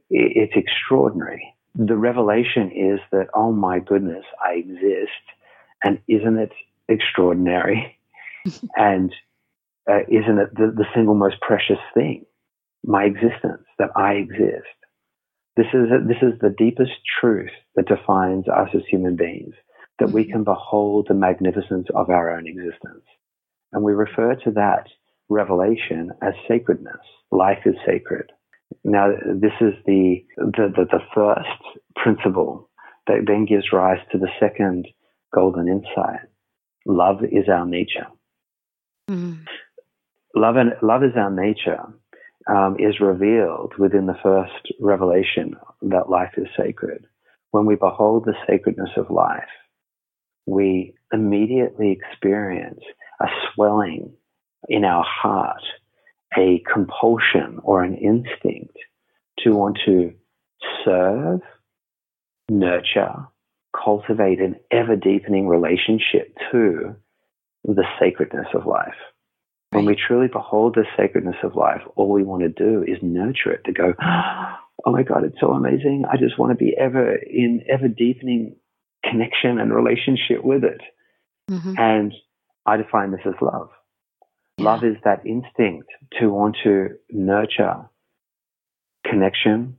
it's 0.09 0.53
extraordinary. 0.55 1.53
The 1.75 1.97
revelation 1.97 2.71
is 2.71 2.99
that, 3.11 3.27
oh 3.33 3.51
my 3.51 3.79
goodness, 3.79 4.25
I 4.43 4.53
exist. 4.53 5.23
And 5.83 5.99
isn't 6.07 6.37
it 6.37 6.51
extraordinary? 6.87 7.97
and 8.75 9.13
uh, 9.89 9.99
isn't 10.07 10.39
it 10.39 10.55
the, 10.55 10.73
the 10.75 10.85
single 10.93 11.15
most 11.15 11.41
precious 11.41 11.79
thing? 11.93 12.25
My 12.85 13.05
existence, 13.05 13.63
that 13.79 13.89
I 13.95 14.13
exist. 14.13 14.67
This 15.55 15.67
is, 15.73 15.89
a, 15.91 16.05
this 16.05 16.17
is 16.21 16.39
the 16.41 16.53
deepest 16.57 16.91
truth 17.19 17.51
that 17.75 17.87
defines 17.87 18.47
us 18.47 18.69
as 18.73 18.81
human 18.89 19.15
beings, 19.15 19.53
that 19.99 20.11
we 20.11 20.25
can 20.25 20.43
behold 20.43 21.07
the 21.07 21.13
magnificence 21.13 21.87
of 21.95 22.09
our 22.09 22.35
own 22.35 22.47
existence. 22.47 23.05
And 23.71 23.83
we 23.83 23.93
refer 23.93 24.35
to 24.35 24.51
that 24.51 24.87
revelation 25.29 26.11
as 26.21 26.33
sacredness. 26.47 27.01
Life 27.31 27.59
is 27.65 27.75
sacred. 27.85 28.31
Now, 28.83 29.11
this 29.25 29.53
is 29.61 29.73
the, 29.85 30.23
the, 30.37 30.73
the, 30.75 30.85
the 30.91 30.99
first 31.13 31.79
principle 31.95 32.69
that 33.07 33.25
then 33.27 33.45
gives 33.45 33.73
rise 33.73 33.99
to 34.11 34.17
the 34.17 34.29
second 34.39 34.87
golden 35.33 35.67
insight. 35.67 36.21
Love 36.85 37.23
is 37.23 37.49
our 37.49 37.65
nature. 37.65 38.07
Mm. 39.09 39.45
Love, 40.35 40.55
and, 40.55 40.73
love 40.81 41.03
is 41.03 41.15
our 41.15 41.31
nature 41.31 41.81
um, 42.49 42.75
is 42.79 42.99
revealed 42.99 43.73
within 43.77 44.05
the 44.05 44.17
first 44.21 44.73
revelation 44.79 45.55
that 45.81 46.09
life 46.09 46.33
is 46.37 46.47
sacred. 46.57 47.05
When 47.51 47.65
we 47.65 47.75
behold 47.75 48.25
the 48.25 48.35
sacredness 48.47 48.89
of 48.97 49.09
life, 49.09 49.43
we 50.45 50.95
immediately 51.13 51.91
experience 51.91 52.81
a 53.21 53.27
swelling 53.53 54.13
in 54.67 54.83
our 54.83 55.05
heart, 55.07 55.61
a 56.37 56.63
compulsion 56.71 57.59
or 57.63 57.83
an 57.83 57.95
instinct 57.95 58.77
to 59.39 59.51
want 59.51 59.79
to 59.85 60.13
serve, 60.85 61.41
nurture, 62.49 63.27
cultivate 63.73 64.39
an 64.39 64.55
ever 64.71 64.95
deepening 64.95 65.47
relationship 65.47 66.35
to 66.51 66.95
the 67.63 67.85
sacredness 67.99 68.47
of 68.53 68.65
life. 68.65 68.93
When 69.71 69.85
we 69.85 69.95
truly 69.95 70.27
behold 70.27 70.75
the 70.75 70.85
sacredness 70.95 71.37
of 71.43 71.55
life, 71.55 71.81
all 71.95 72.11
we 72.11 72.23
want 72.23 72.43
to 72.43 72.49
do 72.49 72.83
is 72.83 72.99
nurture 73.01 73.51
it 73.51 73.63
to 73.65 73.71
go, 73.71 73.93
oh 74.85 74.91
my 74.91 75.01
God, 75.01 75.23
it's 75.23 75.39
so 75.39 75.51
amazing. 75.51 76.03
I 76.11 76.17
just 76.17 76.37
want 76.37 76.51
to 76.51 76.63
be 76.63 76.75
ever 76.79 77.15
in 77.15 77.63
ever 77.67 77.87
deepening 77.87 78.55
connection 79.03 79.59
and 79.59 79.73
relationship 79.73 80.43
with 80.43 80.63
it. 80.63 80.81
Mm-hmm. 81.49 81.73
And 81.77 82.13
I 82.67 82.77
define 82.77 83.11
this 83.11 83.21
as 83.25 83.33
love. 83.41 83.69
Yeah. 84.57 84.65
Love 84.65 84.83
is 84.83 84.97
that 85.03 85.25
instinct 85.25 85.89
to 86.19 86.29
want 86.29 86.57
to 86.63 86.89
nurture 87.09 87.89
connection, 89.05 89.77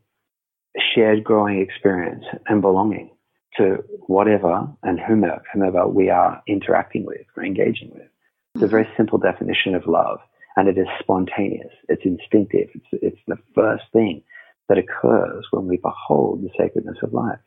shared 0.95 1.25
growing 1.25 1.61
experience, 1.61 2.25
and 2.47 2.61
belonging 2.61 3.11
to 3.57 3.85
whatever 4.07 4.67
and 4.83 4.99
whomever, 4.99 5.43
whomever 5.53 5.87
we 5.87 6.11
are 6.11 6.43
interacting 6.49 7.05
with 7.07 7.27
or 7.37 7.45
engaging 7.45 7.91
with. 7.95 8.09
It's 8.55 8.65
a 8.65 8.69
very 8.69 8.89
simple 8.97 9.19
definition 9.19 9.75
of 9.75 9.87
love, 9.87 10.19
and 10.57 10.69
it 10.69 10.77
is 10.77 10.87
spontaneous. 11.01 11.73
It's 11.89 12.05
instinctive. 12.05 12.69
It's, 12.75 12.87
it's 12.93 13.21
the 13.27 13.39
first 13.55 13.85
thing 13.93 14.23
that 14.69 14.79
occurs 14.79 15.47
when 15.51 15.67
we 15.67 15.77
behold 15.77 16.43
the 16.43 16.51
sacredness 16.59 16.99
of 17.03 17.13
life. 17.13 17.39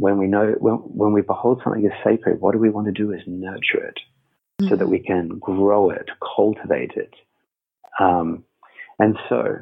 When 0.00 0.18
we 0.18 0.26
know, 0.26 0.54
when, 0.58 0.74
when 0.74 1.12
we 1.12 1.22
behold 1.22 1.60
something 1.62 1.84
as 1.84 1.92
sacred, 2.04 2.40
what 2.40 2.52
do 2.52 2.58
we 2.58 2.70
want 2.70 2.86
to 2.86 2.92
do 2.92 3.12
is 3.12 3.20
nurture 3.26 3.84
it 3.86 3.98
mm-hmm. 4.60 4.68
so 4.68 4.76
that 4.76 4.88
we 4.88 5.00
can 5.00 5.38
grow 5.38 5.90
it, 5.90 6.08
cultivate 6.36 6.92
it. 6.96 7.14
Um, 7.98 8.44
and 8.98 9.16
so, 9.28 9.58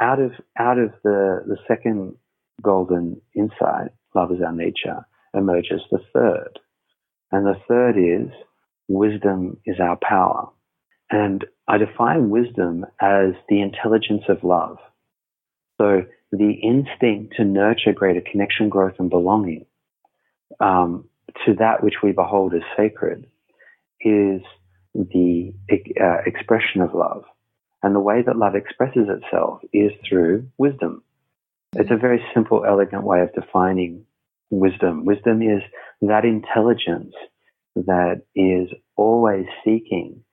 out 0.00 0.20
of 0.20 0.32
out 0.58 0.78
of 0.78 0.92
the 1.02 1.42
the 1.46 1.56
second 1.66 2.16
golden 2.62 3.20
insight, 3.34 3.90
love 4.14 4.32
is 4.32 4.38
our 4.44 4.52
nature, 4.52 5.06
emerges 5.34 5.80
the 5.90 6.00
third, 6.12 6.58
and 7.32 7.46
the 7.46 7.60
third 7.68 7.96
is 7.98 8.30
wisdom 8.88 9.58
is 9.66 9.76
our 9.80 9.98
power. 10.02 10.50
And 11.10 11.44
I 11.66 11.78
define 11.78 12.30
wisdom 12.30 12.84
as 13.00 13.32
the 13.48 13.62
intelligence 13.62 14.24
of 14.28 14.44
love. 14.44 14.76
So 15.80 16.02
the 16.32 16.52
instinct 16.52 17.34
to 17.36 17.44
nurture 17.44 17.92
greater 17.94 18.20
connection, 18.20 18.68
growth, 18.68 18.94
and 18.98 19.08
belonging 19.08 19.64
um, 20.60 21.08
to 21.46 21.54
that 21.54 21.82
which 21.82 21.94
we 22.02 22.12
behold 22.12 22.54
as 22.54 22.62
sacred 22.76 23.26
is 24.00 24.42
the 24.94 25.52
uh, 26.00 26.18
expression 26.26 26.80
of 26.80 26.94
love. 26.94 27.24
And 27.82 27.94
the 27.94 28.00
way 28.00 28.22
that 28.22 28.36
love 28.36 28.54
expresses 28.54 29.08
itself 29.08 29.60
is 29.72 29.92
through 30.08 30.48
wisdom. 30.58 31.02
It's 31.74 31.90
a 31.90 31.96
very 31.96 32.24
simple, 32.34 32.64
elegant 32.64 33.04
way 33.04 33.20
of 33.20 33.32
defining 33.34 34.04
wisdom. 34.50 35.04
Wisdom 35.04 35.42
is 35.42 35.62
that 36.00 36.24
intelligence 36.24 37.14
that 37.76 38.22
is 38.34 38.68
always 38.96 39.46
seeking 39.64 40.24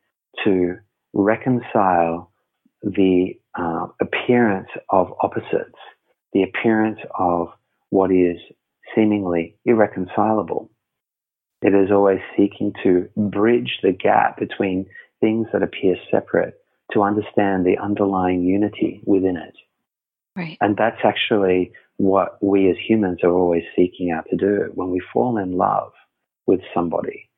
to 0.43 0.77
reconcile 1.13 2.31
the 2.81 3.33
uh, 3.57 3.87
appearance 4.01 4.69
of 4.89 5.13
opposites, 5.21 5.79
the 6.33 6.43
appearance 6.43 6.99
of 7.17 7.49
what 7.89 8.11
is 8.11 8.37
seemingly 8.95 9.55
irreconcilable. 9.65 10.69
It 11.61 11.73
is 11.73 11.91
always 11.91 12.19
seeking 12.37 12.73
to 12.83 13.09
bridge 13.15 13.79
the 13.81 13.91
gap 13.91 14.37
between 14.39 14.87
things 15.19 15.47
that 15.53 15.63
appear 15.63 15.95
separate 16.11 16.55
to 16.91 17.01
understand 17.01 17.65
the 17.65 17.77
underlying 17.81 18.43
unity 18.43 19.01
within 19.05 19.37
it. 19.37 19.55
Right. 20.35 20.57
And 20.61 20.77
that's 20.77 20.99
actually 21.03 21.71
what 21.97 22.37
we 22.43 22.69
as 22.69 22.75
humans 22.77 23.19
are 23.23 23.31
always 23.31 23.63
seeking 23.75 24.11
out 24.11 24.25
to 24.29 24.35
do. 24.35 24.71
When 24.75 24.91
we 24.91 25.01
fall 25.13 25.37
in 25.37 25.53
love 25.53 25.93
with 26.45 26.59
somebody, 26.73 27.29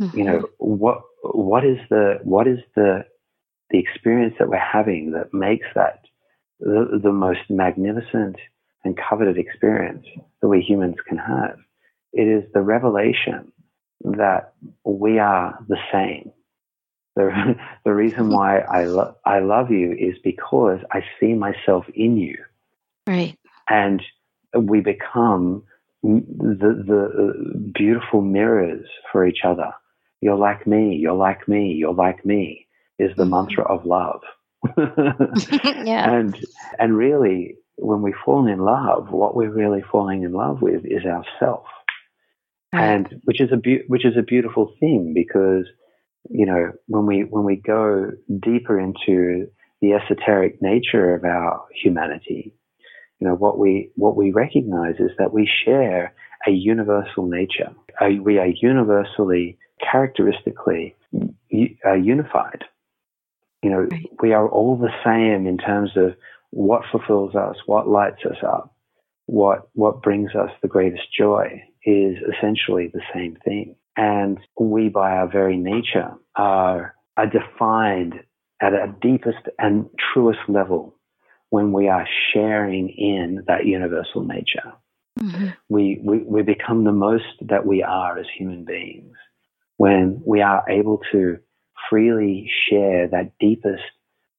Mm-hmm. 0.00 0.18
You 0.18 0.24
know, 0.24 0.48
what 0.58 1.02
what 1.22 1.64
is 1.64 1.78
the 1.90 2.20
what 2.22 2.46
is 2.46 2.58
the 2.74 3.04
the 3.70 3.78
experience 3.78 4.34
that 4.38 4.48
we're 4.48 4.58
having 4.58 5.12
that 5.12 5.34
makes 5.34 5.66
that 5.74 6.00
the, 6.58 7.00
the 7.02 7.12
most 7.12 7.40
magnificent 7.50 8.36
and 8.82 8.98
coveted 8.98 9.36
experience 9.36 10.06
that 10.40 10.48
we 10.48 10.60
humans 10.62 10.96
can 11.06 11.18
have? 11.18 11.56
It 12.12 12.22
is 12.22 12.50
the 12.54 12.62
revelation 12.62 13.52
that 14.02 14.54
we 14.84 15.18
are 15.18 15.58
the 15.68 15.78
same. 15.92 16.32
The, 17.16 17.56
the 17.84 17.92
reason 17.92 18.24
mm-hmm. 18.24 18.34
why 18.34 18.58
I, 18.58 18.84
lo- 18.84 19.16
I 19.24 19.40
love 19.40 19.70
you 19.70 19.92
is 19.92 20.16
because 20.22 20.80
I 20.92 21.02
see 21.18 21.34
myself 21.34 21.86
in 21.94 22.16
you. 22.16 22.36
Right. 23.06 23.38
And 23.68 24.02
we 24.56 24.80
become 24.80 25.64
the, 26.02 26.82
the 26.86 27.70
beautiful 27.74 28.22
mirrors 28.22 28.86
for 29.12 29.26
each 29.26 29.40
other. 29.44 29.72
You're 30.20 30.36
like 30.36 30.66
me, 30.66 30.96
you're 30.96 31.14
like 31.14 31.48
me, 31.48 31.72
you're 31.72 31.94
like 31.94 32.24
me 32.24 32.66
is 32.98 33.16
the 33.16 33.24
mm-hmm. 33.24 33.30
mantra 33.30 33.64
of 33.64 33.86
love. 33.86 34.20
yeah. 34.76 36.12
And 36.12 36.36
and 36.78 36.96
really 36.96 37.56
when 37.76 38.02
we 38.02 38.14
fall 38.24 38.46
in 38.46 38.58
love, 38.58 39.10
what 39.10 39.34
we're 39.34 39.50
really 39.50 39.82
falling 39.90 40.22
in 40.22 40.32
love 40.32 40.60
with 40.60 40.84
is 40.84 41.04
ourself. 41.04 41.64
And 42.72 43.20
which 43.24 43.40
is 43.40 43.50
a 43.52 43.56
be- 43.56 43.84
which 43.88 44.04
is 44.04 44.16
a 44.16 44.22
beautiful 44.22 44.72
thing 44.78 45.12
because 45.14 45.66
you 46.28 46.46
know 46.46 46.72
when 46.86 47.06
we 47.06 47.22
when 47.22 47.44
we 47.44 47.56
go 47.56 48.12
deeper 48.40 48.78
into 48.78 49.48
the 49.80 49.94
esoteric 49.94 50.62
nature 50.62 51.14
of 51.14 51.24
our 51.24 51.64
humanity, 51.74 52.54
you 53.18 53.26
know 53.26 53.34
what 53.34 53.58
we 53.58 53.90
what 53.96 54.16
we 54.16 54.30
recognize 54.30 54.96
is 55.00 55.10
that 55.18 55.32
we 55.32 55.50
share 55.64 56.14
a 56.46 56.50
universal 56.50 57.26
nature. 57.26 57.72
We 58.00 58.38
are 58.38 58.46
universally 58.46 59.58
characteristically 59.90 60.94
uh, 61.84 61.94
unified. 61.94 62.64
You 63.62 63.70
know, 63.70 63.80
right. 63.90 64.08
we 64.22 64.32
are 64.32 64.48
all 64.48 64.76
the 64.76 64.92
same 65.04 65.46
in 65.46 65.58
terms 65.58 65.90
of 65.96 66.14
what 66.50 66.82
fulfills 66.90 67.34
us, 67.34 67.56
what 67.66 67.88
same 67.88 67.96
in 67.96 67.98
terms 67.98 68.00
of 68.06 68.06
what 68.10 68.10
fulfills 68.10 68.14
us, 68.14 68.16
what 68.16 68.20
lights 68.20 68.24
us 68.24 68.38
up, 68.42 68.74
what 69.26 69.68
what 69.74 70.02
brings 70.02 70.34
us 70.34 70.50
the 70.62 70.68
greatest 70.68 71.02
joy 71.16 71.62
is 71.84 72.16
essentially 72.36 72.90
the 72.92 73.02
same 73.14 73.36
thing. 73.44 73.76
And 73.96 74.38
we, 74.58 74.88
by 74.88 75.12
our 75.12 75.28
very 75.30 75.56
nature, 75.56 76.12
are, 76.36 76.94
are 77.16 77.26
defined 77.26 78.14
at 78.62 78.72
a 78.72 78.94
deepest 79.00 79.48
and 79.58 79.88
truest 80.12 80.40
level 80.48 80.94
when 81.50 81.72
we 81.72 81.88
are 81.88 82.06
sharing 82.32 82.88
in 82.88 83.44
that 83.46 83.66
universal 83.66 84.22
nature. 84.22 84.72
Mm-hmm. 85.18 85.48
We, 85.68 86.00
we, 86.02 86.18
we 86.18 86.42
become 86.42 86.84
the 86.84 86.92
most 86.92 87.24
that 87.42 87.66
we 87.66 87.82
are 87.82 88.18
as 88.18 88.26
human 88.36 88.64
beings 88.64 89.16
when 89.76 90.22
we 90.24 90.40
are 90.40 90.64
able 90.68 91.00
to 91.12 91.38
freely 91.88 92.48
share 92.68 93.08
that 93.08 93.32
deepest 93.40 93.82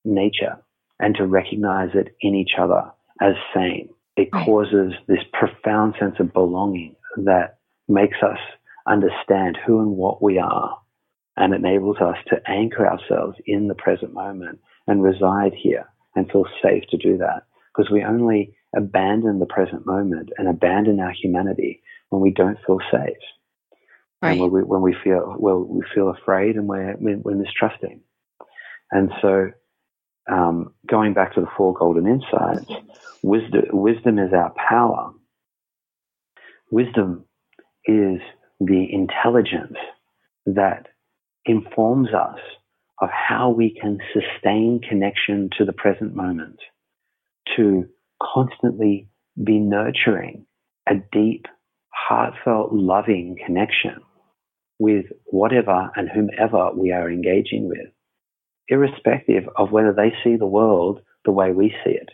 nature 0.06 0.58
and 1.00 1.16
to 1.16 1.26
recognize 1.26 1.90
it 1.94 2.16
in 2.22 2.36
each 2.36 2.52
other 2.60 2.92
as 3.20 3.34
same. 3.54 3.90
It 4.16 4.32
causes 4.32 4.94
this 5.08 5.24
profound 5.34 5.96
sense 6.00 6.16
of 6.20 6.34
belonging 6.34 6.96
that 7.18 7.58
makes 7.88 8.18
us 8.24 8.40
understand 8.88 9.58
who 9.66 9.80
and 9.80 9.92
what 9.92 10.22
we 10.22 10.38
are 10.38 10.78
and 11.38 11.54
enables 11.54 11.98
us 11.98 12.18
to 12.28 12.42
anchor 12.48 12.88
ourselves 12.88 13.38
in 13.46 13.68
the 13.68 13.76
present 13.76 14.14
moment 14.14 14.60
and 14.88 15.04
reside 15.04 15.54
here 15.54 15.86
and 16.16 16.30
feel 16.32 16.46
safe 16.62 16.84
to 16.90 16.98
do 16.98 17.18
that. 17.18 17.44
Because 17.74 17.92
we 17.92 18.04
only 18.04 18.54
abandon 18.76 19.40
the 19.40 19.46
present 19.46 19.86
moment 19.86 20.30
and 20.38 20.48
abandon 20.48 21.00
our 21.00 21.12
humanity 21.12 21.82
when 22.10 22.22
we 22.22 22.32
don't 22.32 22.58
feel 22.66 22.80
safe. 22.92 23.18
Right. 24.22 24.32
And 24.32 24.42
when 24.42 24.52
we, 24.52 24.62
when 24.64 24.82
we 24.82 24.96
feel 25.04 25.36
well, 25.40 25.64
we 25.64 25.82
feel 25.96 26.10
afraid 26.10 26.56
and 26.56 26.68
we're, 26.68 26.96
we're 27.00 27.36
mistrusting. 27.36 28.02
And 28.92 29.12
so 29.22 29.52
um, 30.32 30.74
going 30.86 31.14
back 31.14 31.34
to 31.36 31.42
the 31.42 31.48
four 31.58 31.74
golden 31.74 32.08
insights, 32.08 32.72
wisdom, 33.24 33.64
wisdom 33.72 34.20
is 34.20 34.34
our 34.34 34.52
power. 34.52 35.14
Wisdom 36.72 37.26
is 37.86 38.20
the 38.60 38.88
intelligence 38.92 39.78
that 40.46 40.88
informs 41.46 42.10
us 42.14 42.40
of 43.02 43.10
how 43.10 43.50
we 43.50 43.78
can 43.80 43.98
sustain 44.14 44.80
connection 44.88 45.50
to 45.58 45.66
the 45.66 45.74
present 45.74 46.16
moment, 46.16 46.60
to 47.56 47.86
constantly 48.22 49.10
be 49.44 49.60
nurturing 49.60 50.46
a 50.88 50.94
deep, 51.12 51.46
heartfelt, 51.90 52.72
loving 52.72 53.38
connection 53.46 54.02
with 54.80 55.06
whatever 55.26 55.92
and 55.96 56.10
whomever 56.10 56.72
we 56.76 56.92
are 56.92 57.10
engaging 57.10 57.68
with 57.68 57.88
irrespective 58.72 59.44
of 59.58 59.72
whether 59.72 59.94
they 59.94 60.14
see 60.24 60.38
the 60.38 60.48
world 60.48 61.02
the 61.26 61.32
way 61.32 61.52
we 61.52 61.70
see 61.84 61.92
it, 61.92 62.10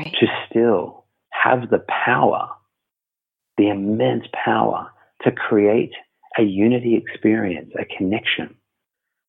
right. 0.00 0.14
to 0.18 0.26
still 0.48 1.04
have 1.30 1.68
the 1.68 1.84
power, 2.06 2.48
the 3.56 3.68
immense 3.68 4.24
power 4.44 4.90
to 5.22 5.32
create 5.32 5.92
a 6.38 6.42
unity 6.42 6.96
experience, 6.96 7.72
a 7.78 7.84
connection 7.96 8.54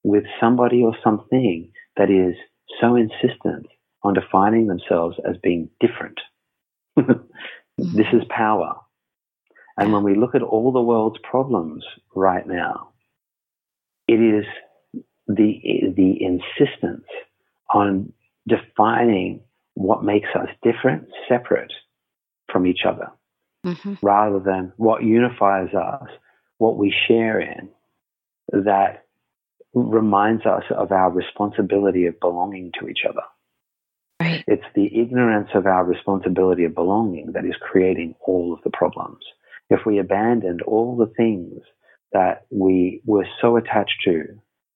with 0.03 0.23
somebody 0.39 0.83
or 0.83 0.95
something 1.03 1.71
that 1.97 2.09
is 2.09 2.35
so 2.81 2.95
insistent 2.95 3.67
on 4.03 4.13
defining 4.13 4.67
themselves 4.67 5.17
as 5.27 5.35
being 5.41 5.69
different. 5.79 6.19
this 7.77 8.07
is 8.13 8.23
power. 8.29 8.75
And 9.77 9.91
when 9.91 10.03
we 10.03 10.15
look 10.15 10.35
at 10.35 10.41
all 10.41 10.71
the 10.71 10.81
world's 10.81 11.19
problems 11.23 11.83
right 12.15 12.47
now, 12.47 12.89
it 14.07 14.21
is 14.21 14.45
the 15.27 15.59
the 15.95 16.17
insistence 16.21 17.05
on 17.73 18.13
defining 18.47 19.41
what 19.73 20.03
makes 20.03 20.29
us 20.35 20.47
different, 20.63 21.07
separate 21.27 21.73
from 22.51 22.67
each 22.67 22.81
other, 22.87 23.09
mm-hmm. 23.65 23.93
rather 24.01 24.39
than 24.39 24.71
what 24.77 25.03
unifies 25.03 25.73
us, 25.73 26.07
what 26.57 26.77
we 26.77 26.93
share 27.07 27.39
in, 27.39 27.69
that 28.51 29.05
reminds 29.73 30.45
us 30.45 30.63
of 30.69 30.91
our 30.91 31.11
responsibility 31.11 32.05
of 32.05 32.19
belonging 32.19 32.71
to 32.79 32.87
each 32.87 33.01
other. 33.07 33.23
Right. 34.21 34.43
It's 34.47 34.63
the 34.75 34.97
ignorance 34.97 35.49
of 35.53 35.65
our 35.65 35.83
responsibility 35.83 36.63
of 36.63 36.73
belonging 36.73 37.33
that 37.33 37.45
is 37.45 37.55
creating 37.59 38.15
all 38.25 38.53
of 38.53 38.59
the 38.63 38.69
problems. 38.69 39.19
If 39.69 39.81
we 39.85 39.99
abandoned 39.99 40.61
all 40.61 40.95
the 40.95 41.11
things 41.17 41.61
that 42.13 42.45
we 42.49 43.01
were 43.05 43.27
so 43.41 43.57
attached 43.57 44.01
to 44.05 44.23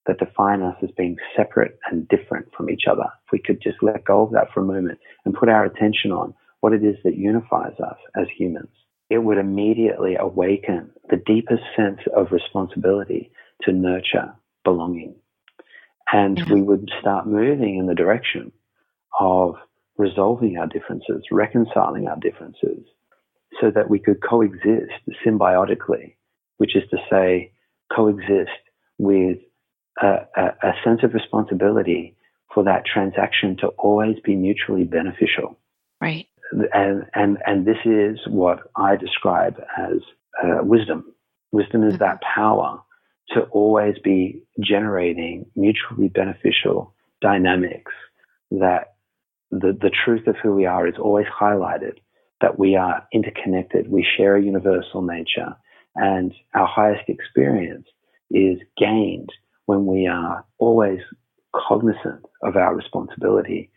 that 0.07 0.19
define 0.19 0.61
us 0.61 0.75
as 0.83 0.89
being 0.97 1.15
separate 1.37 1.77
and 1.89 2.07
different 2.07 2.47
from 2.57 2.69
each 2.69 2.83
other. 2.89 3.03
If 3.03 3.31
we 3.31 3.39
could 3.39 3.61
just 3.61 3.77
let 3.81 4.03
go 4.03 4.23
of 4.23 4.31
that 4.31 4.47
for 4.53 4.61
a 4.61 4.65
moment 4.65 4.97
and 5.23 5.35
put 5.35 5.49
our 5.49 5.63
attention 5.63 6.11
on 6.11 6.33
what 6.61 6.73
it 6.73 6.83
is 6.83 6.97
that 7.03 7.15
unifies 7.15 7.73
us 7.79 7.97
as 8.15 8.27
humans, 8.37 8.69
it 9.09 9.19
would 9.19 9.37
immediately 9.37 10.15
awaken 10.19 10.91
the 11.09 11.21
deepest 11.25 11.63
sense 11.75 11.99
of 12.15 12.31
responsibility 12.31 13.31
to 13.63 13.71
nurture 13.71 14.33
belonging. 14.63 15.15
And 16.11 16.37
mm-hmm. 16.37 16.53
we 16.53 16.61
would 16.61 16.89
start 16.99 17.27
moving 17.27 17.77
in 17.77 17.87
the 17.87 17.95
direction 17.95 18.51
of 19.19 19.55
resolving 19.97 20.57
our 20.57 20.67
differences, 20.67 21.23
reconciling 21.31 22.07
our 22.07 22.17
differences, 22.17 22.85
so 23.59 23.71
that 23.71 23.89
we 23.89 23.99
could 23.99 24.21
coexist 24.21 24.93
symbiotically, 25.25 26.15
which 26.57 26.75
is 26.75 26.83
to 26.91 26.97
say, 27.09 27.51
coexist 27.93 28.49
with 28.97 29.39
a, 30.01 30.19
a, 30.37 30.73
sense 30.83 31.01
of 31.03 31.13
responsibility 31.13 32.15
for 32.53 32.63
that 32.63 32.85
transaction 32.85 33.57
to 33.57 33.67
always 33.69 34.15
be 34.23 34.35
mutually 34.35 34.83
beneficial. 34.83 35.57
Right. 36.01 36.27
And 36.51 37.05
and 37.13 37.37
and 37.45 37.65
this 37.65 37.77
is 37.85 38.19
what 38.27 38.59
I 38.75 38.95
describe 38.95 39.59
as 39.77 39.97
uh, 40.43 40.63
wisdom. 40.63 41.13
Wisdom 41.51 41.83
is 41.83 41.93
mm-hmm. 41.93 42.03
that 42.03 42.21
power 42.21 42.81
to 43.29 43.41
always 43.51 43.95
be 44.03 44.41
generating 44.59 45.45
mutually 45.55 46.09
beneficial 46.09 46.93
dynamics 47.21 47.91
that 48.51 48.95
the, 49.51 49.77
the 49.79 49.91
truth 50.05 50.27
of 50.27 50.35
who 50.41 50.53
we 50.53 50.65
are 50.65 50.87
is 50.87 50.95
always 50.99 51.27
highlighted, 51.27 51.93
that 52.41 52.57
we 52.57 52.75
are 52.75 53.07
interconnected, 53.13 53.91
we 53.91 54.05
share 54.17 54.35
a 54.35 54.43
universal 54.43 55.01
nature, 55.01 55.55
and 55.95 56.33
our 56.55 56.67
highest 56.67 57.07
experience 57.07 57.85
is 58.31 58.57
gained 58.77 59.29
when 59.65 59.85
we 59.85 60.07
are 60.07 60.45
always 60.57 60.99
cognizant 61.55 62.25
of 62.43 62.55
our 62.55 62.75
responsibility 62.75 63.71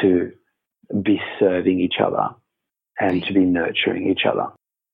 to 0.00 0.30
be 1.02 1.20
serving 1.38 1.80
each 1.80 1.96
other 2.04 2.28
and 3.00 3.22
to 3.24 3.32
be 3.32 3.40
nurturing 3.40 4.10
each 4.10 4.24
other. 4.26 4.46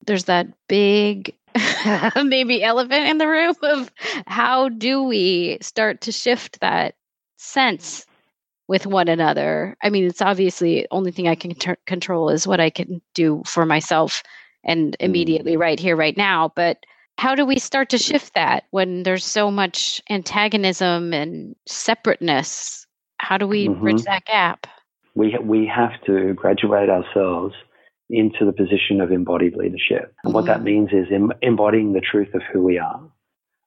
There's 0.07 0.25
that 0.25 0.49
big, 0.69 1.35
maybe 2.23 2.63
elephant 2.63 3.09
in 3.09 3.19
the 3.19 3.29
room 3.29 3.55
of 3.63 3.91
how 4.27 4.69
do 4.69 5.03
we 5.03 5.59
start 5.61 6.03
to 6.03 6.13
shift 6.13 6.61
that 6.61 6.95
sense 7.39 8.07
with 8.69 8.87
one 8.87 9.09
another? 9.09 9.77
I 9.83 9.91
mean, 9.91 10.05
it's 10.05 10.23
obviously 10.23 10.87
only 10.91 11.11
thing 11.11 11.29
I 11.29 11.35
can 11.35 11.55
ter- 11.55 11.77
control 11.87 12.29
is 12.29 12.47
what 12.47 12.61
I 12.61 12.71
can 12.71 13.01
do 13.15 13.43
for 13.47 13.67
myself 13.67 14.23
and 14.65 14.93
mm. 14.93 14.97
immediately 15.01 15.57
right 15.57 15.79
here, 15.79 15.97
right 15.97 16.17
now. 16.17 16.53
But 16.55 16.85
how 17.19 17.35
do 17.35 17.45
we 17.45 17.59
start 17.59 17.91
to 17.91 17.99
shift 17.99 18.35
that 18.35 18.65
when 18.71 19.03
there's 19.05 19.25
so 19.25 19.51
much 19.51 20.03
antagonism 20.11 21.13
and 21.13 21.55
separateness? 21.67 22.87
How 23.19 23.39
do 23.39 23.47
we 23.47 23.69
mm-hmm. 23.69 23.81
bridge 23.81 24.03
that 24.03 24.25
gap? 24.25 24.67
We, 25.15 25.37
we 25.43 25.67
have 25.75 25.93
to 26.07 26.35
graduate 26.35 26.89
ourselves 26.91 27.55
into 28.11 28.45
the 28.45 28.53
position 28.53 29.01
of 29.01 29.11
embodied 29.11 29.57
leadership. 29.57 30.15
And 30.25 30.31
mm-hmm. 30.31 30.33
what 30.33 30.47
that 30.47 30.59
mm-hmm. 30.59 30.65
means 30.65 30.91
is 30.93 31.07
em- 31.13 31.33
embodying 31.43 31.93
the 31.93 32.01
truth 32.01 32.35
of 32.35 32.43
who 32.53 32.63
we 32.63 32.79
are. 32.79 33.01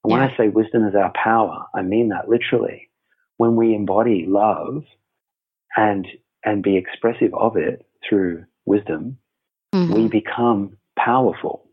And 0.03 0.13
when. 0.13 0.21
I 0.21 0.35
say 0.37 0.47
wisdom 0.49 0.87
is 0.87 0.95
our 0.95 1.11
power, 1.21 1.65
I 1.75 1.81
mean 1.81 2.09
that 2.09 2.29
literally. 2.29 2.89
When 3.37 3.55
we 3.55 3.75
embody 3.75 4.25
love 4.27 4.83
and 5.75 6.07
and 6.43 6.63
be 6.63 6.77
expressive 6.77 7.33
of 7.33 7.57
it 7.57 7.85
through 8.07 8.45
wisdom, 8.65 9.17
mm-hmm. 9.73 9.93
we 9.93 10.07
become 10.07 10.77
powerful. 10.97 11.67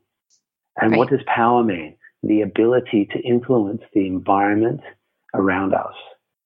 And 0.81 0.93
right. 0.93 0.99
what 0.99 1.11
does 1.11 1.21
power 1.27 1.63
mean? 1.63 1.97
The 2.23 2.41
ability 2.41 3.09
to 3.13 3.21
influence 3.21 3.83
the 3.93 4.07
environment 4.07 4.81
around 5.35 5.75
us. 5.75 5.95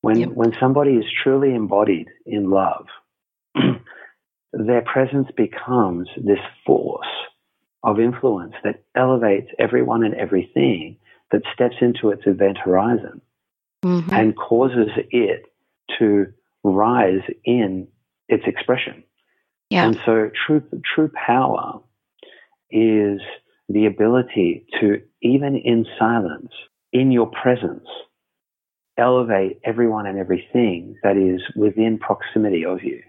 When, 0.01 0.21
yep. 0.21 0.31
when 0.31 0.55
somebody 0.61 0.93
is 0.93 1.05
truly 1.23 1.55
embodied 1.55 2.09
in 2.27 2.51
love, 2.51 2.87
their 4.53 4.83
presence 4.83 5.29
becomes 5.37 6.09
this 6.17 6.39
force 6.65 7.07
of 7.83 8.01
influence 8.01 8.55
that 8.65 8.83
elevates 8.95 9.49
everyone 9.59 10.03
and 10.03 10.15
everything 10.15 10.97
that 11.31 11.43
steps 11.55 11.77
into 11.81 12.11
its 12.11 12.23
event 12.27 12.59
horizon 12.59 13.21
mm-hmm. 13.85 14.13
and 14.13 14.37
causes 14.37 14.89
it 15.11 15.45
to 15.99 16.27
rise 16.65 17.23
in 17.45 17.87
its 18.29 18.45
expression. 18.47 19.05
Yeah. 19.71 19.87
And 19.87 20.01
so 20.05 20.31
true, 20.47 20.63
true 20.95 21.11
power 21.15 21.81
is 22.71 23.21
the 23.69 23.87
ability 23.87 24.67
to, 24.81 25.03
even 25.23 25.57
in 25.57 25.87
silence, 25.99 26.53
in 26.93 27.13
your 27.13 27.27
presence, 27.27 27.87
elevate 28.97 29.61
everyone 29.65 30.07
and 30.07 30.19
everything 30.19 30.97
that 31.03 31.17
is 31.17 31.41
within 31.55 31.99
proximity 31.99 32.65
of 32.65 32.83
you. 32.83 33.03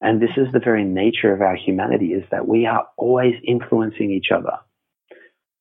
And 0.00 0.20
this 0.20 0.30
is 0.36 0.46
the 0.52 0.60
very 0.60 0.84
nature 0.84 1.32
of 1.32 1.40
our 1.40 1.56
humanity 1.56 2.12
is 2.12 2.24
that 2.30 2.46
we 2.46 2.66
are 2.66 2.86
always 2.96 3.34
influencing 3.46 4.10
each 4.10 4.28
other. 4.34 4.58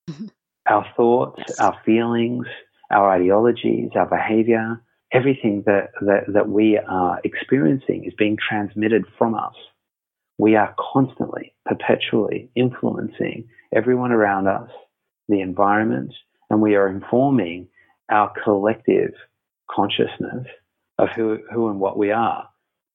Mm-hmm. 0.10 0.26
Our 0.68 0.86
thoughts, 0.98 1.60
our 1.60 1.78
feelings, 1.86 2.46
our 2.92 3.10
ideologies, 3.12 3.92
our 3.96 4.08
behavior, 4.08 4.82
everything 5.14 5.64
that, 5.66 5.92
that, 6.02 6.24
that 6.34 6.50
we 6.50 6.78
are 6.78 7.20
experiencing 7.24 8.04
is 8.06 8.14
being 8.18 8.38
transmitted 8.38 9.06
from 9.18 9.36
us. 9.36 9.54
We 10.38 10.56
are 10.56 10.76
constantly, 10.94 11.54
perpetually 11.66 12.50
influencing 12.56 13.48
everyone 13.74 14.12
around 14.12 14.48
us, 14.48 14.70
the 15.30 15.40
environment, 15.40 16.14
and 16.50 16.62
we 16.62 16.76
are 16.76 16.90
informing 16.90 17.70
our 18.12 18.34
collective 18.44 19.12
consciousness 19.72 20.46
of 20.98 21.10
who, 21.16 21.40
who 21.54 21.70
and 21.70 21.80
what 21.80 21.98
we 21.98 22.12
are 22.12 22.50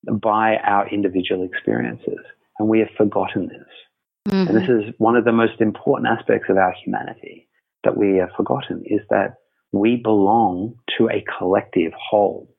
by 0.04 0.56
our 0.56 0.88
individual 0.88 1.44
experiences. 1.44 2.18
And 2.58 2.68
we 2.68 2.80
have 2.80 2.90
forgotten 2.96 3.48
this. 3.48 4.32
Mm-hmm. 4.32 4.48
And 4.48 4.56
this 4.56 4.68
is 4.68 4.94
one 4.98 5.16
of 5.16 5.24
the 5.24 5.32
most 5.32 5.60
important 5.60 6.08
aspects 6.08 6.48
of 6.48 6.56
our 6.56 6.74
humanity 6.84 7.48
that 7.84 7.96
we 7.96 8.16
have 8.16 8.30
forgotten 8.36 8.82
is 8.84 9.00
that 9.08 9.36
we 9.72 9.96
belong 9.96 10.74
to 10.98 11.08
a 11.08 11.24
collective 11.38 11.92
whole. 11.96 12.54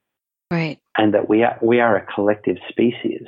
Right. 0.49 0.79
And 0.97 1.13
that 1.13 1.29
we 1.29 1.43
are, 1.43 1.57
we 1.61 1.79
are 1.79 1.95
a 1.95 2.05
collective 2.13 2.57
species 2.69 3.23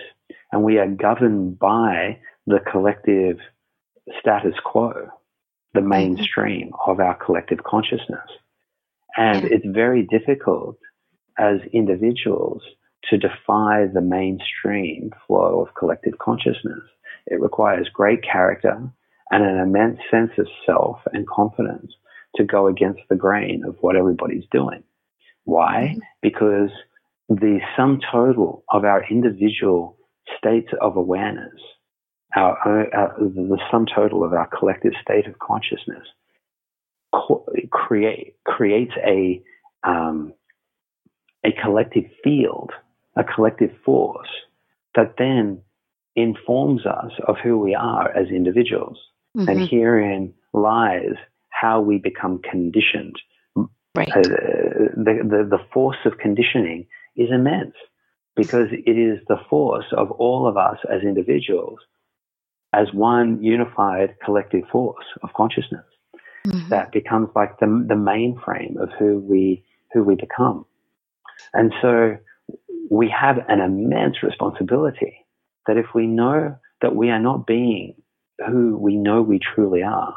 and 0.51 0.64
we 0.64 0.78
are 0.78 0.88
governed 0.88 1.57
by 1.57 2.20
the 2.45 2.59
collective 2.59 3.38
status 4.20 4.55
quo, 4.64 5.09
the 5.74 5.80
mm-hmm. 5.80 5.89
mainstream 5.89 6.68
mm-hmm. 6.68 6.91
of 6.91 6.99
our 6.99 7.16
collective 7.16 7.64
consciousness. 7.64 8.28
And 9.16 9.43
yeah. 9.43 9.49
it's 9.51 9.66
very 9.66 10.05
difficult 10.05 10.78
as 11.38 11.59
individuals 11.72 12.61
to 13.10 13.18
defy 13.18 13.86
the 13.93 14.01
mainstream 14.01 15.12
flow 15.28 15.62
of 15.62 15.76
collective 15.76 16.18
consciousness. 16.20 16.82
It 17.28 17.41
requires 17.41 17.89
great 17.93 18.24
character 18.24 18.91
and 19.32 19.43
an 19.43 19.58
immense 19.58 19.99
sense 20.12 20.32
of 20.38 20.47
self 20.66 20.99
and 21.12 21.28
confidence 21.28 21.91
to 22.36 22.43
go 22.43 22.68
against 22.68 23.01
the 23.10 23.16
grain 23.16 23.64
of 23.68 23.76
what 23.82 23.95
everybody's 23.95 24.45
doing. 24.51 24.84
Why? 25.45 25.91
Mm-hmm. 25.91 25.99
Because 26.22 26.70
the 27.30 27.60
sum 27.76 27.99
total 28.12 28.64
of 28.72 28.84
our 28.84 29.04
individual 29.10 29.97
states 30.38 30.70
of 30.82 30.97
awareness, 30.97 31.54
our, 32.36 32.58
our, 32.93 33.16
the 33.20 33.60
sum 33.72 33.86
total 33.93 34.24
of 34.24 34.34
our 34.34 34.47
collective 34.47 34.93
state 35.01 35.28
of 35.28 35.39
consciousness, 35.39 36.06
create 37.72 38.36
creates 38.45 38.93
a 39.06 39.41
um, 39.84 40.34
a 41.45 41.49
collective 41.62 42.06
field, 42.24 42.72
a 43.16 43.24
collective 43.24 43.72
force 43.86 44.30
that 44.95 45.16
then 45.18 45.61
informs 46.16 46.86
us 46.86 47.11
of 47.28 47.38
who 47.43 47.57
we 47.57 47.76
are 47.76 48.11
as 48.11 48.28
individuals. 48.30 48.97
Mm-hmm. 49.38 49.49
And 49.49 49.70
herein 49.70 50.34
lies 50.53 51.16
how 51.49 51.82
we 51.82 51.97
become 51.97 52.39
conditioned. 52.39 53.16
Right. 53.95 54.09
Uh, 54.09 54.22
the, 54.22 55.20
the, 55.24 55.47
the 55.49 55.64
force 55.74 55.97
of 56.05 56.18
conditioning 56.18 56.88
is 57.16 57.30
immense 57.32 57.76
because 58.36 58.68
it 58.72 58.97
is 58.97 59.20
the 59.28 59.38
force 59.49 59.86
of 59.95 60.09
all 60.11 60.47
of 60.47 60.57
us 60.57 60.78
as 60.91 61.01
individuals 61.03 61.80
as 62.74 62.88
one 62.91 63.41
unified 63.43 64.16
collective 64.26 64.64
force 64.72 65.05
of 65.22 65.30
consciousness 65.36 65.86
mm-hmm. 66.47 66.70
that 66.70 66.91
becomes 66.91 67.30
like 67.36 67.59
the, 67.59 67.68
the 67.88 67.93
mainframe 67.93 68.82
of 68.82 68.89
who 68.97 69.20
we, 69.20 69.64
who 69.93 70.03
we 70.03 70.16
become. 70.16 70.66
And 71.53 71.72
so 71.82 72.18
we 72.94 73.10
have 73.10 73.39
an 73.48 73.60
immense 73.60 74.22
responsibility 74.22 75.26
that 75.66 75.78
if 75.78 75.88
we 75.96 76.06
know 76.06 76.56
that 76.82 76.96
we 76.96 77.10
are 77.10 77.20
not 77.20 77.48
being 77.48 77.96
who 78.48 78.78
we 78.78 78.96
know 78.96 79.24
we 79.24 79.39
truly 79.39 79.82
are, 79.82 80.16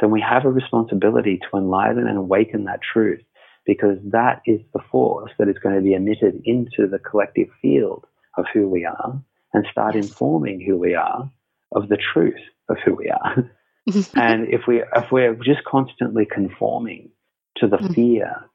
then 0.00 0.10
we 0.10 0.22
have 0.22 0.46
a 0.46 0.50
responsibility 0.50 1.38
to 1.38 1.58
enliven 1.58 2.06
and 2.06 2.16
awaken 2.16 2.64
that 2.64 2.80
truth 2.80 3.20
because 3.66 3.98
that 4.04 4.40
is 4.46 4.60
the 4.72 4.80
force 4.90 5.32
that 5.38 5.50
is 5.50 5.58
going 5.62 5.74
to 5.74 5.82
be 5.82 5.92
emitted 5.92 6.40
into 6.46 6.86
the 6.90 6.98
collective 6.98 7.48
field 7.60 8.06
of 8.38 8.46
who 8.54 8.68
we 8.70 8.86
are 8.86 9.22
and 9.52 9.66
start 9.70 9.94
informing 9.94 10.62
who 10.62 10.78
we 10.78 10.94
are 10.94 11.30
of 11.72 11.90
the 11.90 11.98
truth 11.98 12.40
of 12.70 12.78
who 12.86 12.94
we 12.94 13.10
are. 13.10 13.50
and 14.14 14.48
if 14.48 14.62
we 14.66 14.82
if 14.96 15.12
we're 15.12 15.34
just 15.34 15.62
constantly 15.64 16.24
conforming 16.24 17.10
to 17.58 17.68
the 17.68 17.76
mm. 17.76 17.94
fear 17.94 18.48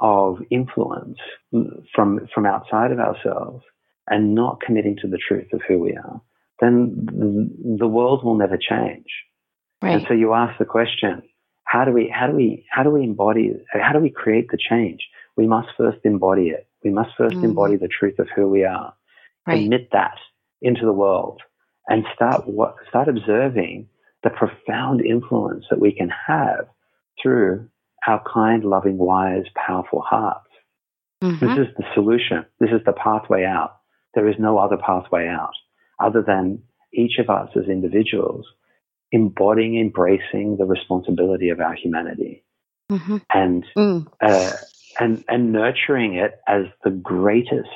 of 0.00 0.38
influence 0.50 1.18
from 1.94 2.28
from 2.34 2.46
outside 2.46 2.92
of 2.92 2.98
ourselves 2.98 3.64
and 4.08 4.34
not 4.34 4.60
committing 4.60 4.96
to 5.02 5.08
the 5.08 5.18
truth 5.18 5.52
of 5.52 5.60
who 5.66 5.78
we 5.78 5.96
are, 5.96 6.20
then 6.60 7.08
the 7.78 7.88
world 7.88 8.24
will 8.24 8.36
never 8.36 8.56
change. 8.56 9.06
Right. 9.82 9.96
And 9.96 10.04
so 10.08 10.14
you 10.14 10.32
ask 10.32 10.58
the 10.58 10.64
question, 10.64 11.22
how 11.64 11.84
do 11.84 11.92
we, 11.92 12.08
how 12.14 12.28
do 12.28 12.34
we, 12.34 12.64
how 12.70 12.82
do 12.82 12.90
we 12.90 13.02
embody, 13.02 13.52
how 13.72 13.92
do 13.92 13.98
we 13.98 14.10
create 14.10 14.48
the 14.50 14.58
change? 14.58 15.06
We 15.36 15.46
must 15.46 15.68
first 15.76 15.98
embody 16.04 16.48
it. 16.48 16.66
We 16.84 16.90
must 16.90 17.10
first 17.18 17.36
mm. 17.36 17.44
embody 17.44 17.76
the 17.76 17.88
truth 17.88 18.18
of 18.18 18.28
who 18.34 18.48
we 18.48 18.64
are, 18.64 18.94
right. 19.46 19.62
admit 19.62 19.88
that 19.92 20.16
into 20.62 20.86
the 20.86 20.92
world 20.92 21.42
and 21.88 22.04
start 22.14 22.46
what, 22.46 22.76
start 22.88 23.08
observing 23.08 23.88
the 24.22 24.30
profound 24.30 25.04
influence 25.04 25.64
that 25.70 25.80
we 25.80 25.92
can 25.92 26.10
have 26.26 26.66
through 27.22 27.68
our 28.06 28.22
kind, 28.32 28.64
loving, 28.64 28.98
wise, 28.98 29.44
powerful 29.54 30.00
hearts. 30.00 30.48
Mm-hmm. 31.22 31.46
This 31.46 31.68
is 31.68 31.74
the 31.76 31.84
solution. 31.94 32.44
This 32.60 32.70
is 32.70 32.80
the 32.84 32.92
pathway 32.92 33.44
out. 33.44 33.76
There 34.14 34.28
is 34.28 34.36
no 34.38 34.58
other 34.58 34.76
pathway 34.76 35.28
out 35.28 35.54
other 36.00 36.22
than 36.26 36.62
each 36.92 37.18
of 37.18 37.30
us 37.30 37.48
as 37.56 37.68
individuals 37.68 38.46
embodying, 39.12 39.78
embracing 39.78 40.56
the 40.58 40.64
responsibility 40.64 41.48
of 41.50 41.60
our 41.60 41.74
humanity, 41.74 42.44
mm-hmm. 42.90 43.18
and 43.32 43.64
mm. 43.76 44.06
uh, 44.20 44.52
and 44.98 45.24
and 45.28 45.52
nurturing 45.52 46.14
it 46.14 46.38
as 46.46 46.64
the 46.84 46.90
greatest 46.90 47.68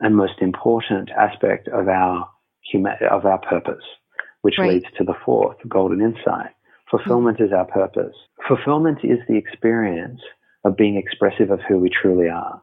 and 0.00 0.16
most 0.16 0.40
important 0.40 1.10
aspect 1.10 1.68
of 1.68 1.88
our 1.88 2.28
huma- 2.72 3.02
of 3.02 3.24
our 3.24 3.38
purpose, 3.38 3.84
which 4.42 4.56
right. 4.58 4.74
leads 4.74 4.86
to 4.98 5.04
the 5.04 5.14
fourth 5.24 5.58
golden 5.68 6.00
insight. 6.00 6.50
Fulfillment 6.90 7.40
is 7.40 7.52
our 7.52 7.64
purpose. 7.64 8.14
Fulfillment 8.46 8.98
is 9.02 9.18
the 9.28 9.36
experience 9.36 10.20
of 10.64 10.76
being 10.76 10.96
expressive 10.96 11.50
of 11.50 11.60
who 11.68 11.78
we 11.78 11.90
truly 11.90 12.28
are. 12.28 12.62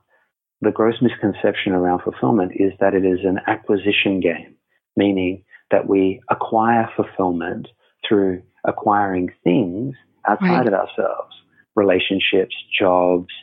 The 0.61 0.71
gross 0.71 0.95
misconception 1.01 1.73
around 1.73 2.01
fulfillment 2.03 2.53
is 2.55 2.71
that 2.79 2.93
it 2.93 3.03
is 3.03 3.19
an 3.23 3.39
acquisition 3.47 4.21
game, 4.21 4.55
meaning 4.95 5.43
that 5.71 5.87
we 5.87 6.21
acquire 6.29 6.89
fulfillment 6.95 7.67
through 8.07 8.43
acquiring 8.63 9.29
things 9.43 9.95
outside 10.27 10.59
right. 10.59 10.67
of 10.67 10.73
ourselves 10.73 11.35
relationships, 11.75 12.53
jobs, 12.79 13.33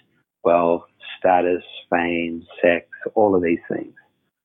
wealth, 0.44 0.84
status, 1.18 1.64
fame, 1.90 2.46
sex, 2.62 2.86
all 3.14 3.34
of 3.34 3.42
these 3.42 3.58
things. 3.68 3.92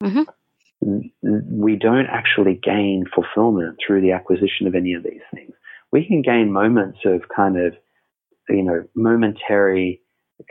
Mm-hmm. 0.03 1.61
We 1.61 1.75
don't 1.75 2.07
actually 2.07 2.59
gain 2.61 3.05
fulfillment 3.13 3.77
through 3.85 4.01
the 4.01 4.11
acquisition 4.11 4.67
of 4.67 4.75
any 4.75 4.93
of 4.93 5.03
these 5.03 5.21
things. 5.33 5.53
We 5.95 6.05
can 6.05 6.21
gain 6.21 6.51
moments 6.51 6.99
of 7.05 7.21
kind 7.33 7.55
of, 7.57 7.73
you 8.49 8.63
know, 8.63 8.83
momentary 8.95 10.01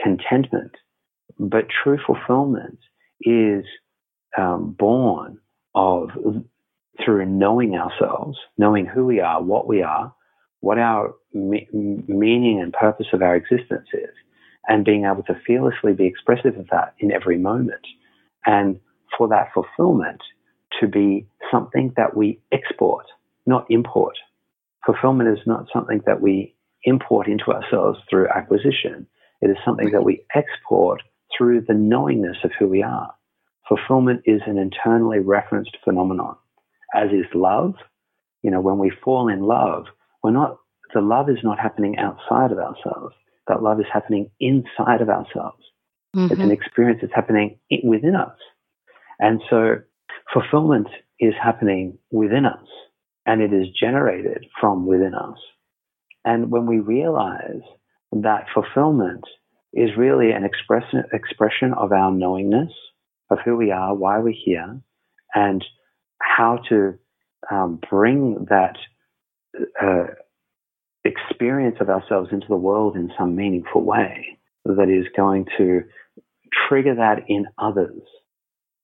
contentment, 0.02 0.72
but 1.38 1.66
true 1.68 1.98
fulfillment 2.06 2.78
is 3.20 3.62
um, 4.38 4.74
born 4.78 5.36
of 5.74 6.08
through 7.04 7.26
knowing 7.26 7.74
ourselves, 7.74 8.38
knowing 8.56 8.86
who 8.86 9.04
we 9.04 9.20
are, 9.20 9.42
what 9.42 9.66
we 9.68 9.82
are, 9.82 10.14
what 10.60 10.78
our 10.78 11.14
me- 11.34 11.68
meaning 11.74 12.58
and 12.62 12.72
purpose 12.72 13.08
of 13.12 13.20
our 13.20 13.36
existence 13.36 13.88
is, 13.92 14.14
and 14.66 14.82
being 14.82 15.04
able 15.04 15.24
to 15.24 15.38
fearlessly 15.46 15.92
be 15.92 16.06
expressive 16.06 16.56
of 16.56 16.68
that 16.70 16.94
in 17.00 17.12
every 17.12 17.36
moment. 17.36 17.86
And 18.46 18.80
for 19.18 19.28
that 19.28 19.50
fulfillment 19.52 20.22
to 20.80 20.86
be 20.88 21.26
something 21.52 21.92
that 21.98 22.16
we 22.16 22.40
export, 22.50 23.04
not 23.44 23.66
import. 23.68 24.16
Fulfillment 24.86 25.28
is 25.28 25.44
not 25.46 25.66
something 25.72 26.02
that 26.06 26.20
we 26.20 26.54
import 26.84 27.26
into 27.26 27.50
ourselves 27.50 27.98
through 28.08 28.28
acquisition. 28.28 29.06
It 29.40 29.50
is 29.50 29.56
something 29.64 29.90
that 29.90 30.04
we 30.04 30.24
export 30.34 31.02
through 31.36 31.62
the 31.62 31.74
knowingness 31.74 32.36
of 32.44 32.52
who 32.58 32.68
we 32.68 32.82
are. 32.82 33.12
Fulfillment 33.68 34.22
is 34.26 34.42
an 34.46 34.58
internally 34.58 35.18
referenced 35.18 35.76
phenomenon 35.84 36.36
as 36.94 37.10
is 37.10 37.26
love. 37.34 37.74
You 38.42 38.50
know, 38.50 38.60
when 38.60 38.78
we 38.78 38.92
fall 39.02 39.28
in 39.28 39.40
love, 39.40 39.86
we're 40.22 40.30
not, 40.30 40.58
the 40.92 41.00
love 41.00 41.28
is 41.28 41.38
not 41.42 41.58
happening 41.58 41.98
outside 41.98 42.52
of 42.52 42.58
ourselves. 42.58 43.14
That 43.48 43.62
love 43.62 43.80
is 43.80 43.86
happening 43.92 44.30
inside 44.38 45.00
of 45.00 45.08
ourselves. 45.08 45.62
Mm-hmm. 46.14 46.32
It's 46.32 46.40
an 46.40 46.50
experience 46.50 47.00
that's 47.02 47.14
happening 47.14 47.58
within 47.82 48.14
us. 48.14 48.36
And 49.18 49.42
so 49.50 49.76
fulfillment 50.32 50.88
is 51.20 51.34
happening 51.42 51.98
within 52.10 52.46
us 52.46 52.66
and 53.26 53.40
it 53.40 53.52
is 53.52 53.68
generated 53.78 54.46
from 54.60 54.86
within 54.86 55.14
us. 55.14 55.38
And 56.24 56.50
when 56.50 56.66
we 56.66 56.78
realize 56.78 57.62
that 58.12 58.46
fulfillment 58.52 59.24
is 59.72 59.90
really 59.96 60.30
an 60.30 60.44
expression, 60.44 61.04
expression 61.12 61.74
of 61.74 61.92
our 61.92 62.12
knowingness 62.12 62.72
of 63.30 63.38
who 63.44 63.56
we 63.56 63.70
are, 63.70 63.94
why 63.94 64.18
we're 64.18 64.34
here, 64.44 64.80
and 65.34 65.64
how 66.20 66.58
to 66.68 66.94
um, 67.50 67.80
bring 67.90 68.46
that 68.48 68.76
uh, 69.82 70.06
experience 71.04 71.76
of 71.80 71.90
ourselves 71.90 72.30
into 72.32 72.46
the 72.48 72.56
world 72.56 72.96
in 72.96 73.10
some 73.18 73.36
meaningful 73.36 73.82
way 73.82 74.38
that 74.64 74.88
is 74.88 75.06
going 75.16 75.46
to 75.58 75.82
trigger 76.68 76.94
that 76.94 77.24
in 77.28 77.46
others. 77.58 78.02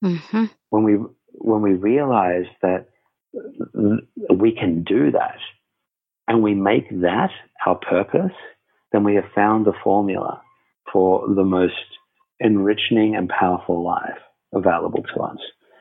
Mm-hmm. 0.03 0.45
When 0.69 0.83
we 0.83 0.97
when 1.33 1.61
we 1.61 1.73
realize 1.73 2.45
that 2.61 2.87
we 4.29 4.53
can 4.53 4.83
do 4.83 5.11
that 5.11 5.37
and 6.27 6.41
we 6.41 6.53
make 6.53 6.89
that 7.01 7.31
our 7.65 7.75
purpose, 7.75 8.35
then 8.91 9.03
we 9.03 9.15
have 9.15 9.25
found 9.33 9.65
the 9.65 9.73
formula 9.83 10.41
for 10.91 11.27
the 11.33 11.43
most 11.43 11.73
enriching 12.39 13.15
and 13.15 13.29
powerful 13.29 13.83
life 13.83 14.17
available 14.53 15.03
to 15.13 15.21
us. 15.21 15.37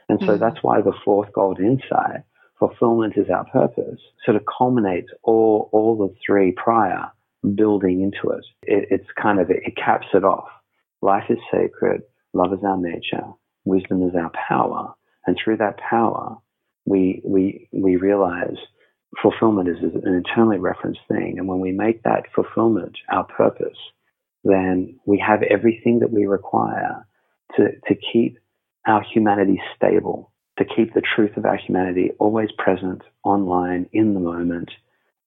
And 0.09 0.18
so 0.20 0.26
mm-hmm. 0.26 0.40
that's 0.40 0.62
why 0.62 0.80
the 0.80 0.92
fourth 1.05 1.32
golden 1.32 1.66
insight, 1.66 2.22
fulfillment 2.59 3.14
is 3.16 3.30
our 3.30 3.44
purpose, 3.44 4.01
sort 4.24 4.36
of 4.36 4.42
culminates 4.59 5.11
all, 5.22 5.70
all 5.72 5.96
the 5.96 6.12
three 6.26 6.53
prior 6.53 7.11
building 7.55 8.03
into 8.03 8.34
it. 8.36 8.44
it 8.62 8.88
it's 8.90 9.09
kind 9.20 9.40
of, 9.40 9.51
it 9.51 9.76
caps 9.76 10.07
it 10.14 10.24
off. 10.24 10.48
Life 11.01 11.24
is 11.30 11.38
sacred. 11.53 12.03
Love 12.34 12.53
is 12.53 12.64
our 12.64 12.76
nature. 12.76 13.24
Wisdom 13.64 14.03
is 14.03 14.14
our 14.14 14.30
power. 14.48 14.94
And 15.26 15.38
through 15.42 15.59
that 15.59 15.78
power, 15.78 16.36
we, 16.86 17.20
we, 17.24 17.68
we 17.72 17.96
realize 17.96 18.56
fulfillment 19.20 19.68
is 19.68 19.82
an 19.82 20.14
internally 20.14 20.58
referenced 20.58 21.00
thing. 21.08 21.36
And 21.38 21.48
when 21.48 21.60
we 21.60 21.72
make 21.72 22.02
that 22.02 22.24
fulfillment 22.34 22.96
our 23.08 23.24
purpose, 23.24 23.78
then 24.44 24.98
we 25.04 25.18
have 25.18 25.42
everything 25.42 26.00
that 26.00 26.12
we 26.12 26.26
require 26.26 27.06
to, 27.56 27.72
to 27.88 27.94
keep 28.12 28.38
our 28.86 29.02
humanity 29.02 29.60
stable, 29.76 30.32
to 30.58 30.64
keep 30.64 30.94
the 30.94 31.02
truth 31.02 31.36
of 31.36 31.44
our 31.44 31.56
humanity 31.56 32.12
always 32.18 32.50
present, 32.56 33.02
online, 33.24 33.88
in 33.92 34.14
the 34.14 34.20
moment, 34.20 34.70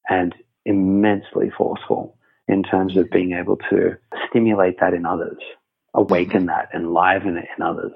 and 0.09 0.33
immensely 0.65 1.51
forceful 1.57 2.17
in 2.47 2.63
terms 2.63 2.97
of 2.97 3.09
being 3.11 3.33
able 3.33 3.57
to 3.69 3.95
stimulate 4.29 4.79
that 4.79 4.93
in 4.93 5.05
others, 5.05 5.37
awaken 5.93 6.41
mm-hmm. 6.41 6.47
that, 6.47 6.69
enliven 6.73 7.37
it 7.37 7.47
in 7.57 7.63
others. 7.63 7.93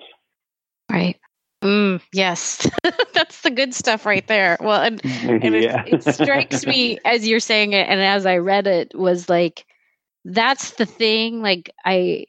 Right. 0.92 1.20
Mm, 1.64 2.02
yes, 2.14 2.70
that's 3.14 3.42
the 3.42 3.50
good 3.50 3.74
stuff 3.74 4.06
right 4.06 4.26
there. 4.28 4.58
Well, 4.60 4.82
and, 4.82 5.02
and 5.24 5.56
yeah. 5.56 5.84
it, 5.86 6.06
it 6.08 6.14
strikes 6.14 6.66
me 6.66 7.00
as 7.06 7.28
you're 7.28 7.40
saying 7.40 7.74
it, 7.74 7.88
and 7.90 8.00
as 8.00 8.26
I 8.26 8.38
read 8.38 8.68
it, 8.68 8.92
was 8.94 9.28
like 9.28 9.66
that's 10.24 10.72
the 10.72 10.86
thing. 10.86 11.42
Like 11.42 11.72
I 11.84 12.26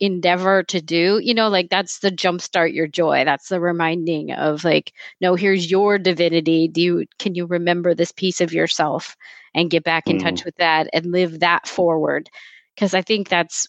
endeavor 0.00 0.62
to 0.64 0.80
do, 0.80 1.20
you 1.22 1.34
know, 1.34 1.48
like 1.48 1.70
that's 1.70 2.00
the 2.00 2.10
jumpstart 2.10 2.74
your 2.74 2.86
joy. 2.86 3.24
That's 3.24 3.48
the 3.48 3.60
reminding 3.60 4.32
of 4.32 4.64
like, 4.64 4.92
no, 5.20 5.34
here's 5.34 5.70
your 5.70 5.98
divinity. 5.98 6.68
Do 6.68 6.80
you 6.80 7.06
can 7.18 7.34
you 7.34 7.46
remember 7.46 7.94
this 7.94 8.12
piece 8.12 8.40
of 8.40 8.52
yourself 8.52 9.16
and 9.54 9.70
get 9.70 9.84
back 9.84 10.08
in 10.08 10.18
mm. 10.18 10.22
touch 10.22 10.44
with 10.44 10.56
that 10.56 10.88
and 10.92 11.12
live 11.12 11.40
that 11.40 11.68
forward? 11.68 12.28
Because 12.74 12.94
I 12.94 13.02
think 13.02 13.28
that's 13.28 13.66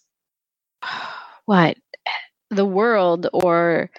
what 1.45 1.77
the 2.49 2.65
world 2.65 3.27
or 3.33 3.91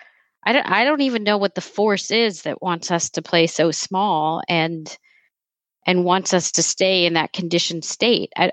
I 0.44 0.52
don't 0.52 0.66
I 0.66 0.84
don't 0.84 1.02
even 1.02 1.24
know 1.24 1.38
what 1.38 1.54
the 1.54 1.60
force 1.60 2.10
is 2.10 2.42
that 2.42 2.62
wants 2.62 2.90
us 2.90 3.10
to 3.10 3.22
play 3.22 3.46
so 3.46 3.70
small 3.70 4.42
and 4.48 4.96
and 5.86 6.04
wants 6.04 6.32
us 6.34 6.52
to 6.52 6.62
stay 6.62 7.06
in 7.06 7.14
that 7.14 7.32
conditioned 7.32 7.84
state. 7.84 8.32
I, 8.36 8.52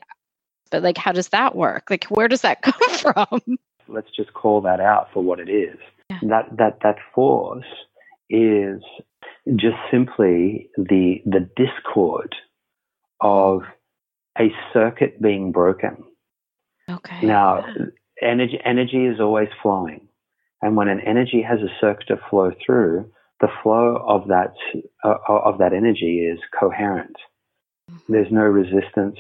but 0.72 0.84
like 0.84 0.98
how 0.98 1.12
does 1.12 1.30
that 1.30 1.56
work? 1.56 1.90
Like 1.90 2.06
where 2.06 2.28
does 2.28 2.42
that 2.42 2.62
come 2.64 2.90
from? 2.98 3.58
Let's 3.88 4.12
just 4.16 4.34
call 4.34 4.62
that 4.62 4.80
out 4.80 5.10
for 5.14 5.24
what 5.24 5.40
it 5.40 5.50
is. 5.50 5.78
Yeah. 6.10 6.20
That 6.24 6.58
that 6.58 6.80
that 6.84 6.98
force 7.14 7.66
is 8.30 8.82
just 9.56 9.78
simply 9.90 10.70
the 10.78 11.22
the 11.26 11.50
discord 11.56 12.36
of 13.22 13.62
a 14.40 14.52
circuit 14.74 15.22
being 15.22 15.52
broken. 15.52 16.04
Okay. 16.90 17.26
Now, 17.26 17.66
energy 18.22 18.60
energy 18.64 19.06
is 19.06 19.20
always 19.20 19.50
flowing. 19.62 20.07
And 20.62 20.76
when 20.76 20.88
an 20.88 21.02
energy 21.02 21.42
has 21.42 21.60
a 21.60 21.70
circuit 21.80 22.08
to 22.08 22.18
flow 22.30 22.52
through, 22.66 23.12
the 23.40 23.50
flow 23.62 24.04
of 24.08 24.28
that 24.28 24.54
uh, 25.04 25.16
of 25.30 25.60
that 25.60 25.74
energy 25.74 26.20
is 26.20 26.40
coherent. 26.60 27.16
There's 28.10 28.32
no 28.32 28.42
resistance, 28.42 29.20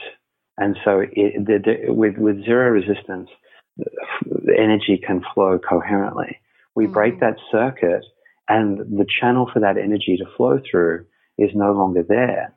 and 0.57 0.75
so 0.83 1.03
it, 1.11 1.45
the, 1.45 1.59
the, 1.63 1.93
with 1.93 2.17
with 2.17 2.43
zero 2.43 2.71
resistance, 2.71 3.29
the 3.77 4.55
energy 4.57 4.99
can 5.05 5.23
flow 5.33 5.59
coherently. 5.59 6.39
We 6.75 6.85
mm-hmm. 6.85 6.93
break 6.93 7.19
that 7.19 7.37
circuit, 7.51 8.03
and 8.49 8.79
the 8.79 9.05
channel 9.21 9.49
for 9.53 9.59
that 9.59 9.77
energy 9.77 10.17
to 10.17 10.25
flow 10.35 10.59
through 10.69 11.05
is 11.37 11.51
no 11.53 11.73
longer 11.73 12.03
there, 12.07 12.55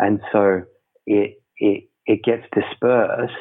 and 0.00 0.20
so 0.32 0.62
it 1.06 1.40
it 1.58 1.84
it 2.06 2.24
gets 2.24 2.44
dispersed 2.52 3.32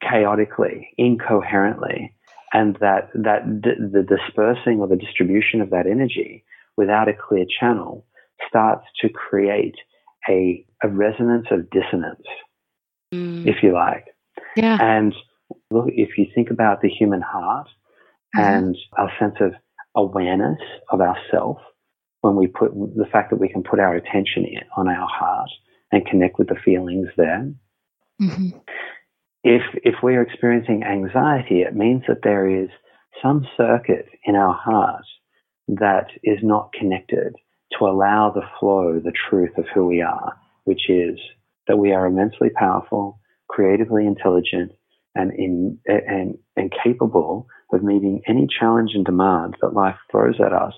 chaotically, 0.00 0.88
incoherently, 0.98 2.15
and 2.56 2.76
that 2.80 3.10
that 3.12 3.42
the 3.44 4.02
dispersing 4.02 4.80
or 4.80 4.88
the 4.88 4.96
distribution 4.96 5.60
of 5.60 5.68
that 5.70 5.86
energy 5.86 6.42
without 6.78 7.06
a 7.06 7.12
clear 7.12 7.44
channel 7.60 8.06
starts 8.48 8.86
to 9.00 9.10
create 9.10 9.74
a, 10.28 10.64
a 10.82 10.88
resonance 10.88 11.46
of 11.50 11.68
dissonance, 11.70 12.26
mm. 13.12 13.46
if 13.46 13.62
you 13.62 13.72
like. 13.72 14.06
Yeah. 14.56 14.78
And 14.80 15.14
look, 15.70 15.86
if 15.88 16.16
you 16.16 16.26
think 16.34 16.50
about 16.50 16.80
the 16.80 16.88
human 16.88 17.20
heart 17.20 17.68
mm. 18.34 18.42
and 18.42 18.76
our 18.98 19.10
sense 19.18 19.36
of 19.40 19.52
awareness 19.94 20.60
of 20.90 21.00
ourself, 21.00 21.58
when 22.22 22.36
we 22.36 22.46
put 22.46 22.72
the 22.74 23.06
fact 23.12 23.30
that 23.30 23.40
we 23.40 23.50
can 23.50 23.62
put 23.62 23.80
our 23.80 23.94
attention 23.94 24.44
in, 24.46 24.62
on 24.76 24.88
our 24.88 25.08
heart 25.08 25.50
and 25.92 26.06
connect 26.06 26.38
with 26.38 26.48
the 26.48 26.56
feelings 26.64 27.08
there, 27.18 27.52
mm-hmm 28.20 28.58
if 29.46 29.62
if 29.84 29.94
we're 30.02 30.22
experiencing 30.22 30.82
anxiety, 30.82 31.60
it 31.60 31.76
means 31.76 32.02
that 32.08 32.22
there 32.24 32.50
is 32.50 32.68
some 33.22 33.46
circuit 33.56 34.06
in 34.24 34.34
our 34.34 34.52
heart 34.52 35.04
that 35.68 36.08
is 36.24 36.38
not 36.42 36.72
connected 36.72 37.32
to 37.78 37.84
allow 37.84 38.32
the 38.34 38.42
flow, 38.58 38.98
the 38.98 39.12
truth 39.30 39.56
of 39.56 39.64
who 39.72 39.86
we 39.86 40.02
are, 40.02 40.32
which 40.64 40.90
is 40.90 41.16
that 41.68 41.78
we 41.78 41.92
are 41.92 42.06
immensely 42.06 42.50
powerful, 42.56 43.20
creatively 43.48 44.04
intelligent, 44.04 44.72
and 45.14 45.32
in 45.32 45.78
and 45.86 46.36
and 46.56 46.74
capable 46.82 47.46
of 47.72 47.84
meeting 47.84 48.22
any 48.26 48.48
challenge 48.48 48.90
and 48.94 49.04
demand 49.04 49.54
that 49.60 49.74
life 49.74 49.96
throws 50.10 50.40
at 50.44 50.52
us 50.52 50.72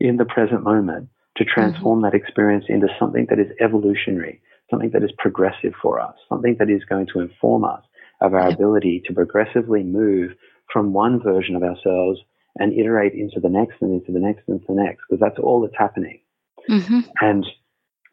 in 0.00 0.16
the 0.16 0.24
present 0.24 0.62
moment 0.62 1.10
to 1.36 1.44
mm-hmm. 1.44 1.60
transform 1.60 1.98
mm-hmm. 1.98 2.06
that 2.06 2.14
experience 2.14 2.64
into 2.70 2.88
something 2.98 3.26
that 3.28 3.38
is 3.38 3.52
evolutionary, 3.60 4.40
something 4.70 4.90
that 4.94 5.04
is 5.04 5.12
progressive 5.18 5.74
for 5.82 6.00
us, 6.00 6.14
something 6.30 6.56
that 6.58 6.70
is 6.70 6.82
going 6.88 7.06
to 7.12 7.20
inform 7.20 7.64
us 7.64 7.82
of 8.20 8.34
our 8.34 8.48
ability 8.48 9.02
to 9.06 9.14
progressively 9.14 9.82
move 9.82 10.32
from 10.72 10.92
one 10.92 11.20
version 11.22 11.56
of 11.56 11.62
ourselves 11.62 12.20
and 12.56 12.72
iterate 12.72 13.14
into 13.14 13.40
the 13.40 13.48
next 13.48 13.76
and 13.80 13.92
into 14.00 14.12
the 14.12 14.18
next 14.18 14.42
and 14.48 14.60
into 14.60 14.72
the 14.72 14.82
next, 14.82 15.02
because 15.08 15.20
that's 15.20 15.38
all 15.38 15.60
that's 15.60 15.78
happening. 15.78 16.20
Mm-hmm. 16.68 17.00
And 17.20 17.46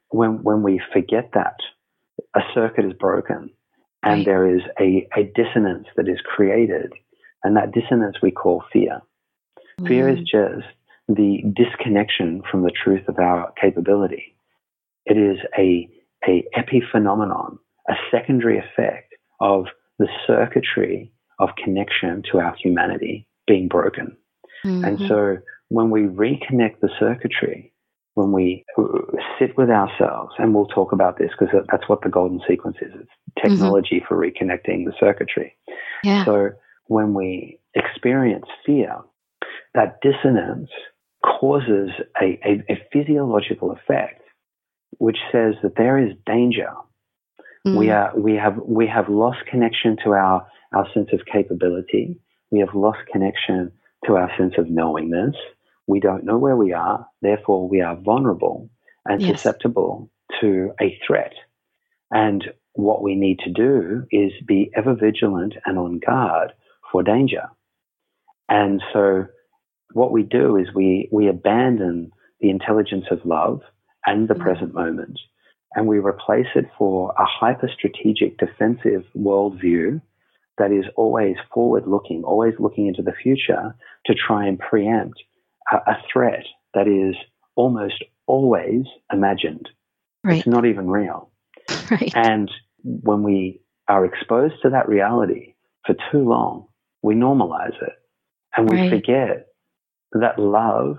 when 0.09 0.43
when 0.43 0.63
we 0.63 0.81
forget 0.93 1.31
that, 1.33 1.57
a 2.35 2.41
circuit 2.53 2.85
is 2.85 2.93
broken 2.93 3.49
and 4.03 4.19
right. 4.19 4.25
there 4.25 4.55
is 4.55 4.61
a, 4.79 5.07
a 5.17 5.23
dissonance 5.35 5.87
that 5.97 6.07
is 6.07 6.19
created. 6.23 6.93
And 7.43 7.57
that 7.57 7.73
dissonance 7.73 8.17
we 8.21 8.31
call 8.31 8.63
fear. 8.71 9.01
Mm-hmm. 9.79 9.87
Fear 9.87 10.09
is 10.09 10.19
just 10.19 10.67
the 11.07 11.43
disconnection 11.55 12.41
from 12.49 12.63
the 12.63 12.71
truth 12.71 13.07
of 13.07 13.19
our 13.19 13.51
capability. 13.61 14.35
It 15.05 15.17
is 15.17 15.37
a, 15.57 15.87
a 16.27 16.43
epiphenomenon, 16.57 17.57
a 17.87 17.93
secondary 18.11 18.57
effect 18.57 19.13
of 19.39 19.65
the 19.99 20.07
circuitry 20.27 21.11
of 21.39 21.49
connection 21.61 22.23
to 22.31 22.39
our 22.39 22.55
humanity 22.55 23.27
being 23.47 23.67
broken. 23.67 24.15
Mm-hmm. 24.65 24.83
And 24.85 24.99
so 25.07 25.37
when 25.69 25.89
we 25.89 26.01
reconnect 26.01 26.79
the 26.81 26.89
circuitry, 26.99 27.73
when 28.13 28.31
we 28.31 28.63
sit 29.37 29.57
with 29.57 29.69
ourselves, 29.69 30.33
and 30.37 30.53
we'll 30.53 30.67
talk 30.67 30.91
about 30.91 31.17
this 31.17 31.31
because 31.37 31.53
that's 31.69 31.89
what 31.89 32.01
the 32.01 32.09
golden 32.09 32.41
sequence 32.47 32.77
is 32.81 32.91
it's 32.95 33.09
technology 33.41 33.97
mm-hmm. 33.97 34.07
for 34.07 34.17
reconnecting 34.17 34.85
the 34.85 34.93
circuitry. 34.99 35.55
Yeah. 36.03 36.23
So 36.23 36.49
when 36.85 37.13
we 37.13 37.59
experience 37.73 38.45
fear, 38.65 38.95
that 39.73 39.99
dissonance 40.01 40.69
causes 41.25 41.89
a, 42.21 42.39
a, 42.45 42.63
a 42.69 42.77
physiological 42.93 43.71
effect 43.71 44.21
which 44.97 45.17
says 45.31 45.55
that 45.61 45.75
there 45.75 45.97
is 45.97 46.13
danger 46.25 46.69
Mm. 47.65 47.77
We 47.77 47.89
are 47.89 48.11
we 48.15 48.35
have 48.35 48.57
we 48.65 48.87
have 48.87 49.09
lost 49.09 49.39
connection 49.49 49.97
to 50.03 50.11
our 50.11 50.47
our 50.73 50.87
sense 50.93 51.09
of 51.13 51.21
capability. 51.31 52.19
We 52.51 52.59
have 52.59 52.75
lost 52.75 52.99
connection 53.11 53.71
to 54.05 54.15
our 54.15 54.29
sense 54.37 54.53
of 54.57 54.69
knowingness. 54.69 55.35
We 55.87 55.99
don't 55.99 56.25
know 56.25 56.37
where 56.37 56.55
we 56.55 56.73
are. 56.73 57.07
Therefore, 57.21 57.67
we 57.67 57.81
are 57.81 57.95
vulnerable 57.95 58.69
and 59.05 59.21
yes. 59.21 59.31
susceptible 59.31 60.09
to 60.41 60.71
a 60.81 60.97
threat. 61.05 61.33
And 62.11 62.43
what 62.73 63.01
we 63.01 63.15
need 63.15 63.39
to 63.39 63.51
do 63.51 64.05
is 64.11 64.31
be 64.45 64.71
ever 64.75 64.95
vigilant 64.95 65.55
and 65.65 65.77
on 65.77 65.99
guard 65.99 66.51
for 66.91 67.03
danger. 67.03 67.49
And 68.49 68.81
so 68.93 69.25
what 69.93 70.11
we 70.11 70.23
do 70.23 70.57
is 70.57 70.67
we, 70.75 71.09
we 71.11 71.27
abandon 71.27 72.11
the 72.41 72.49
intelligence 72.49 73.05
of 73.11 73.25
love 73.25 73.61
and 74.05 74.27
the 74.27 74.33
mm-hmm. 74.33 74.43
present 74.43 74.73
moment 74.73 75.19
and 75.75 75.87
we 75.87 75.99
replace 75.99 76.47
it 76.55 76.65
for 76.77 77.13
a 77.19 77.25
hyper 77.25 77.69
strategic 77.73 78.37
defensive 78.37 79.03
worldview 79.15 80.01
that 80.57 80.71
is 80.71 80.85
always 80.95 81.35
forward 81.53 81.85
looking, 81.85 82.23
always 82.23 82.53
looking 82.59 82.87
into 82.87 83.01
the 83.01 83.11
future 83.11 83.75
to 84.05 84.15
try 84.15 84.47
and 84.47 84.57
preempt 84.57 85.21
a, 85.71 85.75
a 85.91 85.97
threat 86.11 86.45
that 86.73 86.87
is 86.87 87.15
almost 87.55 88.03
always 88.25 88.85
imagined. 89.11 89.67
Right. 90.23 90.37
It's 90.37 90.47
not 90.47 90.65
even 90.65 90.89
real. 90.89 91.31
Right. 91.91 92.11
And 92.15 92.49
when 92.83 93.21
we 93.21 93.61
are 93.87 94.05
exposed 94.05 94.55
to 94.63 94.69
that 94.71 94.87
reality 94.87 95.53
for 95.85 95.95
too 96.11 96.27
long, 96.27 96.67
we 97.03 97.13
normalize 97.15 97.79
it 97.81 97.93
and 98.55 98.69
we 98.69 98.77
right. 98.77 98.89
forget 98.89 99.47
that 100.13 100.39
love 100.39 100.97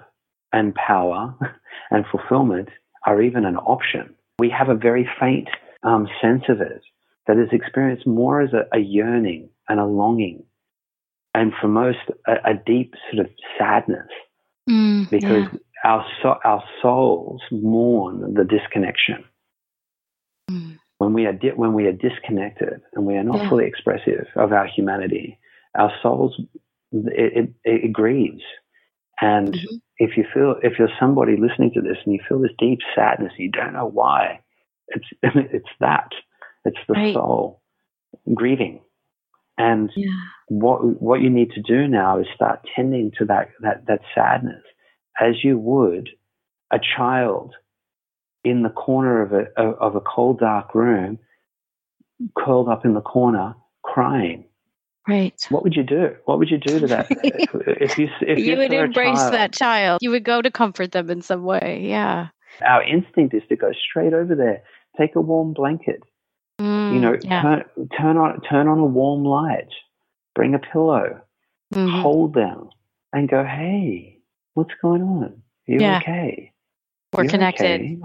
and 0.52 0.74
power 0.74 1.34
and 1.90 2.04
fulfillment 2.10 2.68
are 3.06 3.22
even 3.22 3.44
an 3.44 3.56
option. 3.56 4.15
We 4.38 4.50
have 4.50 4.68
a 4.68 4.74
very 4.74 5.08
faint 5.18 5.48
um, 5.82 6.08
sense 6.20 6.44
of 6.48 6.60
it 6.60 6.82
that 7.26 7.38
is 7.38 7.48
experienced 7.52 8.06
more 8.06 8.40
as 8.40 8.50
a, 8.52 8.76
a 8.76 8.80
yearning 8.80 9.48
and 9.68 9.80
a 9.80 9.86
longing, 9.86 10.44
and 11.34 11.52
for 11.60 11.68
most, 11.68 11.98
a, 12.26 12.32
a 12.50 12.54
deep 12.54 12.94
sort 13.10 13.26
of 13.26 13.32
sadness 13.58 14.08
mm, 14.68 15.08
because 15.10 15.46
yeah. 15.52 15.58
our 15.84 16.06
so, 16.22 16.34
our 16.44 16.62
souls 16.82 17.42
mourn 17.50 18.34
the 18.34 18.44
disconnection. 18.44 19.24
Mm. 20.50 20.78
When 20.98 21.12
we 21.12 21.26
are 21.26 21.32
di- 21.32 21.50
when 21.50 21.74
we 21.74 21.86
are 21.86 21.92
disconnected 21.92 22.80
and 22.94 23.06
we 23.06 23.14
are 23.16 23.24
not 23.24 23.42
yeah. 23.42 23.48
fully 23.48 23.66
expressive 23.66 24.26
of 24.36 24.52
our 24.52 24.66
humanity, 24.66 25.38
our 25.76 25.92
souls 26.02 26.40
it, 26.92 27.50
it, 27.64 27.84
it 27.84 27.92
grieves. 27.92 28.42
And 29.20 29.54
mm-hmm. 29.54 29.76
If 29.98 30.16
you 30.16 30.24
feel 30.32 30.56
if 30.62 30.74
you're 30.78 30.88
somebody 31.00 31.36
listening 31.36 31.72
to 31.74 31.80
this 31.80 31.98
and 32.04 32.14
you 32.14 32.20
feel 32.28 32.40
this 32.40 32.50
deep 32.58 32.80
sadness, 32.94 33.32
you 33.38 33.50
don't 33.50 33.72
know 33.72 33.86
why. 33.86 34.40
It's 34.88 35.06
it's 35.22 35.68
that. 35.80 36.10
It's 36.64 36.78
the 36.88 36.94
right. 36.94 37.14
soul 37.14 37.62
grieving. 38.34 38.80
And 39.58 39.90
yeah. 39.96 40.10
what 40.48 41.00
what 41.00 41.20
you 41.20 41.30
need 41.30 41.50
to 41.52 41.62
do 41.62 41.88
now 41.88 42.18
is 42.18 42.26
start 42.34 42.60
tending 42.74 43.12
to 43.18 43.24
that, 43.26 43.48
that 43.62 43.86
that 43.86 44.00
sadness 44.14 44.62
as 45.20 45.42
you 45.42 45.58
would 45.58 46.10
a 46.72 46.78
child 46.96 47.54
in 48.44 48.62
the 48.62 48.70
corner 48.70 49.22
of 49.22 49.32
a 49.32 49.60
of 49.60 49.96
a 49.96 50.00
cold 50.00 50.40
dark 50.40 50.74
room, 50.74 51.18
curled 52.36 52.68
up 52.68 52.84
in 52.84 52.94
the 52.94 53.00
corner, 53.00 53.54
crying. 53.82 54.45
Right. 55.08 55.46
What 55.50 55.62
would 55.62 55.74
you 55.74 55.84
do? 55.84 56.16
What 56.24 56.38
would 56.38 56.50
you 56.50 56.58
do 56.58 56.80
to 56.80 56.86
that? 56.88 57.06
if 57.10 57.96
you 57.98 58.08
if 58.22 58.38
you, 58.38 58.52
you 58.52 58.56
would 58.56 58.72
embrace 58.72 59.18
child, 59.18 59.34
that 59.34 59.52
child, 59.52 59.98
you 60.02 60.10
would 60.10 60.24
go 60.24 60.42
to 60.42 60.50
comfort 60.50 60.92
them 60.92 61.10
in 61.10 61.22
some 61.22 61.44
way. 61.44 61.80
Yeah. 61.82 62.28
Our 62.66 62.82
instinct 62.82 63.34
is 63.34 63.42
to 63.48 63.56
go 63.56 63.72
straight 63.72 64.14
over 64.14 64.34
there, 64.34 64.62
take 64.98 65.14
a 65.14 65.20
warm 65.20 65.52
blanket, 65.52 66.02
Mm, 66.60 66.94
you 66.94 67.00
know, 67.00 67.16
yeah. 67.22 67.42
turn, 67.42 67.88
turn 67.98 68.16
on 68.16 68.40
turn 68.48 68.66
on 68.66 68.78
a 68.78 68.84
warm 68.84 69.24
light, 69.24 69.68
bring 70.34 70.54
a 70.54 70.58
pillow, 70.58 71.20
mm-hmm. 71.74 72.00
hold 72.00 72.32
them, 72.32 72.70
and 73.12 73.28
go, 73.28 73.44
"Hey, 73.44 74.20
what's 74.54 74.72
going 74.80 75.02
on? 75.02 75.24
Are 75.24 75.32
you 75.66 75.80
yeah. 75.80 75.98
okay? 75.98 76.52
We're 77.12 77.24
You're 77.24 77.30
connected. 77.30 77.82
Okay? 77.82 77.98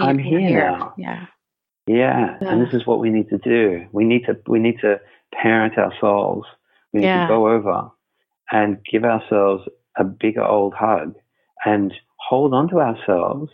I, 0.00 0.10
am 0.10 0.18
here, 0.18 0.40
here, 0.40 0.70
now. 0.70 0.94
Yeah. 0.96 1.26
yeah, 1.86 2.38
yeah. 2.40 2.48
And 2.50 2.66
this 2.66 2.72
is 2.72 2.86
what 2.86 2.98
we 2.98 3.10
need 3.10 3.28
to 3.28 3.38
do. 3.38 3.86
We 3.92 4.04
need 4.04 4.24
to 4.24 4.38
we 4.46 4.58
need 4.58 4.80
to 4.80 4.98
parent 5.32 5.78
ourselves. 5.78 6.46
We 6.92 7.00
need 7.00 7.06
to 7.06 7.26
go 7.28 7.48
over 7.48 7.90
and 8.50 8.78
give 8.90 9.04
ourselves 9.04 9.64
a 9.96 10.04
bigger 10.04 10.44
old 10.44 10.74
hug 10.74 11.14
and 11.64 11.92
hold 12.16 12.54
on 12.54 12.68
to 12.68 12.80
ourselves. 12.80 13.50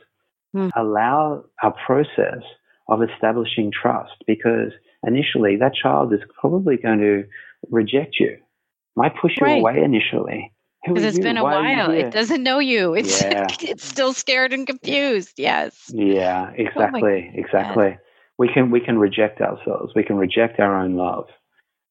Mm. 0.55 0.71
Allow 0.77 1.45
our 1.63 1.75
process 1.87 2.43
of 2.89 3.03
establishing 3.03 3.71
trust 3.71 4.13
because 4.27 4.73
initially 5.07 5.57
that 5.57 5.75
child 5.75 6.13
is 6.13 6.21
probably 6.41 6.77
going 6.77 6.99
to 6.99 7.25
reject 7.71 8.17
you, 8.19 8.39
might 8.97 9.13
push 9.21 9.33
you 9.39 9.47
right. 9.47 9.61
away 9.61 9.83
initially. 9.83 10.53
Because 10.87 11.05
it's 11.05 11.19
you? 11.19 11.23
been 11.23 11.37
a 11.37 11.43
Why 11.43 11.77
while. 11.77 11.91
It 11.91 12.13
doesn't 12.13 12.43
know 12.43 12.61
you. 12.61 12.95
It's 12.99 13.23
yeah. 13.23 13.47
it's 13.61 13.85
still 13.85 14.13
scared 14.13 14.53
and 14.53 14.67
confused. 14.67 15.35
Yes. 15.37 15.91
Yeah, 15.93 16.51
exactly. 16.55 17.31
Oh 17.35 17.39
exactly. 17.39 17.99
We 18.39 18.49
can 18.49 18.71
we 18.71 18.81
can 18.81 18.99
reject 18.99 19.41
ourselves. 19.41 19.93
We 19.95 20.05
can 20.05 20.17
reject 20.17 20.61
our 20.61 20.81
own 20.81 20.95
love. 20.95 21.27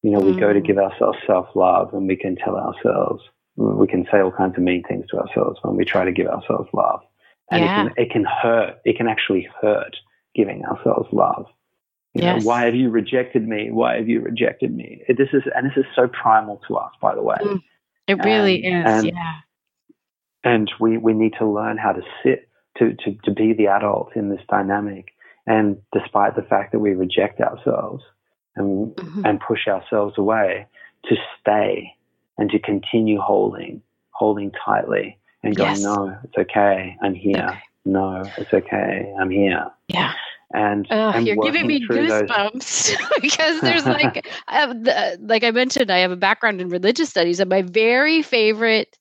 You 0.04 0.12
know, 0.12 0.20
mm. 0.20 0.36
we 0.36 0.40
go 0.40 0.54
to 0.54 0.60
mm. 0.60 0.66
give 0.66 0.78
ourselves 0.78 1.18
self 1.26 1.48
love 1.56 1.94
and 1.94 2.08
we 2.08 2.16
can 2.16 2.36
tell 2.36 2.56
ourselves 2.56 3.24
we 3.58 3.88
can 3.88 4.06
say 4.12 4.20
all 4.20 4.32
kinds 4.32 4.56
of 4.56 4.64
mean 4.64 4.84
things 4.88 5.06
to 5.10 5.18
ourselves 5.18 5.60
when 5.64 5.76
we 5.76 5.84
try 5.84 6.06
to 6.06 6.12
give 6.12 6.28
ourselves 6.28 6.70
love. 6.74 7.02
And 7.50 7.64
yeah. 7.64 7.72
it 7.72 7.76
can 7.76 7.94
it 7.98 8.12
can 8.12 8.26
hurt. 8.26 8.76
It 8.86 8.98
can 8.98 9.08
actually 9.08 9.48
hurt 9.62 9.96
giving 10.36 10.64
ourselves 10.66 11.08
love. 11.12 11.48
You 12.14 12.24
yes. 12.24 12.44
know, 12.44 12.48
why 12.48 12.66
have 12.66 12.76
you 12.76 12.90
rejected 12.90 13.48
me? 13.48 13.70
Why 13.72 13.98
have 13.98 14.08
you 14.08 14.22
rejected 14.22 14.76
me? 14.76 15.02
This 15.08 15.30
is 15.34 15.44
and 15.56 15.66
this 15.66 15.78
is 15.78 15.86
so 15.96 16.08
primal 16.08 16.62
to 16.68 16.76
us, 16.76 16.92
by 17.02 17.16
the 17.16 17.22
way. 17.22 17.38
Mm, 17.42 17.62
it 18.08 18.24
really 18.24 18.64
and, 18.64 18.88
is, 18.88 18.94
and, 18.94 19.08
yeah. 19.08 19.34
And 20.44 20.72
we, 20.80 20.98
we 20.98 21.14
need 21.14 21.34
to 21.40 21.46
learn 21.46 21.78
how 21.78 21.92
to 21.92 22.02
sit 22.24 22.50
to, 22.78 22.94
to, 23.04 23.18
to 23.26 23.32
be 23.32 23.54
the 23.54 23.68
adult 23.68 24.16
in 24.16 24.30
this 24.30 24.42
dynamic. 24.50 25.08
And 25.46 25.78
despite 25.92 26.36
the 26.36 26.42
fact 26.44 26.72
that 26.72 26.80
we 26.80 26.92
reject 26.92 27.42
ourselves 27.42 28.04
and 28.58 28.96
mm-hmm. 28.96 29.26
and 29.26 29.40
push 29.40 29.68
ourselves 29.68 30.18
away, 30.18 30.66
to 31.06 31.16
stay 31.40 31.94
and 32.38 32.50
to 32.52 32.60
continue 32.60 33.20
holding, 33.20 33.82
holding 34.12 34.52
tightly 34.66 35.18
and 35.44 35.56
going, 35.56 35.72
yes. 35.72 35.82
No, 35.82 36.18
it's 36.24 36.38
okay, 36.38 36.98
I'm 37.02 37.14
here. 37.14 37.48
Okay. 37.50 37.60
No, 37.86 38.24
it's 38.38 38.54
okay, 38.54 39.14
I'm 39.20 39.30
here. 39.30 39.66
Yeah 39.88 40.14
and, 40.54 40.88
and 40.90 41.28
you're 41.28 41.36
giving 41.38 41.68
me 41.68 41.86
goosebumps 41.86 42.96
because 43.22 43.60
there's 43.62 43.86
like 43.86 44.28
I 44.48 44.66
the, 44.68 45.18
like 45.22 45.44
I 45.44 45.52
mentioned 45.52 45.92
I 45.92 46.00
have 46.00 46.12
a 46.12 46.16
background 46.16 46.62
in 46.62 46.70
religious 46.70 47.10
studies 47.10 47.40
and 47.40 47.50
my 47.50 47.62
very 47.62 48.22
favorite 48.22 48.98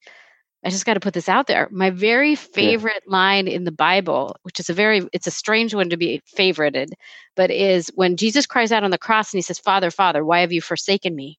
I 0.66 0.70
just 0.70 0.84
got 0.84 0.94
to 0.94 1.00
put 1.00 1.14
this 1.14 1.28
out 1.28 1.46
there 1.46 1.68
my 1.70 1.90
very 1.90 2.34
favorite 2.34 3.02
yeah. 3.06 3.12
line 3.12 3.48
in 3.48 3.64
the 3.64 3.72
Bible 3.72 4.36
which 4.42 4.60
is 4.60 4.68
a 4.68 4.74
very 4.74 5.02
it's 5.12 5.26
a 5.26 5.30
strange 5.30 5.74
one 5.74 5.90
to 5.90 5.96
be 5.96 6.20
favorited 6.36 6.88
but 7.36 7.50
is 7.50 7.90
when 7.94 8.16
Jesus 8.16 8.46
cries 8.46 8.72
out 8.72 8.84
on 8.84 8.90
the 8.90 8.98
cross 8.98 9.32
and 9.32 9.38
he 9.38 9.42
says 9.42 9.58
father 9.58 9.90
father 9.90 10.24
why 10.24 10.40
have 10.40 10.52
you 10.52 10.60
forsaken 10.60 11.14
me 11.14 11.38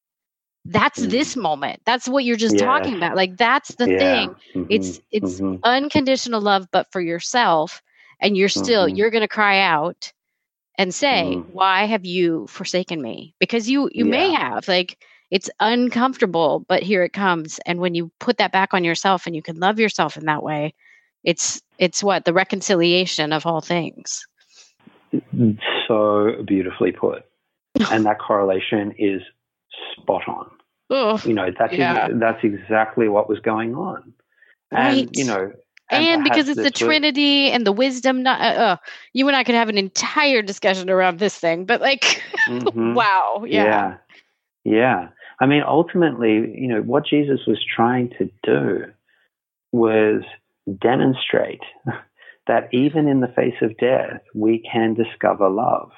that's 0.65 0.99
mm. 0.99 1.09
this 1.09 1.35
moment 1.35 1.81
that's 1.85 2.07
what 2.07 2.25
you're 2.25 2.35
just 2.35 2.57
yeah. 2.57 2.65
talking 2.65 2.95
about 2.95 3.15
like 3.15 3.37
that's 3.37 3.73
the 3.75 3.89
yeah. 3.89 3.99
thing 3.99 4.29
mm-hmm. 4.29 4.63
it's 4.69 4.99
it's 5.11 5.39
mm-hmm. 5.39 5.55
unconditional 5.63 6.41
love 6.41 6.67
but 6.71 6.91
for 6.91 7.01
yourself 7.01 7.81
and 8.19 8.35
you're 8.35 8.49
still 8.49 8.85
mm-hmm. 8.85 8.95
you're 8.95 9.09
going 9.09 9.21
to 9.21 9.27
cry 9.27 9.59
out 9.59 10.11
and 10.77 10.93
say 10.93 11.35
mm-hmm. 11.35 11.49
why 11.51 11.85
have 11.85 12.05
you 12.05 12.47
forsaken 12.47 13.01
me 13.01 13.33
because 13.39 13.69
you 13.69 13.89
you 13.93 14.05
may 14.05 14.31
have 14.33 14.67
like 14.67 14.97
it's 15.31 15.49
uncomfortable 15.59 16.65
but 16.67 16.83
here 16.83 17.03
it 17.03 17.13
comes 17.13 17.59
and 17.65 17.79
when 17.79 17.95
you 17.95 18.11
put 18.19 18.37
that 18.37 18.51
back 18.51 18.73
on 18.73 18.83
yourself 18.83 19.25
and 19.25 19.35
you 19.35 19.41
can 19.41 19.57
love 19.59 19.79
yourself 19.79 20.17
in 20.17 20.25
that 20.25 20.43
way 20.43 20.73
it's 21.23 21.61
it's 21.77 22.03
what 22.03 22.25
the 22.25 22.33
reconciliation 22.33 23.33
of 23.33 23.45
all 23.45 23.61
things 23.61 24.25
so 25.87 26.43
beautifully 26.45 26.91
put 26.91 27.25
and 27.91 28.05
that 28.05 28.19
correlation 28.19 28.93
is 28.97 29.21
spot 29.95 30.27
on 30.27 30.49
Ugh, 30.89 31.25
you 31.25 31.33
know 31.33 31.49
that's 31.57 31.73
yeah. 31.73 32.07
that's 32.13 32.43
exactly 32.43 33.09
what 33.09 33.27
was 33.27 33.39
going 33.39 33.75
on 33.75 34.13
and 34.71 34.97
right. 34.97 35.09
you 35.13 35.25
know 35.25 35.51
and, 35.89 36.23
because 36.23 36.49
it's 36.49 36.61
the 36.61 36.71
Trinity 36.71 37.49
and 37.49 37.65
the 37.65 37.71
wisdom. 37.71 38.23
Not, 38.23 38.41
uh, 38.41 38.59
uh, 38.59 38.75
you 39.13 39.27
and 39.27 39.37
I 39.37 39.43
could 39.43 39.55
have 39.55 39.69
an 39.69 39.77
entire 39.77 40.41
discussion 40.41 40.89
around 40.89 41.19
this 41.19 41.37
thing, 41.37 41.65
but 41.65 41.81
like, 41.81 42.21
mm-hmm. 42.47 42.93
wow, 42.93 43.43
yeah. 43.47 43.63
yeah, 43.63 43.97
yeah. 44.63 45.07
I 45.39 45.45
mean, 45.45 45.63
ultimately, 45.65 46.53
you 46.55 46.67
know, 46.67 46.81
what 46.81 47.05
Jesus 47.05 47.41
was 47.47 47.63
trying 47.75 48.09
to 48.17 48.29
do 48.43 48.85
was 49.71 50.23
demonstrate 50.81 51.61
that 52.47 52.69
even 52.73 53.07
in 53.07 53.19
the 53.19 53.27
face 53.35 53.61
of 53.61 53.77
death, 53.77 54.21
we 54.33 54.63
can 54.71 54.93
discover 54.93 55.49
love. 55.49 55.91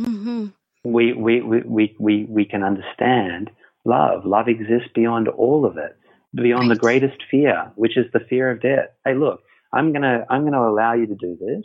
Mm-hmm. 0.00 0.46
We, 0.84 1.12
we, 1.12 1.40
we, 1.42 1.62
we, 1.62 1.96
we, 1.98 2.24
we 2.28 2.44
can 2.44 2.62
understand 2.62 3.50
love. 3.84 4.24
Love 4.24 4.48
exists 4.48 4.88
beyond 4.94 5.28
all 5.28 5.66
of 5.66 5.76
it 5.76 5.96
beyond 6.36 6.68
right. 6.68 6.74
the 6.74 6.80
greatest 6.80 7.22
fear, 7.30 7.72
which 7.76 7.96
is 7.96 8.06
the 8.12 8.20
fear 8.28 8.50
of 8.50 8.60
death. 8.60 8.88
Hey, 9.04 9.14
look, 9.14 9.40
I'm 9.72 9.92
gonna 9.92 10.24
I'm 10.30 10.44
gonna 10.44 10.68
allow 10.68 10.94
you 10.94 11.06
to 11.06 11.14
do 11.14 11.36
this. 11.40 11.64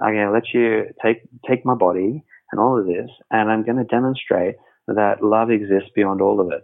I'm 0.00 0.14
gonna 0.14 0.32
let 0.32 0.54
you 0.54 0.86
take 1.04 1.22
take 1.48 1.64
my 1.64 1.74
body 1.74 2.24
and 2.52 2.60
all 2.60 2.78
of 2.78 2.86
this, 2.86 3.10
and 3.30 3.50
I'm 3.50 3.64
gonna 3.64 3.84
demonstrate 3.84 4.56
that 4.94 5.22
love 5.22 5.50
exists 5.50 5.90
beyond 5.94 6.20
all 6.20 6.40
of 6.40 6.50
it. 6.52 6.62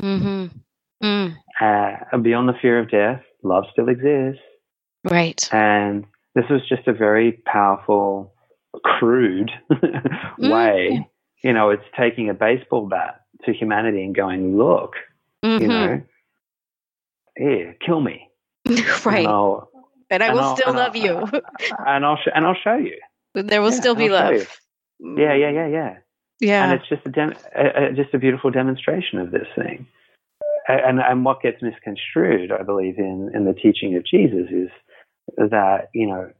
Mm-hmm. 0.00 1.06
Mm. 1.06 1.36
Uh, 1.60 2.18
beyond 2.18 2.48
the 2.48 2.54
fear 2.60 2.78
of 2.78 2.90
death, 2.90 3.22
love 3.42 3.64
still 3.72 3.88
exists. 3.88 4.42
Right. 5.04 5.48
And 5.52 6.04
this 6.34 6.46
was 6.50 6.66
just 6.68 6.88
a 6.88 6.92
very 6.92 7.32
powerful, 7.32 8.32
crude 8.84 9.50
mm. 9.72 10.52
way 10.52 11.06
you 11.46 11.52
know, 11.52 11.70
it's 11.70 11.84
taking 11.96 12.28
a 12.28 12.34
baseball 12.34 12.88
bat 12.88 13.20
to 13.44 13.52
humanity 13.52 14.02
and 14.02 14.16
going, 14.16 14.58
look, 14.58 14.94
mm-hmm. 15.44 15.62
you 15.62 15.68
know, 15.68 16.02
here, 17.36 17.76
kill 17.84 18.00
me. 18.00 18.28
right. 19.04 19.26
And, 19.26 19.62
and 20.10 20.22
I 20.24 20.32
will 20.32 20.40
I'll, 20.40 20.56
still 20.56 20.74
love 20.74 20.96
I'll, 20.96 21.02
you. 21.02 21.18
and 21.86 22.04
I'll 22.04 22.16
sh- 22.16 22.32
and 22.34 22.44
I'll 22.44 22.56
show 22.64 22.74
you. 22.74 22.98
There 23.34 23.62
will 23.62 23.70
yeah, 23.70 23.76
still 23.76 23.94
be 23.94 24.08
love. 24.08 24.58
Yeah, 24.98 25.34
yeah, 25.34 25.50
yeah, 25.50 25.68
yeah. 25.68 25.96
Yeah. 26.40 26.64
And 26.64 26.78
it's 26.78 26.88
just 26.88 27.06
a, 27.06 27.10
dem- 27.10 27.34
a, 27.54 27.86
a, 27.86 27.92
just 27.92 28.14
a 28.14 28.18
beautiful 28.18 28.50
demonstration 28.50 29.18
of 29.18 29.30
this 29.30 29.46
thing. 29.56 29.86
And 30.68 30.98
and 30.98 31.24
what 31.24 31.42
gets 31.42 31.62
misconstrued, 31.62 32.50
I 32.50 32.64
believe, 32.64 32.98
in 32.98 33.30
in 33.34 33.44
the 33.44 33.54
teaching 33.54 33.94
of 33.96 34.04
Jesus 34.04 34.50
is 34.50 34.70
that 35.50 35.90
you 35.94 36.08
know 36.08 36.30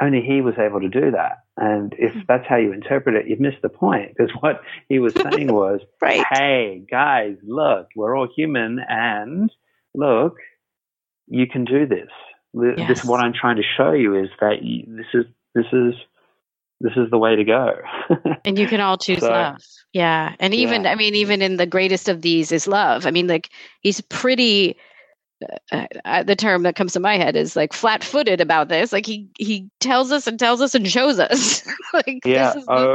only 0.00 0.22
he 0.22 0.40
was 0.40 0.54
able 0.58 0.80
to 0.80 0.88
do 0.88 1.10
that. 1.10 1.38
And 1.56 1.94
if 1.98 2.12
hmm. 2.12 2.20
that's 2.26 2.46
how 2.48 2.56
you 2.56 2.72
interpret 2.72 3.16
it, 3.16 3.28
you've 3.28 3.40
missed 3.40 3.62
the 3.62 3.68
point 3.68 4.12
because 4.16 4.30
what 4.40 4.62
he 4.88 4.98
was 4.98 5.14
saying 5.32 5.52
was, 5.52 5.80
right. 6.00 6.24
hey, 6.30 6.82
guys, 6.90 7.36
look, 7.42 7.88
we're 7.94 8.16
all 8.16 8.28
human 8.34 8.80
and 8.88 9.50
look, 9.94 10.36
you 11.26 11.46
can 11.46 11.64
do 11.64 11.86
this. 11.86 12.08
Yes. 12.52 12.88
This 12.88 13.04
what 13.04 13.20
I'm 13.20 13.32
trying 13.32 13.56
to 13.56 13.62
show 13.76 13.92
you 13.92 14.16
is 14.16 14.28
that 14.40 14.62
you, 14.62 14.84
this 14.88 15.06
is 15.14 15.24
this 15.54 15.66
is 15.72 15.94
this 16.80 16.92
is 16.96 17.10
the 17.10 17.18
way 17.18 17.36
to 17.36 17.44
go. 17.44 17.74
and 18.44 18.58
you 18.58 18.66
can 18.66 18.80
all 18.80 18.96
choose 18.96 19.20
so, 19.20 19.30
love. 19.30 19.56
Yeah. 19.92 20.34
And 20.40 20.54
even 20.54 20.84
yeah. 20.84 20.92
I 20.92 20.94
mean 20.94 21.14
even 21.14 21.42
in 21.42 21.56
the 21.56 21.66
greatest 21.66 22.08
of 22.08 22.22
these 22.22 22.52
is 22.52 22.66
love. 22.66 23.06
I 23.06 23.10
mean 23.10 23.26
like 23.26 23.50
he's 23.80 24.00
pretty 24.00 24.76
uh, 25.72 25.86
uh, 26.04 26.22
the 26.22 26.36
term 26.36 26.62
that 26.64 26.76
comes 26.76 26.92
to 26.92 27.00
my 27.00 27.16
head 27.16 27.34
is 27.34 27.56
like 27.56 27.72
flat-footed 27.72 28.40
about 28.40 28.68
this. 28.68 28.92
Like 28.92 29.06
he 29.06 29.28
he 29.38 29.68
tells 29.80 30.12
us 30.12 30.26
and 30.26 30.38
tells 30.38 30.60
us 30.60 30.74
and 30.74 30.86
shows 30.88 31.18
us. 31.18 31.66
like 31.94 32.20
yeah, 32.24 32.54
over 32.68 32.92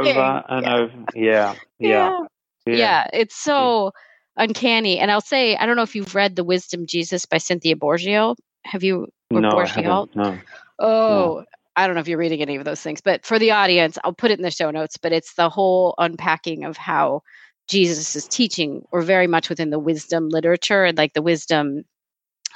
and 0.48 0.64
yeah. 0.64 0.74
over. 0.76 0.92
Yeah, 1.14 1.54
yeah, 1.78 2.20
yeah, 2.66 2.76
yeah. 2.76 3.06
It's 3.12 3.36
so 3.36 3.92
uncanny. 4.36 4.98
And 4.98 5.10
I'll 5.10 5.20
say, 5.20 5.56
I 5.56 5.66
don't 5.66 5.76
know 5.76 5.82
if 5.82 5.96
you've 5.96 6.14
read 6.14 6.36
*The 6.36 6.44
Wisdom 6.44 6.86
Jesus* 6.86 7.26
by 7.26 7.38
Cynthia 7.38 7.74
Bourgeault. 7.74 8.36
Have 8.64 8.84
you? 8.84 9.08
no, 9.30 9.50
Bourgeault? 9.50 10.14
no. 10.14 10.38
Oh, 10.78 11.38
no. 11.38 11.44
I 11.76 11.86
don't 11.86 11.94
know 11.94 12.00
if 12.00 12.08
you're 12.08 12.18
reading 12.18 12.40
any 12.40 12.56
of 12.56 12.64
those 12.64 12.80
things, 12.80 13.00
but 13.00 13.24
for 13.24 13.38
the 13.38 13.50
audience, 13.50 13.98
I'll 14.02 14.14
put 14.14 14.30
it 14.30 14.38
in 14.38 14.42
the 14.42 14.50
show 14.50 14.70
notes. 14.70 14.96
But 14.96 15.12
it's 15.12 15.34
the 15.34 15.50
whole 15.50 15.94
unpacking 15.98 16.64
of 16.64 16.76
how 16.76 17.22
Jesus 17.68 18.16
is 18.16 18.26
teaching, 18.26 18.82
or 18.92 19.02
very 19.02 19.26
much 19.26 19.48
within 19.48 19.70
the 19.70 19.78
wisdom 19.78 20.28
literature 20.28 20.84
and 20.84 20.96
like 20.96 21.12
the 21.12 21.22
wisdom 21.22 21.84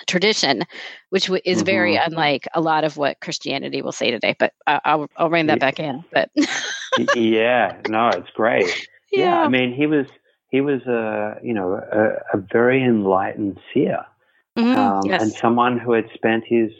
tradition, 0.06 0.64
which 1.10 1.26
w- 1.26 1.42
is 1.44 1.58
mm-hmm. 1.58 1.66
very 1.66 1.96
unlike 1.96 2.48
a 2.54 2.60
lot 2.60 2.84
of 2.84 2.96
what 2.96 3.20
Christianity 3.20 3.82
will 3.82 3.92
say 3.92 4.10
today. 4.10 4.34
But 4.38 4.52
uh, 4.66 4.80
I'll 4.84 5.08
I'll 5.16 5.30
rein 5.30 5.46
that 5.46 5.58
yeah. 5.58 5.70
back 5.70 5.80
in. 5.80 6.04
But 6.12 6.30
yeah, 7.14 7.76
no, 7.88 8.08
it's 8.08 8.30
great. 8.30 8.88
Yeah. 9.12 9.18
yeah. 9.24 9.40
I 9.42 9.48
mean, 9.48 9.74
he 9.74 9.86
was 9.86 10.06
he 10.48 10.60
was 10.60 10.82
a 10.82 11.36
you 11.42 11.54
know 11.54 11.74
a, 11.74 12.36
a 12.36 12.40
very 12.52 12.82
enlightened 12.82 13.58
seer, 13.72 14.04
mm-hmm. 14.58 14.78
um, 14.78 15.02
yes. 15.04 15.22
and 15.22 15.32
someone 15.32 15.78
who 15.78 15.92
had 15.92 16.08
spent 16.14 16.44
his 16.46 16.70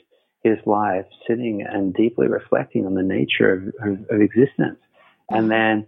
his 0.43 0.59
life 0.67 1.07
sitting 1.27 1.63
and 1.63 1.95
deeply 1.95 2.27
reflecting 2.27 2.87
on 2.87 2.95
the 2.95 3.03
nature 3.03 3.53
of, 3.53 3.89
of, 3.89 3.99
of 4.11 4.21
existence, 4.21 4.79
and 5.29 5.51
then 5.51 5.87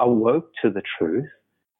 awoke 0.00 0.50
to 0.62 0.70
the 0.70 0.82
truth 0.98 1.28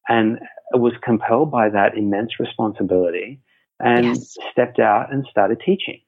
and 0.09 0.39
was 0.73 0.93
compelled 1.03 1.51
by 1.51 1.69
that 1.69 1.97
immense 1.97 2.39
responsibility 2.39 3.41
and 3.81 4.07
yes. 4.07 4.37
stepped 4.53 4.79
out 4.79 5.12
and 5.12 5.27
started 5.31 5.61
teaching. 5.64 6.01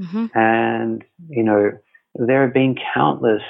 Mm-hmm. 0.00 0.26
And, 0.38 1.04
you 1.28 1.42
know, 1.42 1.72
there 2.14 2.42
have 2.42 2.54
been 2.54 2.76
countless, 2.94 3.42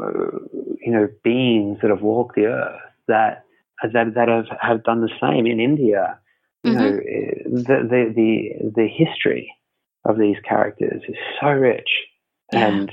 uh, 0.00 0.38
you 0.80 0.92
know, 0.92 1.08
beings 1.24 1.78
that 1.82 1.90
have 1.90 2.02
walked 2.02 2.36
the 2.36 2.46
earth 2.46 2.80
that, 3.08 3.44
that, 3.92 4.14
that 4.14 4.28
have, 4.28 4.46
have 4.60 4.84
done 4.84 5.00
the 5.00 5.10
same 5.20 5.46
in 5.46 5.60
India. 5.60 6.18
You 6.64 6.72
mm-hmm. 6.72 6.80
know, 6.80 7.62
the, 7.62 7.88
the, 7.88 8.12
the, 8.14 8.70
the 8.76 8.88
history 8.88 9.52
of 10.08 10.18
these 10.18 10.36
characters 10.48 11.02
is 11.08 11.16
so 11.40 11.48
rich 11.48 11.88
yeah. 12.52 12.68
and, 12.68 12.92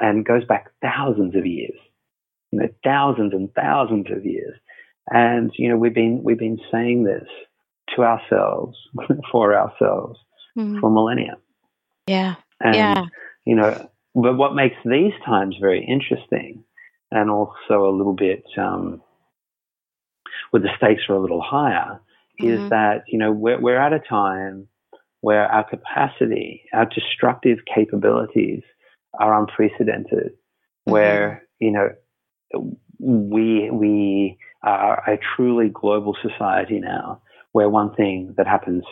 and 0.00 0.24
goes 0.24 0.44
back 0.44 0.70
thousands 0.80 1.34
of 1.36 1.46
years, 1.46 1.78
you 2.50 2.60
know, 2.60 2.68
thousands 2.84 3.32
and 3.32 3.52
thousands 3.54 4.06
of 4.10 4.24
years. 4.24 4.54
And, 5.10 5.50
you 5.56 5.68
know, 5.68 5.76
we've 5.76 5.94
been, 5.94 6.22
we've 6.22 6.38
been 6.38 6.60
saying 6.70 7.04
this 7.04 7.28
to 7.96 8.02
ourselves, 8.02 8.76
for 9.32 9.54
ourselves, 9.56 10.18
mm-hmm. 10.56 10.80
for 10.80 10.90
millennia. 10.90 11.36
Yeah. 12.06 12.36
And, 12.60 12.74
yeah. 12.76 13.04
you 13.44 13.56
know, 13.56 13.90
but 14.14 14.36
what 14.36 14.54
makes 14.54 14.76
these 14.84 15.12
times 15.24 15.56
very 15.60 15.84
interesting 15.84 16.64
and 17.10 17.30
also 17.30 17.88
a 17.88 17.96
little 17.96 18.14
bit, 18.14 18.44
um, 18.56 19.02
where 20.50 20.62
the 20.62 20.68
stakes 20.76 21.02
are 21.08 21.14
a 21.14 21.20
little 21.20 21.42
higher, 21.42 22.00
mm-hmm. 22.40 22.64
is 22.64 22.70
that, 22.70 23.04
you 23.08 23.18
know, 23.18 23.32
we're, 23.32 23.60
we're 23.60 23.80
at 23.80 23.92
a 23.92 23.98
time 23.98 24.68
where 25.22 25.46
our 25.46 25.64
capacity, 25.68 26.64
our 26.74 26.84
destructive 26.84 27.58
capabilities 27.72 28.62
are 29.18 29.40
unprecedented, 29.40 30.32
mm-hmm. 30.32 30.92
where, 30.92 31.42
you 31.58 31.70
know, 31.70 31.88
we, 32.98 33.70
we 33.70 34.36
are 34.62 35.02
a 35.08 35.18
truly 35.34 35.68
global 35.68 36.14
society 36.20 36.78
now 36.78 37.22
where 37.52 37.68
one 37.68 37.94
thing 37.94 38.34
that 38.36 38.46
happens, 38.46 38.84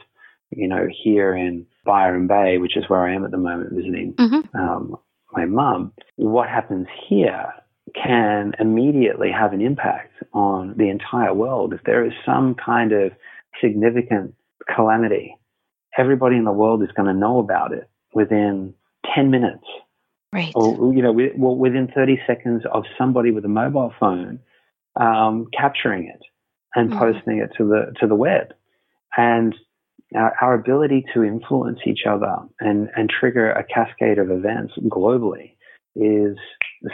you 0.50 0.68
know, 0.68 0.86
here 1.04 1.34
in 1.34 1.66
Byron 1.84 2.26
Bay, 2.26 2.58
which 2.58 2.76
is 2.76 2.84
where 2.88 3.06
I 3.06 3.14
am 3.14 3.24
at 3.24 3.30
the 3.30 3.38
moment 3.38 3.72
visiting 3.72 4.14
mm-hmm. 4.14 4.56
um, 4.58 4.96
my 5.32 5.44
mum, 5.44 5.92
what 6.16 6.48
happens 6.48 6.86
here 7.08 7.52
can 7.94 8.52
immediately 8.58 9.30
have 9.32 9.52
an 9.52 9.60
impact 9.60 10.12
on 10.32 10.74
the 10.76 10.88
entire 10.88 11.34
world. 11.34 11.72
If 11.72 11.82
there 11.84 12.04
is 12.04 12.12
some 12.24 12.54
kind 12.54 12.92
of 12.92 13.12
significant 13.60 14.34
calamity, 14.74 15.36
everybody 15.98 16.36
in 16.36 16.44
the 16.44 16.52
world 16.52 16.82
is 16.82 16.90
going 16.96 17.12
to 17.12 17.18
know 17.18 17.38
about 17.38 17.72
it 17.72 17.88
within 18.14 18.74
10 19.14 19.30
minutes. 19.30 19.64
Right. 20.32 20.52
Or, 20.54 20.94
you 20.94 21.02
know, 21.02 21.12
well, 21.36 21.56
within 21.56 21.88
30 21.94 22.20
seconds 22.26 22.62
of 22.72 22.84
somebody 22.96 23.30
with 23.32 23.44
a 23.44 23.48
mobile 23.48 23.92
phone 23.98 24.38
um, 24.96 25.46
capturing 25.56 26.04
it 26.04 26.20
and 26.74 26.90
mm-hmm. 26.90 26.98
posting 26.98 27.38
it 27.38 27.50
to 27.58 27.64
the 27.64 27.92
to 28.00 28.06
the 28.06 28.14
web. 28.14 28.54
And 29.16 29.54
our, 30.14 30.34
our, 30.40 30.54
ability 30.54 31.04
to 31.14 31.24
influence 31.24 31.80
each 31.86 32.00
other 32.08 32.36
and, 32.60 32.88
and 32.96 33.10
trigger 33.10 33.50
a 33.50 33.64
cascade 33.64 34.18
of 34.18 34.30
events 34.30 34.74
globally 34.88 35.54
is 35.96 36.36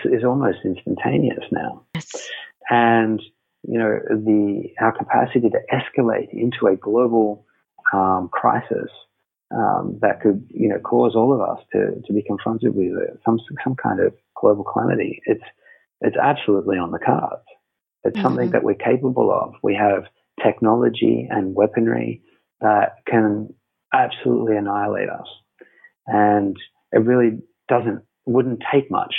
is 0.05 0.25
almost 0.25 0.59
instantaneous 0.65 1.45
now. 1.53 1.85
Yes. 1.95 2.29
And 2.71 3.21
you 3.63 3.79
know 3.79 3.99
the 4.09 4.71
our 4.81 4.93
capacity 4.93 5.51
to 5.51 5.61
escalate 5.73 6.33
into 6.33 6.67
a 6.67 6.77
global 6.77 7.45
um, 7.93 8.29
crisis 8.33 8.91
um, 9.55 9.99
that 10.03 10.21
could 10.21 10.45
you 10.51 10.69
know 10.69 10.79
cause 10.79 11.15
all 11.15 11.33
of 11.33 11.41
us 11.41 11.65
to, 11.73 12.01
to 12.07 12.13
be 12.13 12.23
confronted 12.23 12.75
with 12.75 12.93
some 13.25 13.39
some 13.63 13.77
kind 13.77 14.01
of 14.01 14.15
global 14.35 14.65
calamity. 14.65 15.21
It's 15.27 15.45
it's 16.01 16.17
absolutely 16.17 16.79
on 16.79 16.91
the 16.91 16.99
cards. 16.99 17.45
It's 18.05 18.17
mm-hmm. 18.17 18.27
something 18.27 18.51
that 18.51 18.63
we're 18.63 18.75
capable 18.75 19.33
of. 19.33 19.55
We 19.63 19.75
have 19.75 20.05
technology 20.43 21.27
and 21.31 21.55
weaponry 21.55 22.23
that 22.61 22.97
can 23.07 23.55
absolutely 23.93 24.57
annihilate 24.57 25.09
us. 25.09 25.27
And 26.07 26.57
it 26.93 26.99
really 26.99 27.39
doesn't, 27.69 28.03
wouldn't 28.27 28.63
take 28.73 28.91
much 28.91 29.15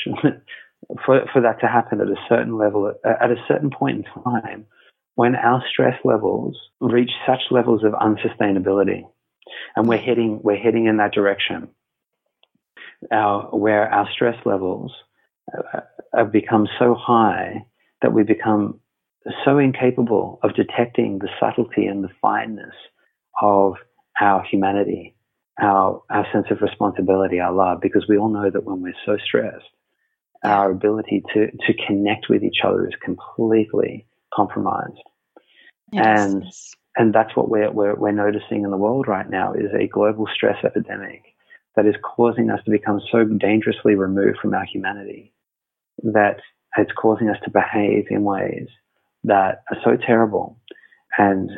for, 1.05 1.25
for 1.33 1.41
that 1.41 1.59
to 1.61 1.67
happen 1.67 2.01
at 2.01 2.07
a 2.07 2.15
certain 2.29 2.57
level, 2.57 2.93
at 3.03 3.31
a 3.31 3.43
certain 3.47 3.69
point 3.69 4.05
in 4.05 4.23
time 4.23 4.65
when 5.17 5.33
our 5.35 5.63
stress 5.71 5.99
levels 6.05 6.55
reach 6.79 7.09
such 7.25 7.41
levels 7.49 7.83
of 7.83 7.93
unsustainability. 7.93 9.01
And 9.75 9.87
we're 9.87 9.97
heading, 9.97 10.39
we're 10.43 10.57
heading 10.57 10.85
in 10.85 10.97
that 10.97 11.11
direction. 11.11 11.69
Our, 13.11 13.45
where 13.45 13.91
our 13.91 14.07
stress 14.13 14.37
levels 14.45 14.93
uh, 15.51 15.79
have 16.15 16.31
become 16.31 16.67
so 16.77 16.93
high 16.93 17.65
that 18.03 18.13
we 18.13 18.21
become 18.21 18.79
so 19.43 19.57
incapable 19.57 20.39
of 20.43 20.53
detecting 20.53 21.17
the 21.17 21.29
subtlety 21.39 21.87
and 21.87 22.03
the 22.03 22.11
fineness 22.21 22.75
of 23.41 23.73
our 24.21 24.43
humanity, 24.43 25.15
our, 25.59 26.03
our 26.11 26.27
sense 26.31 26.45
of 26.51 26.61
responsibility, 26.61 27.39
our 27.39 27.53
love, 27.53 27.79
because 27.81 28.05
we 28.07 28.19
all 28.19 28.29
know 28.29 28.51
that 28.51 28.65
when 28.65 28.83
we're 28.83 28.93
so 29.03 29.17
stressed, 29.25 29.65
our 30.43 30.69
ability 30.69 31.23
to, 31.33 31.47
to 31.49 31.73
connect 31.87 32.27
with 32.29 32.43
each 32.43 32.59
other 32.63 32.87
is 32.87 32.93
completely 33.03 34.05
compromised. 34.37 35.01
Yes. 35.91 36.19
And, 36.19 36.43
and 36.95 37.13
that's 37.13 37.35
what 37.35 37.49
we're, 37.49 37.71
we're, 37.71 37.95
we're 37.95 38.11
noticing 38.11 38.63
in 38.63 38.71
the 38.71 38.77
world 38.77 39.07
right 39.07 39.29
now 39.29 39.53
is 39.53 39.71
a 39.73 39.87
global 39.87 40.27
stress 40.33 40.63
epidemic 40.63 41.23
that 41.75 41.85
is 41.85 41.95
causing 42.03 42.49
us 42.49 42.59
to 42.65 42.71
become 42.71 43.01
so 43.11 43.23
dangerously 43.23 43.95
removed 43.95 44.37
from 44.41 44.53
our 44.53 44.65
humanity 44.65 45.33
that 46.03 46.37
it's 46.77 46.91
causing 46.99 47.29
us 47.29 47.37
to 47.43 47.51
behave 47.51 48.05
in 48.09 48.23
ways 48.23 48.67
that 49.23 49.63
are 49.71 49.77
so 49.83 49.97
terrible 49.97 50.59
and 51.17 51.49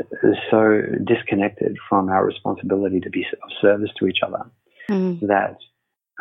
so 0.49 0.81
disconnected 1.05 1.77
from 1.87 2.09
our 2.09 2.25
responsibility 2.25 2.99
to 2.99 3.09
be 3.09 3.25
of 3.43 3.49
service 3.61 3.89
to 3.97 4.07
each 4.07 4.19
other 4.25 4.49
mm. 4.89 5.19
that 5.27 5.57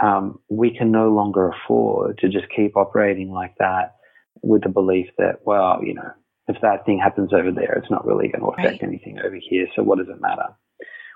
um, 0.03 0.39
we 0.49 0.77
can 0.77 0.91
no 0.91 1.09
longer 1.11 1.51
afford 1.51 2.19
to 2.19 2.29
just 2.29 2.47
keep 2.55 2.77
operating 2.77 3.31
like 3.31 3.55
that 3.59 3.97
with 4.43 4.63
the 4.63 4.69
belief 4.69 5.09
that, 5.19 5.41
well, 5.45 5.81
you 5.83 5.95
know, 5.95 6.11
if 6.49 6.57
that 6.63 6.87
thing 6.87 6.99
happens 6.99 7.33
over 7.33 7.53
there, 7.53 7.75
it's 7.75 7.91
not 7.91 8.07
really 8.07 8.29
going 8.29 8.41
to 8.41 8.49
affect 8.49 8.83
right. 8.83 8.83
anything 8.83 9.19
over 9.19 9.37
here. 9.41 9.67
So 9.77 9.83
what 9.83 9.99
does 9.99 10.09
it 10.09 10.21
matter? 10.21 10.49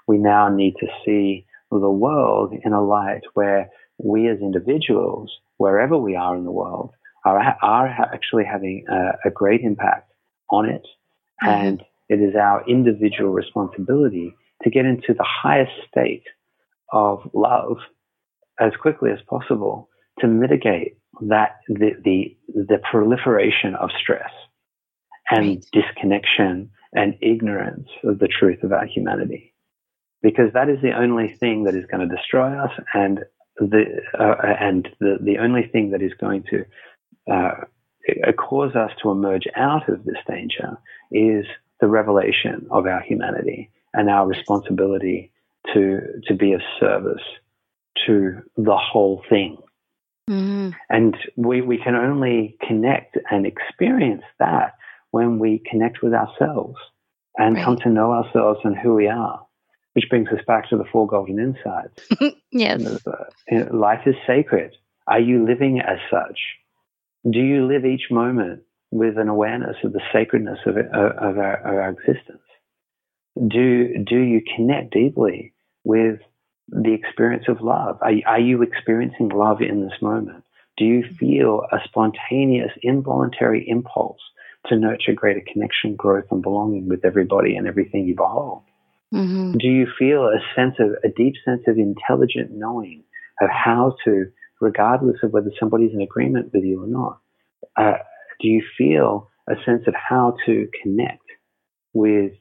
We 0.07 0.19
now 0.19 0.49
need 0.49 0.75
to 0.81 0.87
see 1.05 1.47
the 1.71 1.91
world 1.91 2.53
in 2.65 2.73
a 2.73 2.85
light 2.85 3.23
where 3.35 3.71
we 3.99 4.29
as 4.29 4.39
individuals, 4.41 5.33
wherever 5.57 5.97
we 5.97 6.17
are 6.17 6.37
in 6.37 6.45
the 6.45 6.53
world, 6.53 6.91
are, 7.25 7.57
are 7.63 7.87
actually 7.87 8.45
having 8.45 8.85
a, 8.91 9.29
a 9.29 9.31
great 9.31 9.63
impact 9.63 10.13
on 10.51 10.69
it. 10.69 10.87
Mm-hmm. 11.43 11.49
And 11.49 11.83
it 12.09 12.17
is 12.17 12.35
our 12.35 12.69
individual 12.69 13.31
responsibility 13.31 14.35
to 14.65 14.71
get 14.71 14.85
into 14.85 15.15
the 15.15 15.27
highest 15.27 15.73
state 15.91 16.25
of 16.93 17.31
love 17.33 17.79
as 18.61 18.73
quickly 18.81 19.11
as 19.11 19.19
possible 19.29 19.89
to 20.21 20.27
mitigate 20.27 20.99
that 21.23 21.57
the 21.69 21.93
the, 22.05 22.37
the 22.49 22.79
proliferation 22.91 23.75
of 23.75 23.91
stress 24.01 24.31
and 25.33 25.47
right. 25.47 25.67
disconnection 25.73 26.71
and 26.93 27.17
ignorance 27.21 27.89
of 28.05 28.19
the 28.19 28.29
truth 28.29 28.63
of 28.63 28.73
our 28.73 28.87
humanity 28.87 29.53
because 30.23 30.53
that 30.55 30.69
is 30.69 30.79
the 30.83 30.93
only 30.93 31.37
thing 31.41 31.65
that 31.65 31.75
is 31.75 31.85
going 31.91 32.07
to 32.09 32.17
destroy 32.17 32.57
us 32.57 32.71
and 32.95 33.21
the 33.57 33.85
uh, 34.19 34.35
and 34.61 34.89
the 35.01 35.19
the 35.21 35.39
only 35.39 35.69
thing 35.73 35.91
that 35.91 36.03
is 36.03 36.13
going 36.21 36.45
to 36.51 36.65
uh, 37.31 37.65
cause 38.39 38.75
us 38.75 38.91
to 39.03 39.11
emerge 39.11 39.45
out 39.57 39.89
of 39.89 40.05
this 40.05 40.17
danger 40.29 40.79
is 41.11 41.45
the 41.81 41.89
revelation 41.89 42.67
of 42.71 42.87
our 42.87 43.01
humanity 43.03 43.71
and 43.93 44.09
our 44.09 44.27
responsibility 44.27 45.31
to 45.75 46.01
to 46.27 46.35
be 46.35 46.53
of 46.53 46.61
service 46.81 47.23
to 48.07 48.41
the 48.57 48.77
whole 48.77 49.23
thing. 49.29 49.59
Mm-hmm. 50.31 50.71
And 50.89 51.17
we, 51.37 51.61
we 51.61 51.79
can 51.79 51.95
only 51.95 52.57
connect 52.67 53.19
and 53.31 53.47
experience 53.47 54.23
that 54.39 54.75
when 55.13 55.39
we 55.39 55.63
connect 55.71 56.03
with 56.03 56.13
ourselves 56.13 56.77
and 57.39 57.55
right. 57.55 57.65
come 57.65 57.77
to 57.77 57.89
know 57.89 58.13
ourselves 58.13 58.61
and 58.65 58.77
who 58.77 58.95
we 58.95 59.07
are, 59.07 59.47
which 59.93 60.09
brings 60.11 60.29
us 60.31 60.41
back 60.47 60.69
to 60.71 60.77
the 60.77 60.85
Four 60.91 61.07
Golden 61.07 61.39
Insights. 61.39 62.37
yes. 62.51 62.83
Life 63.71 64.07
is 64.07 64.17
sacred. 64.27 64.75
Are 65.07 65.21
you 65.21 65.45
living 65.45 65.81
as 65.81 65.99
such? 66.11 66.39
Do 67.31 67.39
you 67.39 67.67
live 67.67 67.85
each 67.85 68.11
moment 68.11 68.63
with 68.91 69.19
an 69.19 69.29
awareness 69.29 69.77
of 69.85 69.93
the 69.93 70.03
sacredness 70.13 70.59
of, 70.67 70.77
it, 70.77 70.87
of, 70.87 71.39
our, 71.39 71.57
of 71.57 71.75
our 71.75 71.91
existence? 71.91 72.43
Do, 73.37 74.05
do 74.05 74.19
you 74.19 74.43
connect 74.57 74.93
deeply 74.93 75.55
with 75.85 76.21
the 76.69 76.93
experience 76.93 77.45
of 77.49 77.61
love? 77.61 77.99
Are, 78.01 78.13
are 78.27 78.41
you 78.41 78.63
experiencing 78.63 79.29
love 79.29 79.61
in 79.61 79.83
this 79.83 80.01
moment? 80.01 80.45
Do 80.79 80.85
you 80.85 81.03
mm-hmm. 81.03 81.15
feel 81.17 81.63
a 81.71 81.79
spontaneous, 81.85 82.73
involuntary 82.83 83.69
impulse 83.69 84.21
to 84.67 84.77
nurture 84.77 85.13
greater 85.13 85.43
connection, 85.53 85.97
growth, 85.97 86.27
and 86.31 86.43
belonging 86.43 86.89
with 86.89 87.05
everybody 87.05 87.57
and 87.57 87.67
everything 87.67 88.07
you 88.07 88.15
behold? 88.15 88.63
Mm-hmm. 89.13 89.53
Do 89.59 89.67
you 89.67 89.87
feel 89.99 90.25
a 90.25 90.41
sense 90.57 90.77
of 90.79 90.93
a 91.05 91.09
deep 91.09 91.35
sense 91.45 91.63
of 91.67 91.79
intelligent 91.79 92.51
knowing 92.53 93.05
of 93.41 93.51
how 93.51 93.97
to, 94.05 94.27
regardless 94.61 95.17
of 95.23 95.33
whether 95.33 95.51
somebody's 95.59 95.93
in 95.93 96.01
agreement 96.01 96.51
with 96.53 96.65
you 96.65 96.83
or 96.83 96.87
not, 96.87 97.19
uh, 97.77 97.99
do 98.41 98.49
you 98.49 98.63
feel 98.79 99.31
a 99.49 99.55
sense 99.65 99.83
of 99.87 99.95
how 99.95 100.37
to 100.47 100.69
connect 100.83 101.25
with 101.93 102.33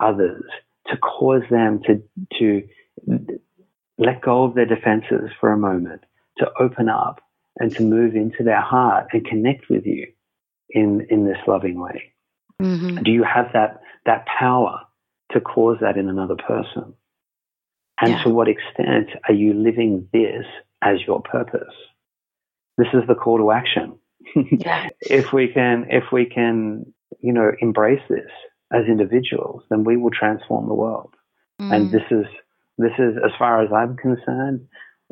others 0.00 0.44
to 0.88 0.96
cause 0.96 1.42
them 1.50 1.80
to 1.86 2.02
to 2.38 2.62
let 3.98 4.20
go 4.22 4.44
of 4.44 4.54
their 4.54 4.66
defenses 4.66 5.30
for 5.38 5.52
a 5.52 5.58
moment, 5.58 6.02
to 6.38 6.50
open 6.58 6.88
up 6.88 7.20
and 7.58 7.74
to 7.76 7.82
move 7.82 8.14
into 8.14 8.42
their 8.42 8.60
heart 8.60 9.08
and 9.12 9.24
connect 9.26 9.68
with 9.68 9.86
you 9.86 10.06
in 10.72 11.06
in 11.10 11.26
this 11.26 11.38
loving 11.46 11.80
way? 11.80 12.12
Mm-hmm. 12.60 13.02
Do 13.02 13.10
you 13.10 13.24
have 13.24 13.46
that 13.52 13.80
that 14.06 14.26
power 14.26 14.80
to 15.32 15.40
cause 15.40 15.78
that 15.80 15.96
in 15.96 16.08
another 16.08 16.36
person? 16.36 16.94
And 18.00 18.12
yeah. 18.12 18.22
to 18.22 18.30
what 18.30 18.48
extent 18.48 19.10
are 19.28 19.34
you 19.34 19.52
living 19.52 20.08
this 20.12 20.46
as 20.82 20.98
your 21.06 21.20
purpose? 21.20 21.74
This 22.78 22.88
is 22.94 23.02
the 23.06 23.14
call 23.14 23.38
to 23.38 23.50
action. 23.50 23.98
yeah. 24.34 24.88
If 25.02 25.32
we 25.32 25.48
can, 25.48 25.86
if 25.90 26.04
we 26.12 26.24
can, 26.24 26.92
you 27.20 27.32
know, 27.32 27.52
embrace 27.60 28.00
this 28.08 28.30
as 28.72 28.86
individuals, 28.86 29.62
then 29.68 29.84
we 29.84 29.96
will 29.96 30.10
transform 30.10 30.66
the 30.68 30.74
world. 30.74 31.14
Mm. 31.60 31.74
And 31.74 31.90
this 31.90 32.04
is 32.10 32.24
this 32.78 32.92
is, 32.98 33.16
as 33.22 33.32
far 33.38 33.62
as 33.62 33.70
I'm 33.70 33.96
concerned, 33.96 34.66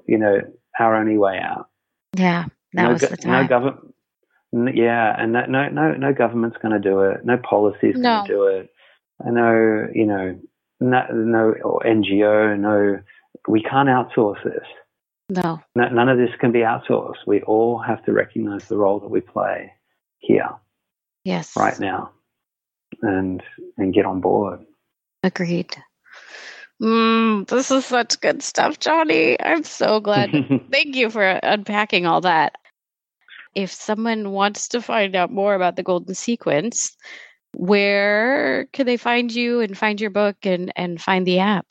you 0.07 0.17
know, 0.17 0.41
our 0.79 0.97
only 0.97 1.19
way 1.19 1.39
out. 1.39 1.69
Yeah, 2.17 2.47
that 2.73 2.83
no, 2.83 2.93
was 2.93 3.03
the 3.03 3.17
time. 3.17 3.43
No 3.43 3.49
government. 3.49 3.95
Yeah, 4.53 5.15
and 5.19 5.33
no, 5.33 5.45
no, 5.47 5.69
no, 5.69 5.93
no 5.93 6.13
government's 6.15 6.57
going 6.63 6.73
to 6.73 6.81
do 6.81 7.01
it. 7.01 7.25
No 7.25 7.37
policy's 7.37 7.97
no. 7.97 8.03
going 8.03 8.27
to 8.27 8.33
do 8.33 8.47
it. 8.47 8.71
Know, 9.25 9.89
you 9.93 10.07
know, 10.07 10.41
no, 10.81 11.03
no 11.11 11.81
NGO, 11.85 12.59
no, 12.59 13.01
we 13.47 13.63
can't 13.63 13.89
outsource 13.89 14.43
this. 14.45 14.65
No. 15.29 15.61
no. 15.75 15.89
None 15.89 16.09
of 16.09 16.17
this 16.17 16.31
can 16.41 16.53
be 16.53 16.61
outsourced. 16.61 17.27
We 17.27 17.43
all 17.43 17.79
have 17.79 18.03
to 18.05 18.13
recognize 18.13 18.69
the 18.69 18.79
role 18.79 19.01
that 19.01 19.11
we 19.11 19.21
play 19.21 19.73
here. 20.19 20.49
Yes. 21.25 21.55
Right 21.57 21.79
now. 21.79 22.13
And 23.03 23.43
and 23.77 23.93
get 23.93 24.07
on 24.07 24.21
board. 24.21 24.65
Agreed. 25.23 25.77
Mm, 26.81 27.47
this 27.49 27.71
is 27.71 27.85
such 27.85 28.21
good 28.21 28.43
stuff, 28.43 28.79
Jonni. 28.79 29.37
I'm 29.41 29.65
so 29.65 30.01
glad. 30.01 30.31
Thank 30.71 30.95
you 30.95 31.11
for 31.11 31.23
unpacking 31.23 32.07
all 32.07 32.21
that. 32.23 32.57
If 33.59 33.73
someone 33.73 34.31
wants 34.31 34.69
to 34.69 34.81
find 34.81 35.17
out 35.17 35.33
more 35.33 35.57
about 35.57 35.75
the 35.75 35.83
Golden 35.83 36.15
Sequence, 36.15 36.97
where 37.57 38.67
can 38.73 38.87
they 38.87 38.97
find 38.97 39.35
you 39.35 39.59
and 39.59 39.77
find 39.77 40.01
your 40.01 40.11
book 40.11 40.37
and, 40.45 40.73
and 40.77 41.03
find 41.03 41.27
the 41.27 41.41
app? 41.41 41.67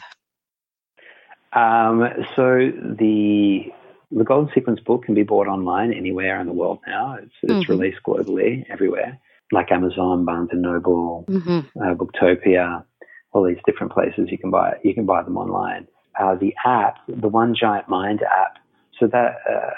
Um, 1.54 2.04
so 2.36 2.72
the 2.84 3.72
the 4.12 4.26
Golden 4.26 4.54
Sequence 4.54 4.82
book 4.82 5.06
can 5.06 5.16
be 5.16 5.24
bought 5.24 5.48
online 5.48 5.94
anywhere 5.94 6.42
in 6.42 6.48
the 6.48 6.52
world 6.52 6.80
now. 6.86 7.16
It's, 7.22 7.32
it's 7.44 7.54
mm-hmm. 7.54 7.72
released 7.72 8.00
globally 8.06 8.66
everywhere, 8.70 9.18
like 9.54 9.72
Amazon, 9.72 10.26
Barnes 10.26 10.50
and 10.52 10.64
Noble, 10.64 11.24
mm-hmm. 11.30 11.60
uh, 11.82 11.94
Booktopia, 11.94 12.84
all 13.32 13.46
these 13.46 13.64
different 13.66 13.94
places 13.94 14.28
you 14.30 14.38
can 14.38 14.52
buy. 14.52 14.74
You 14.84 14.94
can 14.94 15.06
buy 15.06 15.24
them 15.24 15.38
online. 15.38 15.88
Uh, 16.20 16.36
the 16.36 16.54
app, 16.66 16.98
the 17.08 17.30
One 17.30 17.56
Giant 17.56 17.88
Mind 17.88 18.24
app. 18.24 18.58
So 19.00 19.08
that 19.08 19.38
uh, 19.50 19.70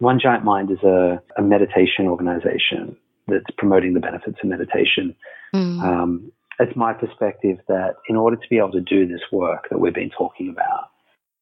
One 0.00 0.18
Giant 0.18 0.44
Mind 0.44 0.70
is 0.70 0.82
a, 0.82 1.22
a, 1.36 1.42
meditation 1.42 2.06
organization 2.06 2.96
that's 3.28 3.44
promoting 3.58 3.94
the 3.94 4.00
benefits 4.00 4.38
of 4.42 4.48
meditation. 4.48 5.14
Mm. 5.54 5.82
Um, 5.82 6.32
it's 6.58 6.74
my 6.74 6.94
perspective 6.94 7.58
that 7.68 7.96
in 8.08 8.16
order 8.16 8.36
to 8.36 8.48
be 8.48 8.56
able 8.56 8.72
to 8.72 8.80
do 8.80 9.06
this 9.06 9.20
work 9.30 9.68
that 9.70 9.78
we've 9.78 9.94
been 9.94 10.10
talking 10.10 10.48
about, 10.48 10.88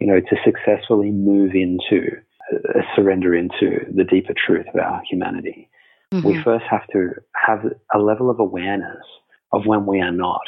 you 0.01 0.07
know, 0.07 0.21
to 0.21 0.37
successfully 0.45 1.11
move 1.11 1.53
into, 1.55 2.17
uh, 2.53 2.81
surrender 2.97 3.35
into 3.35 3.87
the 3.95 4.05
deeper 4.05 4.35
truth 4.35 4.67
of 4.75 4.81
our 4.81 5.03
humanity, 5.09 5.71
mm-hmm. 6.13 6.27
we 6.27 6.43
first 6.43 6.65
have 6.69 6.87
to 6.93 7.11
have 7.35 7.61
a 7.95 7.99
level 7.99 8.29
of 8.29 8.41
awareness 8.41 9.05
of 9.53 9.67
when 9.67 9.87
we 9.87 10.01
are 10.01 10.13
not 10.13 10.43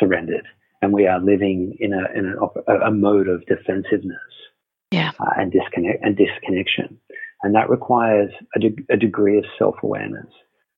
surrendered 0.00 0.46
and 0.82 0.92
we 0.92 1.06
are 1.06 1.20
living 1.20 1.76
in 1.80 1.92
a 1.92 2.18
in 2.18 2.34
a, 2.68 2.72
a 2.86 2.90
mode 2.90 3.28
of 3.28 3.44
defensiveness 3.46 4.18
yeah. 4.90 5.12
uh, 5.20 5.30
and 5.36 5.52
disconnect 5.52 6.02
and 6.02 6.16
disconnection 6.16 6.98
and 7.46 7.54
that 7.54 7.70
requires 7.70 8.32
a, 8.56 8.58
de- 8.58 8.84
a 8.90 8.96
degree 8.96 9.38
of 9.38 9.44
self-awareness. 9.56 10.26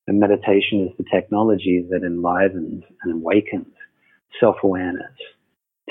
And 0.06 0.20
meditation 0.20 0.86
is 0.86 0.94
the 0.98 1.04
technology 1.10 1.82
that 1.88 2.02
enlivens 2.02 2.84
and 3.02 3.14
awakens 3.14 3.72
self-awareness 4.38 5.16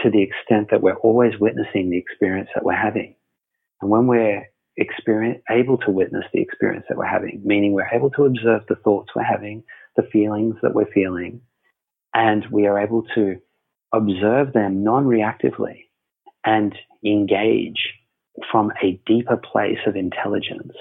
to 0.04 0.12
the 0.12 0.22
extent 0.22 0.68
that 0.70 0.84
we're 0.84 0.98
always 0.98 1.34
witnessing 1.40 1.90
the 1.90 1.98
experience 1.98 2.50
that 2.54 2.64
we're 2.64 2.76
having. 2.76 3.16
And 3.82 3.90
when 3.90 4.06
we're 4.06 4.46
experience, 4.78 5.42
able 5.50 5.80
to 5.80 5.90
witness 5.90 6.26
the 6.32 6.42
experience 6.42 6.86
that 6.90 6.98
we're 7.00 7.08
having 7.08 7.42
meaning 7.44 7.74
we're 7.74 7.90
able 7.92 8.12
to 8.12 8.26
observe 8.26 8.62
the 8.70 8.76
thoughts 8.76 9.10
we're 9.16 9.24
having 9.24 9.64
the 9.96 10.04
feelings 10.14 10.54
that 10.62 10.76
we're 10.76 10.92
feeling 10.94 11.42
and 12.14 12.46
we 12.52 12.68
are 12.68 12.80
able 12.80 13.02
to 13.16 13.38
observe 13.92 14.54
them 14.54 14.84
non-reactively 14.84 15.86
and 16.46 16.76
engage 17.04 17.96
from 18.52 18.72
a 18.84 19.00
deeper 19.06 19.38
place 19.38 19.80
of 19.86 19.96
intelligence 19.96 20.74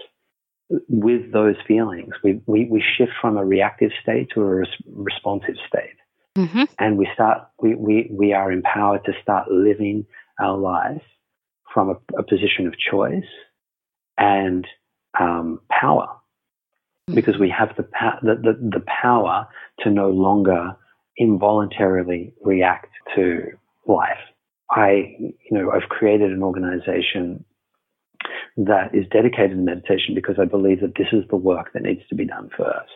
with 0.88 1.32
those 1.32 1.56
feelings. 1.66 2.14
We, 2.22 2.40
we, 2.46 2.64
we 2.64 2.82
shift 2.96 3.12
from 3.20 3.36
a 3.36 3.44
reactive 3.44 3.90
state 4.02 4.28
to 4.34 4.42
a 4.42 4.44
res- 4.44 4.82
responsive 4.86 5.56
state. 5.68 5.96
Mm-hmm. 6.36 6.64
And 6.78 6.98
we 6.98 7.08
start, 7.14 7.48
we, 7.60 7.74
we, 7.74 8.10
we 8.10 8.32
are 8.32 8.52
empowered 8.52 9.04
to 9.06 9.12
start 9.22 9.50
living 9.50 10.06
our 10.40 10.56
life 10.56 11.02
from 11.72 11.90
a, 11.90 12.18
a 12.18 12.22
position 12.22 12.66
of 12.66 12.74
choice 12.78 13.24
and 14.18 14.66
um, 15.18 15.60
power 15.70 16.08
mm-hmm. 16.08 17.14
because 17.14 17.38
we 17.38 17.48
have 17.48 17.74
the, 17.76 17.88
the, 18.22 18.34
the, 18.34 18.70
the 18.78 18.84
power 18.86 19.48
to 19.80 19.90
no 19.90 20.10
longer 20.10 20.76
involuntarily 21.18 22.34
react 22.42 22.90
to 23.14 23.52
life. 23.86 24.18
I, 24.70 25.16
you 25.18 25.52
know, 25.52 25.70
I've 25.70 25.88
created 25.88 26.32
an 26.32 26.42
organization 26.42 27.44
that 28.56 28.94
is 28.94 29.04
dedicated 29.12 29.50
to 29.50 29.56
meditation 29.56 30.14
because 30.14 30.36
I 30.40 30.44
believe 30.44 30.80
that 30.80 30.94
this 30.96 31.08
is 31.12 31.24
the 31.28 31.36
work 31.36 31.72
that 31.72 31.82
needs 31.82 32.00
to 32.08 32.14
be 32.14 32.26
done 32.26 32.50
first. 32.56 32.90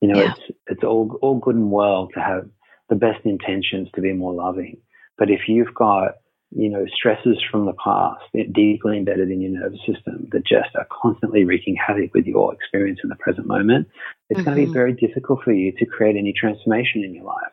You 0.00 0.08
know, 0.08 0.20
yeah. 0.20 0.32
it's 0.32 0.58
it's 0.66 0.84
all 0.84 1.18
all 1.22 1.38
good 1.38 1.54
and 1.54 1.70
well 1.70 2.08
to 2.14 2.20
have 2.20 2.48
the 2.88 2.96
best 2.96 3.24
intentions 3.24 3.88
to 3.94 4.00
be 4.00 4.12
more 4.12 4.34
loving, 4.34 4.78
but 5.16 5.30
if 5.30 5.42
you've 5.48 5.74
got 5.74 6.16
you 6.50 6.68
know 6.68 6.84
stresses 6.94 7.38
from 7.50 7.66
the 7.66 7.72
past 7.82 8.22
deeply 8.52 8.98
embedded 8.98 9.30
in 9.30 9.40
your 9.40 9.52
nervous 9.52 9.80
system 9.86 10.28
that 10.32 10.46
just 10.46 10.74
are 10.74 10.86
constantly 10.90 11.44
wreaking 11.44 11.76
havoc 11.76 12.12
with 12.14 12.26
your 12.26 12.52
experience 12.52 13.00
in 13.02 13.08
the 13.08 13.16
present 13.16 13.46
moment, 13.46 13.88
it's 14.28 14.40
mm-hmm. 14.40 14.50
going 14.50 14.60
to 14.60 14.66
be 14.66 14.72
very 14.72 14.92
difficult 14.92 15.40
for 15.42 15.52
you 15.52 15.72
to 15.72 15.86
create 15.86 16.16
any 16.16 16.32
transformation 16.32 17.02
in 17.04 17.14
your 17.14 17.24
life. 17.24 17.52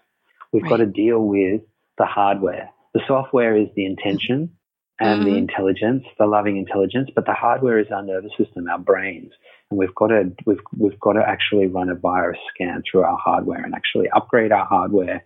We've 0.52 0.64
right. 0.64 0.70
got 0.70 0.78
to 0.78 0.86
deal 0.86 1.20
with 1.20 1.62
the 1.98 2.06
hardware. 2.06 2.70
The 2.94 3.02
software 3.08 3.56
is 3.56 3.68
the 3.76 3.86
intention 3.86 4.52
and 5.00 5.22
mm-hmm. 5.22 5.32
the 5.32 5.38
intelligence, 5.38 6.04
the 6.20 6.26
loving 6.26 6.58
intelligence, 6.58 7.10
but 7.16 7.26
the 7.26 7.34
hardware 7.34 7.80
is 7.80 7.88
our 7.92 8.04
nervous 8.04 8.32
system, 8.38 8.68
our 8.70 8.80
brains. 8.80 9.32
And 9.70 9.80
we've 9.80 9.96
got 9.96 10.08
to 10.08 10.32
we've 10.46 10.60
we've 10.78 11.00
got 11.00 11.14
to 11.14 11.24
actually 11.28 11.68
run 11.68 11.90
a 11.90 11.96
virus 11.96 12.40
scan 12.54 12.84
through 12.90 13.04
our 13.04 13.18
hardware 13.18 13.64
and 13.64 13.74
actually 13.74 14.10
upgrade 14.10 14.52
our 14.52 14.66
hardware, 14.66 15.24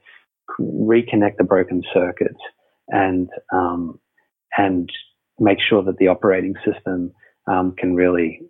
reconnect 0.60 1.38
the 1.38 1.44
broken 1.44 1.84
circuits, 1.94 2.40
and 2.90 3.30
um, 3.52 4.00
and 4.58 4.90
make 5.40 5.58
sure 5.68 5.84
that 5.84 5.98
the 5.98 6.08
operating 6.08 6.54
system 6.64 7.12
um, 7.48 7.74
can 7.78 7.96
really 7.96 8.42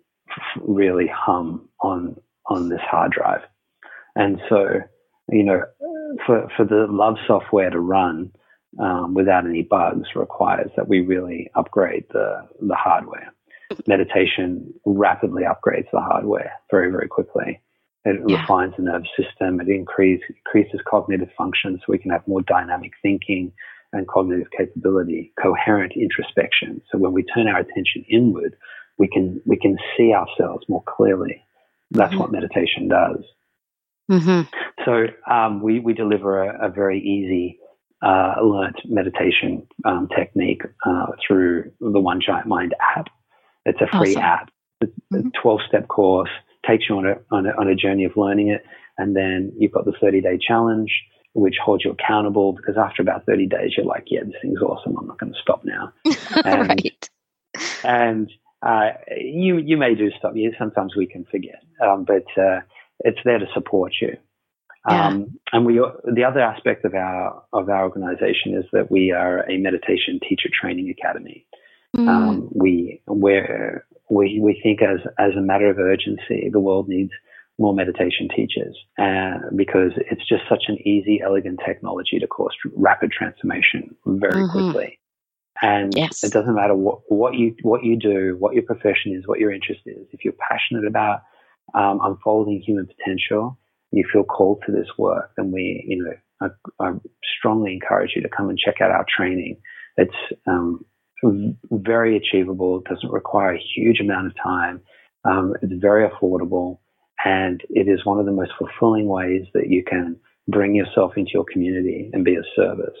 really 0.60 1.10
hum 1.12 1.68
on 1.82 2.16
on 2.48 2.68
this 2.68 2.80
hard 2.88 3.12
drive. 3.12 3.40
And 4.14 4.40
so, 4.48 4.80
you 5.30 5.42
know, 5.42 5.62
for 6.26 6.48
for 6.56 6.64
the 6.64 6.86
love 6.88 7.16
software 7.26 7.70
to 7.70 7.80
run 7.80 8.32
um, 8.78 9.14
without 9.14 9.46
any 9.46 9.62
bugs 9.62 10.08
requires 10.14 10.70
that 10.76 10.88
we 10.88 11.00
really 11.00 11.50
upgrade 11.54 12.04
the 12.12 12.48
the 12.60 12.74
hardware 12.74 13.32
meditation 13.86 14.72
rapidly 14.84 15.42
upgrades 15.42 15.90
the 15.92 16.00
hardware 16.00 16.52
very, 16.70 16.90
very 16.90 17.08
quickly. 17.08 17.60
It 18.04 18.20
yeah. 18.26 18.40
refines 18.40 18.74
the 18.76 18.84
nervous 18.84 19.08
system. 19.16 19.60
It 19.60 19.68
increase, 19.68 20.20
increases 20.28 20.80
cognitive 20.88 21.28
function 21.36 21.76
so 21.78 21.84
we 21.88 21.98
can 21.98 22.12
have 22.12 22.26
more 22.28 22.42
dynamic 22.42 22.92
thinking 23.02 23.52
and 23.92 24.06
cognitive 24.06 24.48
capability, 24.56 25.32
coherent 25.40 25.92
introspection. 25.96 26.82
So 26.90 26.98
when 26.98 27.12
we 27.12 27.24
turn 27.24 27.48
our 27.48 27.58
attention 27.58 28.04
inward, 28.08 28.56
we 28.98 29.08
can, 29.08 29.40
we 29.44 29.56
can 29.56 29.76
see 29.96 30.12
ourselves 30.12 30.64
more 30.68 30.82
clearly. 30.86 31.44
That's 31.90 32.10
mm-hmm. 32.10 32.20
what 32.20 32.32
meditation 32.32 32.88
does. 32.88 33.24
Mm-hmm. 34.10 34.42
So 34.84 35.06
um, 35.32 35.60
we, 35.62 35.80
we 35.80 35.92
deliver 35.92 36.44
a, 36.44 36.66
a 36.66 36.70
very 36.70 37.00
easy 37.00 37.58
uh, 38.02 38.34
learnt 38.42 38.76
meditation 38.86 39.66
um, 39.84 40.08
technique 40.16 40.62
uh, 40.84 41.06
through 41.26 41.70
the 41.80 42.00
One 42.00 42.20
Giant 42.24 42.46
Mind 42.46 42.74
app. 42.80 43.08
It's 43.64 43.80
a 43.80 43.98
free 43.98 44.12
awesome. 44.12 44.22
app. 44.22 44.50
It's 44.80 44.92
mm-hmm. 45.12 45.28
a 45.28 45.42
12 45.42 45.60
step 45.68 45.88
course, 45.88 46.30
takes 46.66 46.84
you 46.88 46.96
on 46.96 47.06
a, 47.06 47.14
on 47.30 47.46
a, 47.46 47.50
on 47.58 47.68
a 47.68 47.74
journey 47.74 48.04
of 48.04 48.12
learning 48.16 48.48
it. 48.48 48.64
And 48.98 49.16
then 49.16 49.52
you've 49.58 49.72
got 49.72 49.84
the 49.84 49.94
30 50.00 50.20
day 50.20 50.38
challenge, 50.38 50.90
which 51.34 51.56
holds 51.62 51.84
you 51.84 51.90
accountable 51.90 52.52
because 52.52 52.76
after 52.78 53.02
about 53.02 53.26
30 53.26 53.46
days, 53.46 53.72
you're 53.76 53.86
like, 53.86 54.04
yeah, 54.06 54.20
this 54.24 54.34
thing's 54.40 54.60
awesome. 54.60 54.96
I'm 54.98 55.06
not 55.06 55.18
going 55.18 55.32
to 55.32 55.38
stop 55.40 55.64
now. 55.64 55.92
And, 56.44 56.68
right. 56.68 57.10
and 57.84 58.30
uh, 58.62 58.90
you, 59.16 59.58
you 59.58 59.76
may 59.76 59.94
do 59.94 60.10
stop. 60.18 60.32
Yeah, 60.34 60.50
sometimes 60.58 60.96
we 60.96 61.06
can 61.06 61.24
forget, 61.30 61.62
um, 61.82 62.04
but 62.04 62.24
uh, 62.40 62.60
it's 63.00 63.18
there 63.24 63.38
to 63.38 63.46
support 63.54 63.92
you. 64.00 64.16
Yeah. 64.88 65.08
Um, 65.08 65.38
and 65.52 65.66
we, 65.66 65.74
the 66.14 66.24
other 66.24 66.40
aspect 66.40 66.84
of 66.84 66.94
our 66.94 67.42
of 67.52 67.68
our 67.68 67.84
organization 67.84 68.54
is 68.54 68.64
that 68.72 68.90
we 68.90 69.10
are 69.10 69.48
a 69.50 69.56
meditation 69.58 70.20
teacher 70.28 70.48
training 70.52 70.94
academy. 70.96 71.46
Mm. 71.96 72.08
Um, 72.08 72.48
we 72.54 73.02
we 73.08 73.40
we 74.40 74.60
think 74.62 74.82
as 74.82 75.00
as 75.18 75.32
a 75.36 75.40
matter 75.40 75.68
of 75.70 75.78
urgency, 75.78 76.50
the 76.52 76.60
world 76.60 76.88
needs 76.88 77.10
more 77.58 77.74
meditation 77.74 78.28
teachers 78.34 78.76
uh, 78.98 79.38
because 79.54 79.92
it's 80.10 80.26
just 80.28 80.42
such 80.48 80.64
an 80.68 80.76
easy, 80.86 81.20
elegant 81.24 81.58
technology 81.64 82.18
to 82.18 82.26
cause 82.26 82.52
rapid 82.74 83.10
transformation 83.10 83.94
very 84.04 84.42
mm-hmm. 84.42 84.52
quickly. 84.52 84.98
And 85.62 85.94
yes. 85.96 86.22
it 86.22 86.32
doesn't 86.32 86.54
matter 86.54 86.74
what, 86.74 87.00
what 87.08 87.34
you 87.34 87.54
what 87.62 87.82
you 87.82 87.98
do, 87.98 88.36
what 88.38 88.52
your 88.52 88.62
profession 88.62 89.14
is, 89.14 89.26
what 89.26 89.38
your 89.38 89.50
interest 89.50 89.80
is. 89.86 90.06
If 90.12 90.22
you're 90.22 90.34
passionate 90.34 90.86
about 90.86 91.22
um, 91.74 91.98
unfolding 92.02 92.60
human 92.60 92.86
potential, 92.86 93.58
you 93.92 94.04
feel 94.12 94.24
called 94.24 94.62
to 94.66 94.72
this 94.72 94.88
work, 94.98 95.30
then 95.36 95.52
we, 95.52 95.84
you 95.86 96.04
know, 96.04 96.12
I, 96.40 96.84
I 96.84 96.92
strongly 97.38 97.72
encourage 97.72 98.12
you 98.14 98.22
to 98.22 98.28
come 98.28 98.48
and 98.48 98.58
check 98.58 98.80
out 98.80 98.90
our 98.90 99.06
training. 99.16 99.58
It's 99.96 100.14
um, 100.46 100.84
very 101.70 102.16
achievable. 102.16 102.78
It 102.78 102.88
doesn't 102.92 103.10
require 103.10 103.54
a 103.54 103.62
huge 103.74 104.00
amount 104.00 104.26
of 104.26 104.32
time. 104.42 104.80
Um, 105.24 105.54
it's 105.62 105.72
very 105.80 106.08
affordable, 106.08 106.78
and 107.24 107.60
it 107.70 107.88
is 107.88 108.04
one 108.04 108.20
of 108.20 108.26
the 108.26 108.32
most 108.32 108.52
fulfilling 108.58 109.06
ways 109.06 109.44
that 109.54 109.68
you 109.68 109.82
can 109.82 110.16
bring 110.48 110.74
yourself 110.74 111.12
into 111.16 111.32
your 111.34 111.44
community 111.50 112.10
and 112.12 112.24
be 112.24 112.36
of 112.36 112.44
service. 112.54 112.96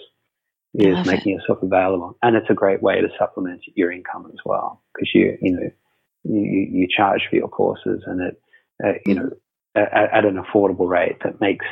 Is 0.78 1.06
making 1.06 1.32
it. 1.32 1.36
yourself 1.36 1.62
available, 1.62 2.18
and 2.22 2.36
it's 2.36 2.50
a 2.50 2.54
great 2.54 2.82
way 2.82 3.00
to 3.00 3.08
supplement 3.18 3.62
your 3.76 3.90
income 3.90 4.26
as 4.30 4.38
well 4.44 4.82
because 4.92 5.10
you 5.14 5.38
you 5.40 5.52
know 5.52 5.70
you 6.24 6.68
you 6.70 6.86
charge 6.94 7.22
for 7.30 7.36
your 7.36 7.48
courses, 7.48 8.02
and 8.04 8.20
it 8.20 8.42
uh, 8.84 8.92
you 9.06 9.14
know 9.14 9.30
at, 9.76 10.12
at 10.12 10.24
an 10.24 10.42
affordable 10.42 10.88
rate 10.88 11.18
that 11.22 11.40
makes 11.40 11.66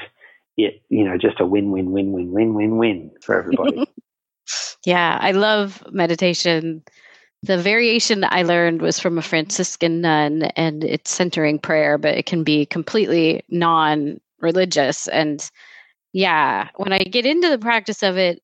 it 0.57 0.83
you 0.89 1.05
know 1.05 1.19
just 1.19 1.41
a 1.41 1.47
win 1.47 1.71
win 1.73 1.91
win 1.91 2.13
win 2.13 2.31
win 2.33 2.55
win 2.55 2.77
win 2.77 3.11
for 3.21 3.39
everybody. 3.39 3.87
Yeah, 4.85 5.19
I 5.21 5.31
love 5.33 5.83
meditation. 5.93 6.83
The 7.43 7.59
variation 7.59 8.25
I 8.25 8.43
learned 8.43 8.83
was 8.83 8.99
from 8.99 9.19
a 9.19 9.23
Franciscan 9.23 10.01
nun, 10.01 10.45
and 10.57 10.85
it's 10.85 11.11
centering 11.11 11.59
prayer, 11.59 11.99
but 11.99 12.17
it 12.17 12.27
can 12.27 12.45
be 12.45 12.67
completely 12.67 13.43
non 13.49 14.21
religious. 14.41 15.09
And 15.09 15.51
yeah, 16.13 16.69
when 16.77 16.93
I 16.93 16.99
get 16.99 17.27
into 17.27 17.49
the 17.49 17.59
practice 17.59 18.03
of 18.03 18.19
it, 18.19 18.43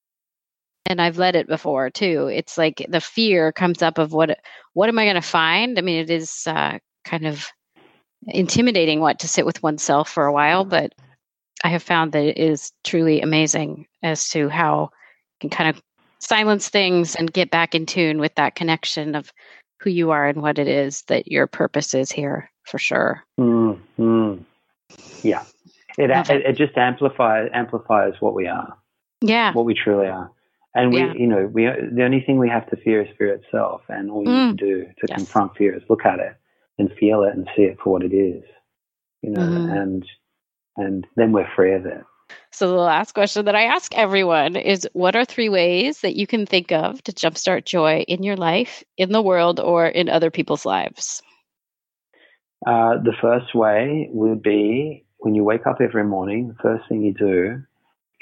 and 0.86 1.00
I've 1.00 1.18
led 1.18 1.36
it 1.36 1.46
before 1.46 1.90
too, 1.90 2.28
it's 2.32 2.56
like 2.56 2.84
the 2.88 3.00
fear 3.00 3.52
comes 3.52 3.82
up 3.82 3.98
of 3.98 4.12
what 4.12 4.38
what 4.72 4.88
am 4.88 4.98
I 4.98 5.04
going 5.04 5.14
to 5.16 5.22
find? 5.22 5.78
I 5.78 5.82
mean, 5.82 6.00
it 6.00 6.10
is 6.10 6.44
uh, 6.46 6.78
kind 7.04 7.26
of 7.26 7.46
intimidating 8.26 9.00
what 9.00 9.18
to 9.20 9.28
sit 9.28 9.46
with 9.46 9.62
oneself 9.62 10.08
for 10.08 10.26
a 10.26 10.32
while, 10.32 10.64
but 10.64 10.94
I 11.64 11.68
have 11.68 11.82
found 11.82 12.12
that 12.12 12.24
it 12.24 12.38
is 12.38 12.72
truly 12.84 13.20
amazing 13.20 13.86
as 14.02 14.28
to 14.30 14.48
how 14.48 14.90
you 15.40 15.48
can 15.48 15.50
kind 15.50 15.70
of 15.70 15.82
silence 16.18 16.68
things 16.68 17.14
and 17.14 17.32
get 17.32 17.50
back 17.50 17.74
in 17.74 17.86
tune 17.86 18.18
with 18.18 18.34
that 18.36 18.54
connection 18.54 19.14
of 19.14 19.32
who 19.80 19.90
you 19.90 20.10
are 20.10 20.26
and 20.26 20.42
what 20.42 20.58
it 20.58 20.68
is 20.68 21.02
that 21.02 21.28
your 21.28 21.46
purpose 21.46 21.94
is 21.94 22.12
here 22.12 22.50
for 22.64 22.78
sure. 22.78 23.22
Mm-hmm. 23.38 24.42
Yeah, 25.22 25.44
it, 25.96 26.10
it, 26.10 26.46
it 26.46 26.56
just 26.56 26.76
amplifies 26.76 27.48
amplifies 27.54 28.14
what 28.20 28.34
we 28.34 28.46
are. 28.46 28.76
Yeah, 29.20 29.52
what 29.52 29.64
we 29.64 29.74
truly 29.74 30.08
are. 30.08 30.30
And 30.74 30.92
we, 30.92 31.00
yeah. 31.00 31.12
you 31.14 31.26
know, 31.26 31.46
we 31.52 31.64
the 31.64 32.04
only 32.04 32.20
thing 32.20 32.38
we 32.38 32.48
have 32.48 32.68
to 32.70 32.76
fear 32.76 33.02
is 33.02 33.08
fear 33.16 33.34
itself, 33.34 33.82
and 33.88 34.10
all 34.10 34.22
you 34.22 34.28
mm. 34.28 34.50
need 34.50 34.58
to 34.58 34.64
do 34.64 34.84
to 34.84 35.06
yes. 35.08 35.16
confront 35.16 35.56
fear 35.56 35.74
is 35.74 35.82
look 35.88 36.04
at 36.04 36.18
it 36.18 36.39
and 36.80 36.90
feel 36.98 37.22
it 37.22 37.34
and 37.34 37.48
see 37.54 37.62
it 37.62 37.78
for 37.82 37.92
what 37.92 38.02
it 38.02 38.14
is, 38.14 38.42
you 39.22 39.30
know, 39.30 39.40
mm. 39.40 39.80
and 39.80 40.04
and 40.76 41.06
then 41.16 41.32
we're 41.32 41.48
free 41.54 41.74
of 41.74 41.86
it. 41.86 42.02
So, 42.52 42.68
the 42.68 42.74
last 42.74 43.12
question 43.12 43.44
that 43.44 43.54
I 43.54 43.64
ask 43.64 43.94
everyone 43.94 44.56
is 44.56 44.88
What 44.92 45.14
are 45.14 45.24
three 45.24 45.48
ways 45.48 46.00
that 46.00 46.16
you 46.16 46.26
can 46.26 46.46
think 46.46 46.72
of 46.72 47.02
to 47.04 47.12
jumpstart 47.12 47.64
joy 47.64 48.04
in 48.08 48.22
your 48.22 48.36
life, 48.36 48.82
in 48.96 49.12
the 49.12 49.22
world, 49.22 49.60
or 49.60 49.86
in 49.86 50.08
other 50.08 50.30
people's 50.30 50.64
lives? 50.64 51.22
Uh, 52.66 52.96
the 53.02 53.14
first 53.20 53.54
way 53.54 54.08
would 54.12 54.42
be 54.42 55.04
when 55.18 55.34
you 55.34 55.44
wake 55.44 55.66
up 55.66 55.80
every 55.80 56.04
morning, 56.04 56.48
the 56.48 56.62
first 56.62 56.88
thing 56.88 57.02
you 57.02 57.14
do, 57.14 57.62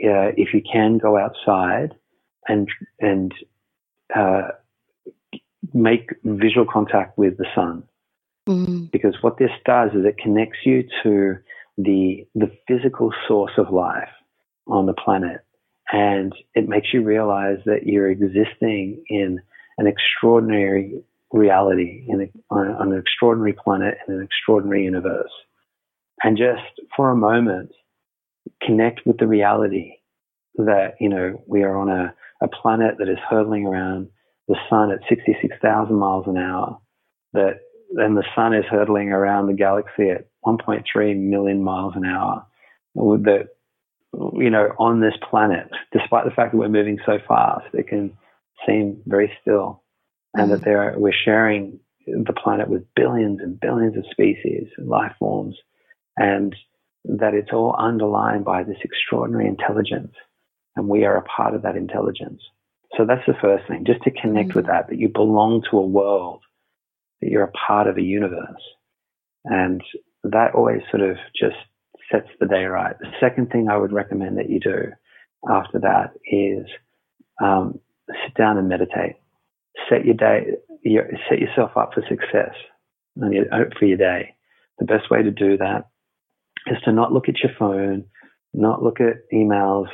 uh, 0.05 0.31
if 0.37 0.55
you 0.55 0.63
can, 0.73 0.99
go 0.99 1.17
outside 1.17 1.95
and, 2.47 2.69
and 3.01 3.33
uh, 4.15 4.49
make 5.75 6.11
visual 6.25 6.67
contact 6.67 7.19
with 7.19 7.37
the 7.37 7.47
sun. 7.55 7.83
Mm. 8.49 8.91
Because 8.91 9.15
what 9.21 9.39
this 9.39 9.51
does 9.67 9.91
is 9.91 10.05
it 10.05 10.17
connects 10.23 10.59
you 10.65 10.85
to 11.03 11.37
the 11.77 12.27
the 12.35 12.51
physical 12.67 13.13
source 13.29 13.53
of 13.59 13.73
life 13.73 14.09
on 14.67 14.87
the 14.87 14.95
planet, 14.95 15.43
and 15.93 16.33
it 16.55 16.69
makes 16.69 16.89
you 16.93 17.03
realize 17.03 17.59
that 17.67 17.87
you're 17.87 18.11
existing 18.11 19.05
in 19.09 19.41
an 19.77 19.87
extraordinary 19.87 21.03
reality, 21.31 22.07
in 22.09 22.23
a, 22.23 22.55
on, 22.55 22.69
on 22.69 22.93
an 22.93 22.99
extraordinary 22.99 23.53
planet 23.53 23.99
in 24.09 24.15
an 24.15 24.23
extraordinary 24.23 24.85
universe, 24.85 25.31
and 26.23 26.39
just 26.39 26.81
for 26.97 27.11
a 27.11 27.17
moment 27.17 27.71
connect 28.63 29.03
with 29.07 29.19
the 29.19 29.27
reality 29.27 29.93
that 30.57 30.95
you 31.01 31.09
know 31.09 31.43
we 31.47 31.63
are 31.63 31.77
on 31.77 31.91
a, 31.91 32.15
a 32.43 32.49
planet 32.49 32.97
that 32.99 33.09
is 33.09 33.19
hurtling 33.29 33.67
around 33.67 34.09
the 34.49 34.57
sun 34.71 34.91
at 34.91 35.01
66,000 35.09 35.95
miles 35.95 36.27
an 36.27 36.39
hour, 36.39 36.81
that 37.35 37.61
and 37.97 38.17
the 38.17 38.25
sun 38.35 38.55
is 38.55 38.65
hurtling 38.71 39.11
around 39.11 39.47
the 39.47 39.55
galaxy 39.55 40.11
at 40.11 40.27
1.3 40.45 41.17
million 41.17 41.63
miles 41.63 41.95
an 41.97 42.05
hour. 42.05 42.45
That 42.95 43.49
you 44.13 44.51
know, 44.51 44.75
on 44.79 45.01
this 45.01 45.15
planet, 45.31 45.69
despite 45.93 46.25
the 46.25 46.31
fact 46.31 46.53
that 46.53 46.59
we're 46.59 46.69
moving 46.69 46.99
so 47.05 47.19
fast, 47.27 47.67
it 47.75 47.89
can 47.89 48.17
seem 48.67 49.01
very 49.07 49.33
still, 49.41 49.83
and 50.35 50.51
that 50.51 50.65
there 50.65 50.95
we're 50.97 51.13
sharing 51.13 51.79
the 52.07 52.33
planet 52.33 52.69
with 52.69 52.87
billions 52.97 53.41
and 53.41 53.61
billions 53.61 53.97
of 53.97 54.05
species 54.11 54.67
and 54.77 54.89
life 54.89 55.13
forms, 55.19 55.57
and 56.17 56.57
that 57.05 57.35
it's 57.35 57.53
all 57.53 57.77
underlined 57.79 58.45
by 58.45 58.63
this 58.63 58.79
extraordinary 58.83 59.47
intelligence, 59.47 60.15
and 60.75 60.89
we 60.89 61.05
are 61.05 61.17
a 61.17 61.23
part 61.23 61.55
of 61.55 61.63
that 61.63 61.77
intelligence. 61.77 62.43
So 62.97 63.05
that's 63.05 63.27
the 63.27 63.37
first 63.41 63.69
thing, 63.69 63.85
just 63.85 64.03
to 64.03 64.11
connect 64.11 64.51
mm-hmm. 64.51 64.59
with 64.59 64.67
that, 64.67 64.89
that 64.89 64.99
you 64.99 65.09
belong 65.09 65.63
to 65.71 65.79
a 65.79 65.87
world, 65.87 66.43
that 67.21 67.31
you're 67.31 67.45
a 67.45 67.53
part 67.67 67.87
of 67.87 67.97
a 67.97 68.03
universe. 68.03 68.63
And 69.45 69.83
that 70.25 70.55
always 70.55 70.81
sort 70.91 71.09
of 71.09 71.17
just 71.39 71.57
sets 72.11 72.29
the 72.41 72.47
day 72.47 72.65
right. 72.65 72.97
The 72.99 73.13
second 73.21 73.51
thing 73.51 73.69
I 73.69 73.77
would 73.77 73.93
recommend 73.93 74.39
that 74.39 74.51
you 74.51 74.61
do 74.61 74.93
after 75.49 75.79
that 75.81 76.13
is 76.25 76.67
um, 77.43 77.81
sit 78.09 78.35
down 78.35 78.59
and 78.59 78.69
meditate. 78.69 79.17
Set 79.89 80.05
your 80.05 80.15
day, 80.15 80.57
your, 80.83 81.09
set 81.29 81.39
yourself 81.39 81.73
up 81.77 81.93
for 81.95 82.03
success 82.09 82.55
and 83.17 83.33
your, 83.33 83.45
for 83.79 83.85
your 83.85 83.99
day. 83.99 84.35
The 84.79 84.87
best 84.87 85.11
way 85.11 85.23
to 85.23 85.31
do 85.31 85.57
that 85.59 85.89
is 86.67 86.79
to 86.85 86.93
not 86.93 87.13
look 87.13 87.29
at 87.29 87.39
your 87.43 87.53
phone, 87.59 88.05
not 88.53 88.83
look 88.83 89.01
at 89.01 89.31
emails, 89.33 89.87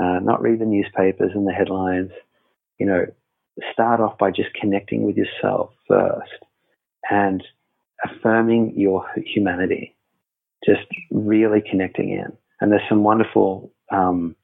uh, 0.00 0.20
not 0.20 0.42
read 0.42 0.60
the 0.60 0.66
newspapers 0.66 1.32
and 1.34 1.46
the 1.46 1.52
headlines. 1.52 2.10
You 2.78 2.86
know, 2.86 3.06
start 3.72 4.00
off 4.00 4.18
by 4.18 4.30
just 4.30 4.50
connecting 4.60 5.04
with 5.04 5.16
yourself 5.16 5.70
first 5.88 6.44
and 7.10 7.42
affirming 8.04 8.74
your 8.76 9.06
humanity, 9.16 9.96
just 10.64 10.86
really 11.10 11.62
connecting 11.68 12.10
in. 12.10 12.32
And 12.60 12.72
there's 12.72 12.82
some 12.88 13.04
wonderful 13.04 13.72
um, 13.90 14.34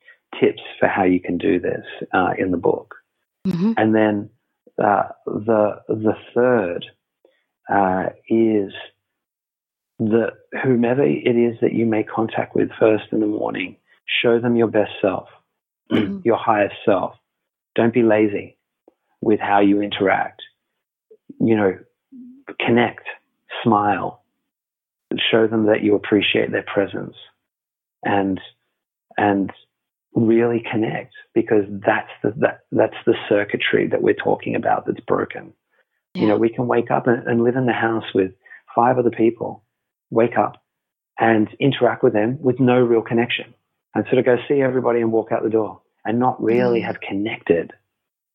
tips 0.41 0.63
for 0.79 0.89
how 0.89 1.05
you 1.05 1.21
can 1.21 1.39
do 1.39 1.59
this 1.61 1.85
uh, 2.13 2.31
in 2.39 2.51
the 2.51 2.57
book. 2.57 2.95
Mm-hmm. 3.47 3.73
And 3.77 3.95
then 3.95 4.31
uh, 4.83 5.09
the 5.27 5.81
the 5.89 6.15
third 6.35 6.87
uh, 7.71 8.11
is 8.29 8.73
that 9.99 10.33
whomever 10.63 11.05
it 11.05 11.37
is 11.37 11.57
that 11.61 11.73
you 11.73 11.87
make 11.87 12.09
contact 12.09 12.55
with 12.55 12.71
first 12.79 13.05
in 13.13 13.21
the 13.21 13.27
morning, 13.27 13.77
show 14.23 14.41
them 14.41 14.57
your 14.57 14.67
best 14.67 14.93
self, 15.01 15.29
mm-hmm. 15.93 16.19
your 16.25 16.37
highest 16.37 16.75
self. 16.85 17.15
Don't 17.75 17.95
be 17.95 18.03
lazy 18.03 18.57
with 19.21 19.41
how 19.41 19.61
you 19.61 19.81
interact. 19.81 20.43
You 21.41 21.57
know, 21.57 21.79
connect, 22.59 23.05
smile, 23.63 24.23
show 25.31 25.47
them 25.47 25.67
that 25.67 25.83
you 25.83 25.95
appreciate 25.95 26.51
their 26.51 26.65
presence, 26.65 27.15
and 28.03 28.41
and 29.17 29.53
really 30.15 30.65
connect 30.71 31.15
because 31.35 31.65
that's 31.85 32.11
the 32.23 32.33
that, 32.37 32.61
that's 32.73 32.97
the 33.07 33.15
circuitry 33.29 33.89
that 33.89 34.03
we're 34.03 34.15
talking 34.15 34.55
about 34.55 34.87
that's 34.87 35.01
broken. 35.01 35.53
Yeah. 36.15 36.23
You 36.23 36.29
know, 36.29 36.37
we 36.37 36.49
can 36.49 36.69
wake 36.69 36.91
up 36.91 37.07
and, 37.07 37.27
and 37.27 37.43
live 37.43 37.57
in 37.57 37.67
the 37.67 37.73
house 37.73 38.05
with 38.15 38.33
five 38.75 38.99
other 38.99 39.11
people, 39.11 39.65
wake 40.11 40.39
up 40.39 40.63
and 41.19 41.49
interact 41.61 42.03
with 42.03 42.13
them 42.13 42.41
with 42.41 42.61
no 42.61 42.79
real 42.81 43.03
connection, 43.03 43.55
and 43.95 44.05
sort 44.07 44.19
of 44.19 44.25
go 44.25 44.37
see 44.49 44.61
everybody 44.61 45.01
and 45.01 45.13
walk 45.13 45.33
out 45.33 45.43
the 45.43 45.51
door 45.51 45.81
and 46.05 46.19
not 46.19 46.43
really 46.43 46.81
mm. 46.81 46.85
have 46.85 47.01
connected. 47.01 47.73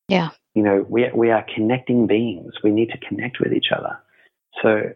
Yeah. 0.08 0.30
You 0.54 0.62
know, 0.62 0.84
we 0.88 1.08
we 1.14 1.30
are 1.30 1.44
connecting 1.54 2.06
beings. 2.06 2.54
We 2.62 2.70
need 2.70 2.90
to 2.90 2.98
connect 2.98 3.38
with 3.40 3.52
each 3.52 3.68
other. 3.74 3.98
So 4.62 4.92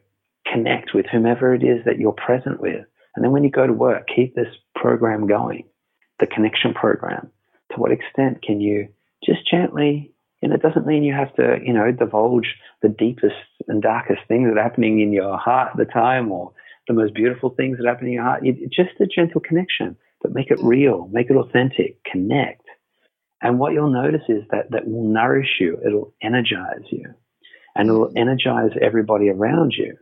connect 0.50 0.94
with 0.94 1.06
whomever 1.10 1.54
it 1.54 1.62
is 1.62 1.84
that 1.84 1.98
you're 1.98 2.12
present 2.12 2.60
with. 2.60 2.84
And 3.16 3.24
then 3.24 3.32
when 3.32 3.44
you 3.44 3.50
go 3.50 3.66
to 3.66 3.72
work, 3.72 4.08
keep 4.14 4.34
this 4.34 4.48
program 4.74 5.26
going 5.26 5.64
the 6.20 6.26
connection 6.26 6.72
program. 6.74 7.28
To 7.72 7.80
what 7.80 7.90
extent 7.90 8.42
can 8.42 8.60
you 8.60 8.88
just 9.24 9.48
gently, 9.50 10.12
and 10.42 10.52
it 10.52 10.62
doesn't 10.62 10.86
mean 10.86 11.02
you 11.02 11.12
have 11.12 11.34
to, 11.34 11.58
you 11.64 11.72
know, 11.72 11.90
divulge 11.90 12.54
the 12.82 12.88
deepest 12.88 13.34
and 13.66 13.82
darkest 13.82 14.20
things 14.28 14.48
that 14.48 14.58
are 14.58 14.62
happening 14.62 15.00
in 15.00 15.12
your 15.12 15.36
heart 15.36 15.70
at 15.72 15.76
the 15.76 15.92
time 15.92 16.30
or 16.30 16.52
the 16.86 16.94
most 16.94 17.14
beautiful 17.14 17.50
things 17.50 17.78
that 17.78 17.86
happen 17.86 18.06
in 18.06 18.12
your 18.12 18.22
heart. 18.22 18.44
just 18.44 19.00
a 19.00 19.06
gentle 19.06 19.40
connection, 19.40 19.96
but 20.22 20.34
make 20.34 20.50
it 20.50 20.60
real, 20.62 21.08
make 21.12 21.30
it 21.30 21.36
authentic, 21.36 21.98
connect. 22.04 22.62
And 23.42 23.58
what 23.58 23.72
you'll 23.72 23.90
notice 23.92 24.22
is 24.28 24.44
that 24.50 24.70
that 24.70 24.86
will 24.86 25.08
nourish 25.08 25.56
you. 25.58 25.78
It'll 25.84 26.14
energize 26.22 26.84
you 26.90 27.14
and 27.74 27.88
it'll 27.88 28.12
energize 28.16 28.70
everybody 28.80 29.28
around 29.28 29.72
you 29.76 29.96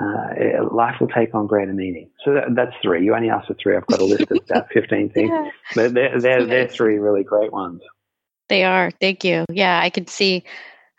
uh, 0.00 0.64
life 0.70 0.96
will 1.00 1.08
take 1.08 1.34
on 1.34 1.46
greater 1.46 1.72
meaning. 1.72 2.10
So 2.24 2.34
that, 2.34 2.54
that's 2.54 2.74
three. 2.82 3.04
You 3.04 3.14
only 3.14 3.30
asked 3.30 3.48
for 3.48 3.54
three. 3.54 3.76
I've 3.76 3.86
got 3.86 4.00
a 4.00 4.04
list 4.04 4.30
of 4.30 4.38
about 4.50 4.68
15 4.72 5.10
things. 5.10 5.30
Yeah. 5.36 5.50
But 5.74 5.94
they're, 5.94 6.20
they're, 6.20 6.46
they're 6.46 6.68
three 6.68 6.98
really 6.98 7.24
great 7.24 7.52
ones. 7.52 7.80
They 8.48 8.64
are. 8.64 8.90
Thank 9.00 9.24
you. 9.24 9.44
Yeah, 9.50 9.80
I 9.82 9.90
can 9.90 10.06
see. 10.06 10.44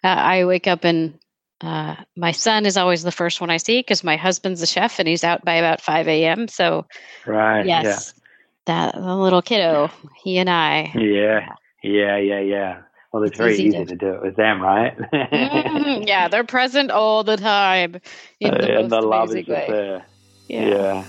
Uh, 0.03 0.07
I 0.07 0.45
wake 0.45 0.67
up 0.67 0.83
and 0.83 1.17
uh, 1.61 1.95
my 2.15 2.31
son 2.31 2.65
is 2.65 2.75
always 2.75 3.03
the 3.03 3.11
first 3.11 3.39
one 3.39 3.49
I 3.49 3.57
see 3.57 3.79
because 3.79 4.03
my 4.03 4.17
husband's 4.17 4.61
a 4.61 4.67
chef 4.67 4.99
and 4.99 5.07
he's 5.07 5.23
out 5.23 5.45
by 5.45 5.55
about 5.55 5.81
5 5.81 6.07
a.m. 6.07 6.47
So, 6.47 6.85
right. 7.25 7.65
Yes. 7.65 8.13
Yeah. 8.15 8.23
That 8.65 8.95
the 8.95 9.15
little 9.15 9.41
kiddo, 9.41 9.89
he 10.23 10.37
and 10.39 10.49
I. 10.49 10.91
Yeah. 10.93 11.55
Yeah. 11.83 12.17
Yeah. 12.17 12.39
Yeah. 12.39 12.81
Well, 13.11 13.23
it's, 13.23 13.31
it's 13.31 13.37
very 13.37 13.53
easy, 13.53 13.67
easy 13.67 13.77
to, 13.77 13.85
to, 13.85 13.95
do 13.95 14.09
it 14.13 14.21
with 14.21 14.35
them, 14.35 14.61
right? 14.61 14.97
mm, 14.97 16.07
yeah, 16.07 16.27
they're 16.29 16.43
present 16.43 16.91
all 16.91 17.23
the 17.23 17.37
time 17.37 18.01
in 18.39 18.51
the, 18.51 18.79
uh, 18.79 18.81
most 18.81 18.89
the 18.89 18.97
amazing 18.97 19.45
way. 19.53 19.65
There. 19.69 20.05
Yeah. 20.47 20.67
yeah. 20.67 21.03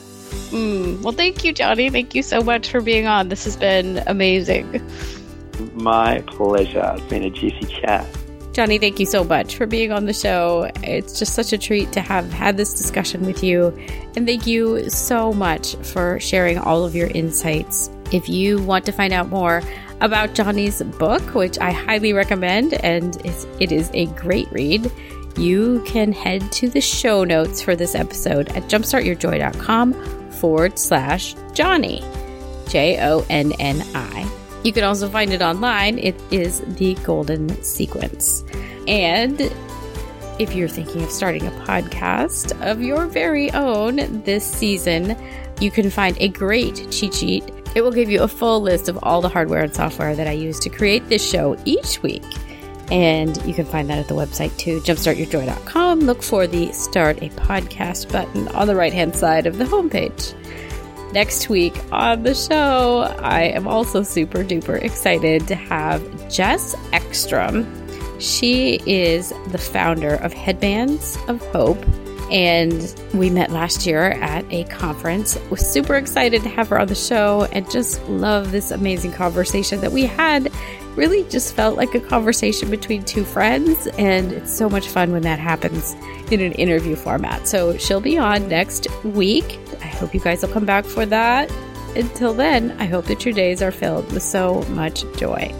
Mm. 0.51 1.03
Well, 1.03 1.13
thank 1.13 1.45
you, 1.45 1.53
Jonni. 1.53 1.91
Thank 1.91 2.15
you 2.15 2.23
so 2.23 2.43
much 2.43 2.71
for 2.71 2.81
being 2.81 3.07
on. 3.07 3.29
This 3.29 3.45
has 3.45 3.57
been 3.57 4.03
amazing. 4.07 4.81
My 5.75 6.21
pleasure. 6.23 6.95
It's 6.97 7.07
been 7.07 7.25
a 7.25 7.31
juicy 7.31 7.67
chat. 7.67 8.07
Jonni, 8.53 8.81
thank 8.81 8.99
you 8.99 9.07
so 9.07 9.23
much 9.23 9.57
for 9.57 9.67
being 9.67 9.93
on 9.93 10.07
the 10.07 10.13
show. 10.13 10.71
It's 10.83 11.19
just 11.19 11.35
such 11.35 11.53
a 11.53 11.59
treat 11.59 11.93
to 11.93 12.01
have 12.01 12.33
had 12.33 12.57
this 12.57 12.75
discussion 12.75 13.25
with 13.25 13.43
you. 13.45 13.69
And 14.17 14.27
thank 14.27 14.47
you 14.47 14.89
so 14.91 15.33
much 15.33 15.77
for 15.77 16.19
sharing 16.19 16.59
all 16.59 16.85
of 16.85 16.95
your 16.95 17.09
insights. 17.09 17.91
If 18.11 18.29
you 18.29 18.61
want 18.63 18.85
to 18.87 18.93
find 18.93 19.13
out 19.13 19.29
more 19.29 19.63
about 20.01 20.31
Jonni's 20.31 20.83
book, 20.83 21.23
which 21.35 21.59
I 21.59 21.71
highly 21.71 22.13
recommend, 22.13 22.75
and 22.85 23.17
it 23.61 23.73
is 23.73 23.91
a 23.95 24.07
great 24.07 24.51
read. 24.53 24.91
You 25.37 25.83
can 25.87 26.13
head 26.13 26.51
to 26.53 26.69
the 26.69 26.81
show 26.81 27.25
notes 27.25 27.63
for 27.63 27.77
this 27.77 27.95
episode 27.95 28.49
at 28.51 28.65
jumpstartyourjoy.com 28.65 29.93
forward 30.33 30.79
slash 30.79 31.35
Jonni, 31.53 32.03
J 32.69 32.99
O 33.01 33.25
N 33.31 33.53
N 33.59 33.83
I. 33.95 34.31
You 34.65 34.73
can 34.73 34.85
also 34.85 35.09
find 35.09 35.33
it 35.33 35.43
online. 35.43 35.99
It 35.99 36.21
is 36.31 36.61
the 36.61 36.95
Golden 37.05 37.63
Sequence. 37.63 38.45
And 38.89 39.41
if 40.39 40.55
you're 40.55 40.69
thinking 40.69 41.03
of 41.03 41.11
starting 41.11 41.47
a 41.47 41.51
podcast 41.51 42.61
of 42.69 42.81
your 42.81 43.07
very 43.07 43.51
own 43.53 44.23
this 44.23 44.45
season, 44.45 45.17
you 45.61 45.71
can 45.71 45.91
find 45.91 46.17
a 46.21 46.29
great 46.29 46.89
cheat 46.91 47.15
sheet 47.15 47.45
it 47.79 47.85
will 47.85 47.93
give 47.93 48.11
you 48.11 48.23
a 48.23 48.29
full 48.29 48.61
list 48.61 48.89
of 48.89 48.99
all 49.05 49.21
the 49.21 49.29
hardware 49.29 49.63
and 49.63 49.73
software 49.73 50.17
that 50.17 50.27
I 50.27 50.33
use 50.33 50.59
to 50.61 50.69
create 50.69 51.09
this 51.09 51.25
show 51.25 51.57
each 51.65 52.03
week. 52.03 52.25
And 52.91 53.41
you 53.47 53.55
can 53.55 53.67
find 53.67 53.89
that 53.89 53.99
at 53.99 54.09
the 54.09 54.15
website 54.15 54.57
too, 54.57 54.81
jumpstartyourjoy.com. 54.81 56.01
Look 56.01 56.25
for 56.25 56.49
the 56.49 56.73
Start 56.73 57.23
a 57.23 57.29
Podcast 57.31 58.11
button 58.11 58.49
on 58.49 58.67
the 58.67 58.75
right 58.75 58.93
hand 58.93 59.15
side 59.15 59.47
of 59.47 59.59
the 59.59 59.65
homepage. 59.65 60.35
Next 61.13 61.49
week 61.49 61.81
on 61.93 62.25
the 62.25 62.35
show, 62.35 63.03
I 63.21 63.43
am 63.43 63.69
also 63.69 64.03
super 64.03 64.43
duper 64.43 64.83
excited 64.83 65.47
to 65.47 65.55
have 65.55 66.03
Jess 66.29 66.75
Ekstrom. 66.93 67.65
She 68.19 68.81
is 68.87 69.33
the 69.49 69.59
founder 69.59 70.17
of 70.17 70.33
Headbands 70.33 71.17
of 71.29 71.41
Hope 71.53 71.85
and 72.31 72.95
we 73.15 73.31
met 73.31 73.51
last 73.51 73.87
year 73.87 74.11
at 74.13 74.45
a 74.51 74.65
conference. 74.65 75.39
Was 75.51 75.61
super 75.61 75.97
excited 75.97 76.43
to 76.43 76.49
have 76.49 76.69
her 76.69 76.79
on 76.79 76.89
the 76.89 76.95
show 76.95 77.49
and 77.53 77.71
just 77.71 78.07
love 78.09 78.53
this 78.53 78.71
amazing 78.71 79.13
conversation 79.13 79.81
that 79.81 79.93
we 79.93 80.07
had. 80.07 80.53
Really 80.97 81.23
just 81.25 81.55
felt 81.55 81.77
like 81.77 81.95
a 81.95 82.01
conversation 82.01 82.71
between 82.71 83.05
two 83.05 83.25
friends, 83.25 83.87
and 83.99 84.33
it's 84.33 84.53
so 84.53 84.69
much 84.69 84.89
fun 84.89 85.13
when 85.13 85.23
that 85.23 85.39
happens 85.39 85.95
in 86.33 86.41
an 86.41 86.53
interview 86.53 86.97
format. 86.97 87.47
So 87.47 87.77
she'll 87.77 88.01
be 88.01 88.19
on 88.19 88.49
next 88.49 88.89
week. 89.05 89.61
I 89.81 89.87
hope 89.87 90.13
you 90.13 90.21
guys 90.21 90.43
will 90.43 90.49
come 90.49 90.67
back 90.67 90.85
for 90.85 91.07
that. 91.07 91.53
Until 91.95 92.35
then, 92.35 92.73
I 92.81 92.87
hope 92.87 93.07
that 93.07 93.25
your 93.25 93.33
days 93.33 93.63
are 93.63 93.71
filled 93.71 94.13
with 94.13 94.23
so 94.23 94.63
much 94.71 95.05
joy. 95.17 95.55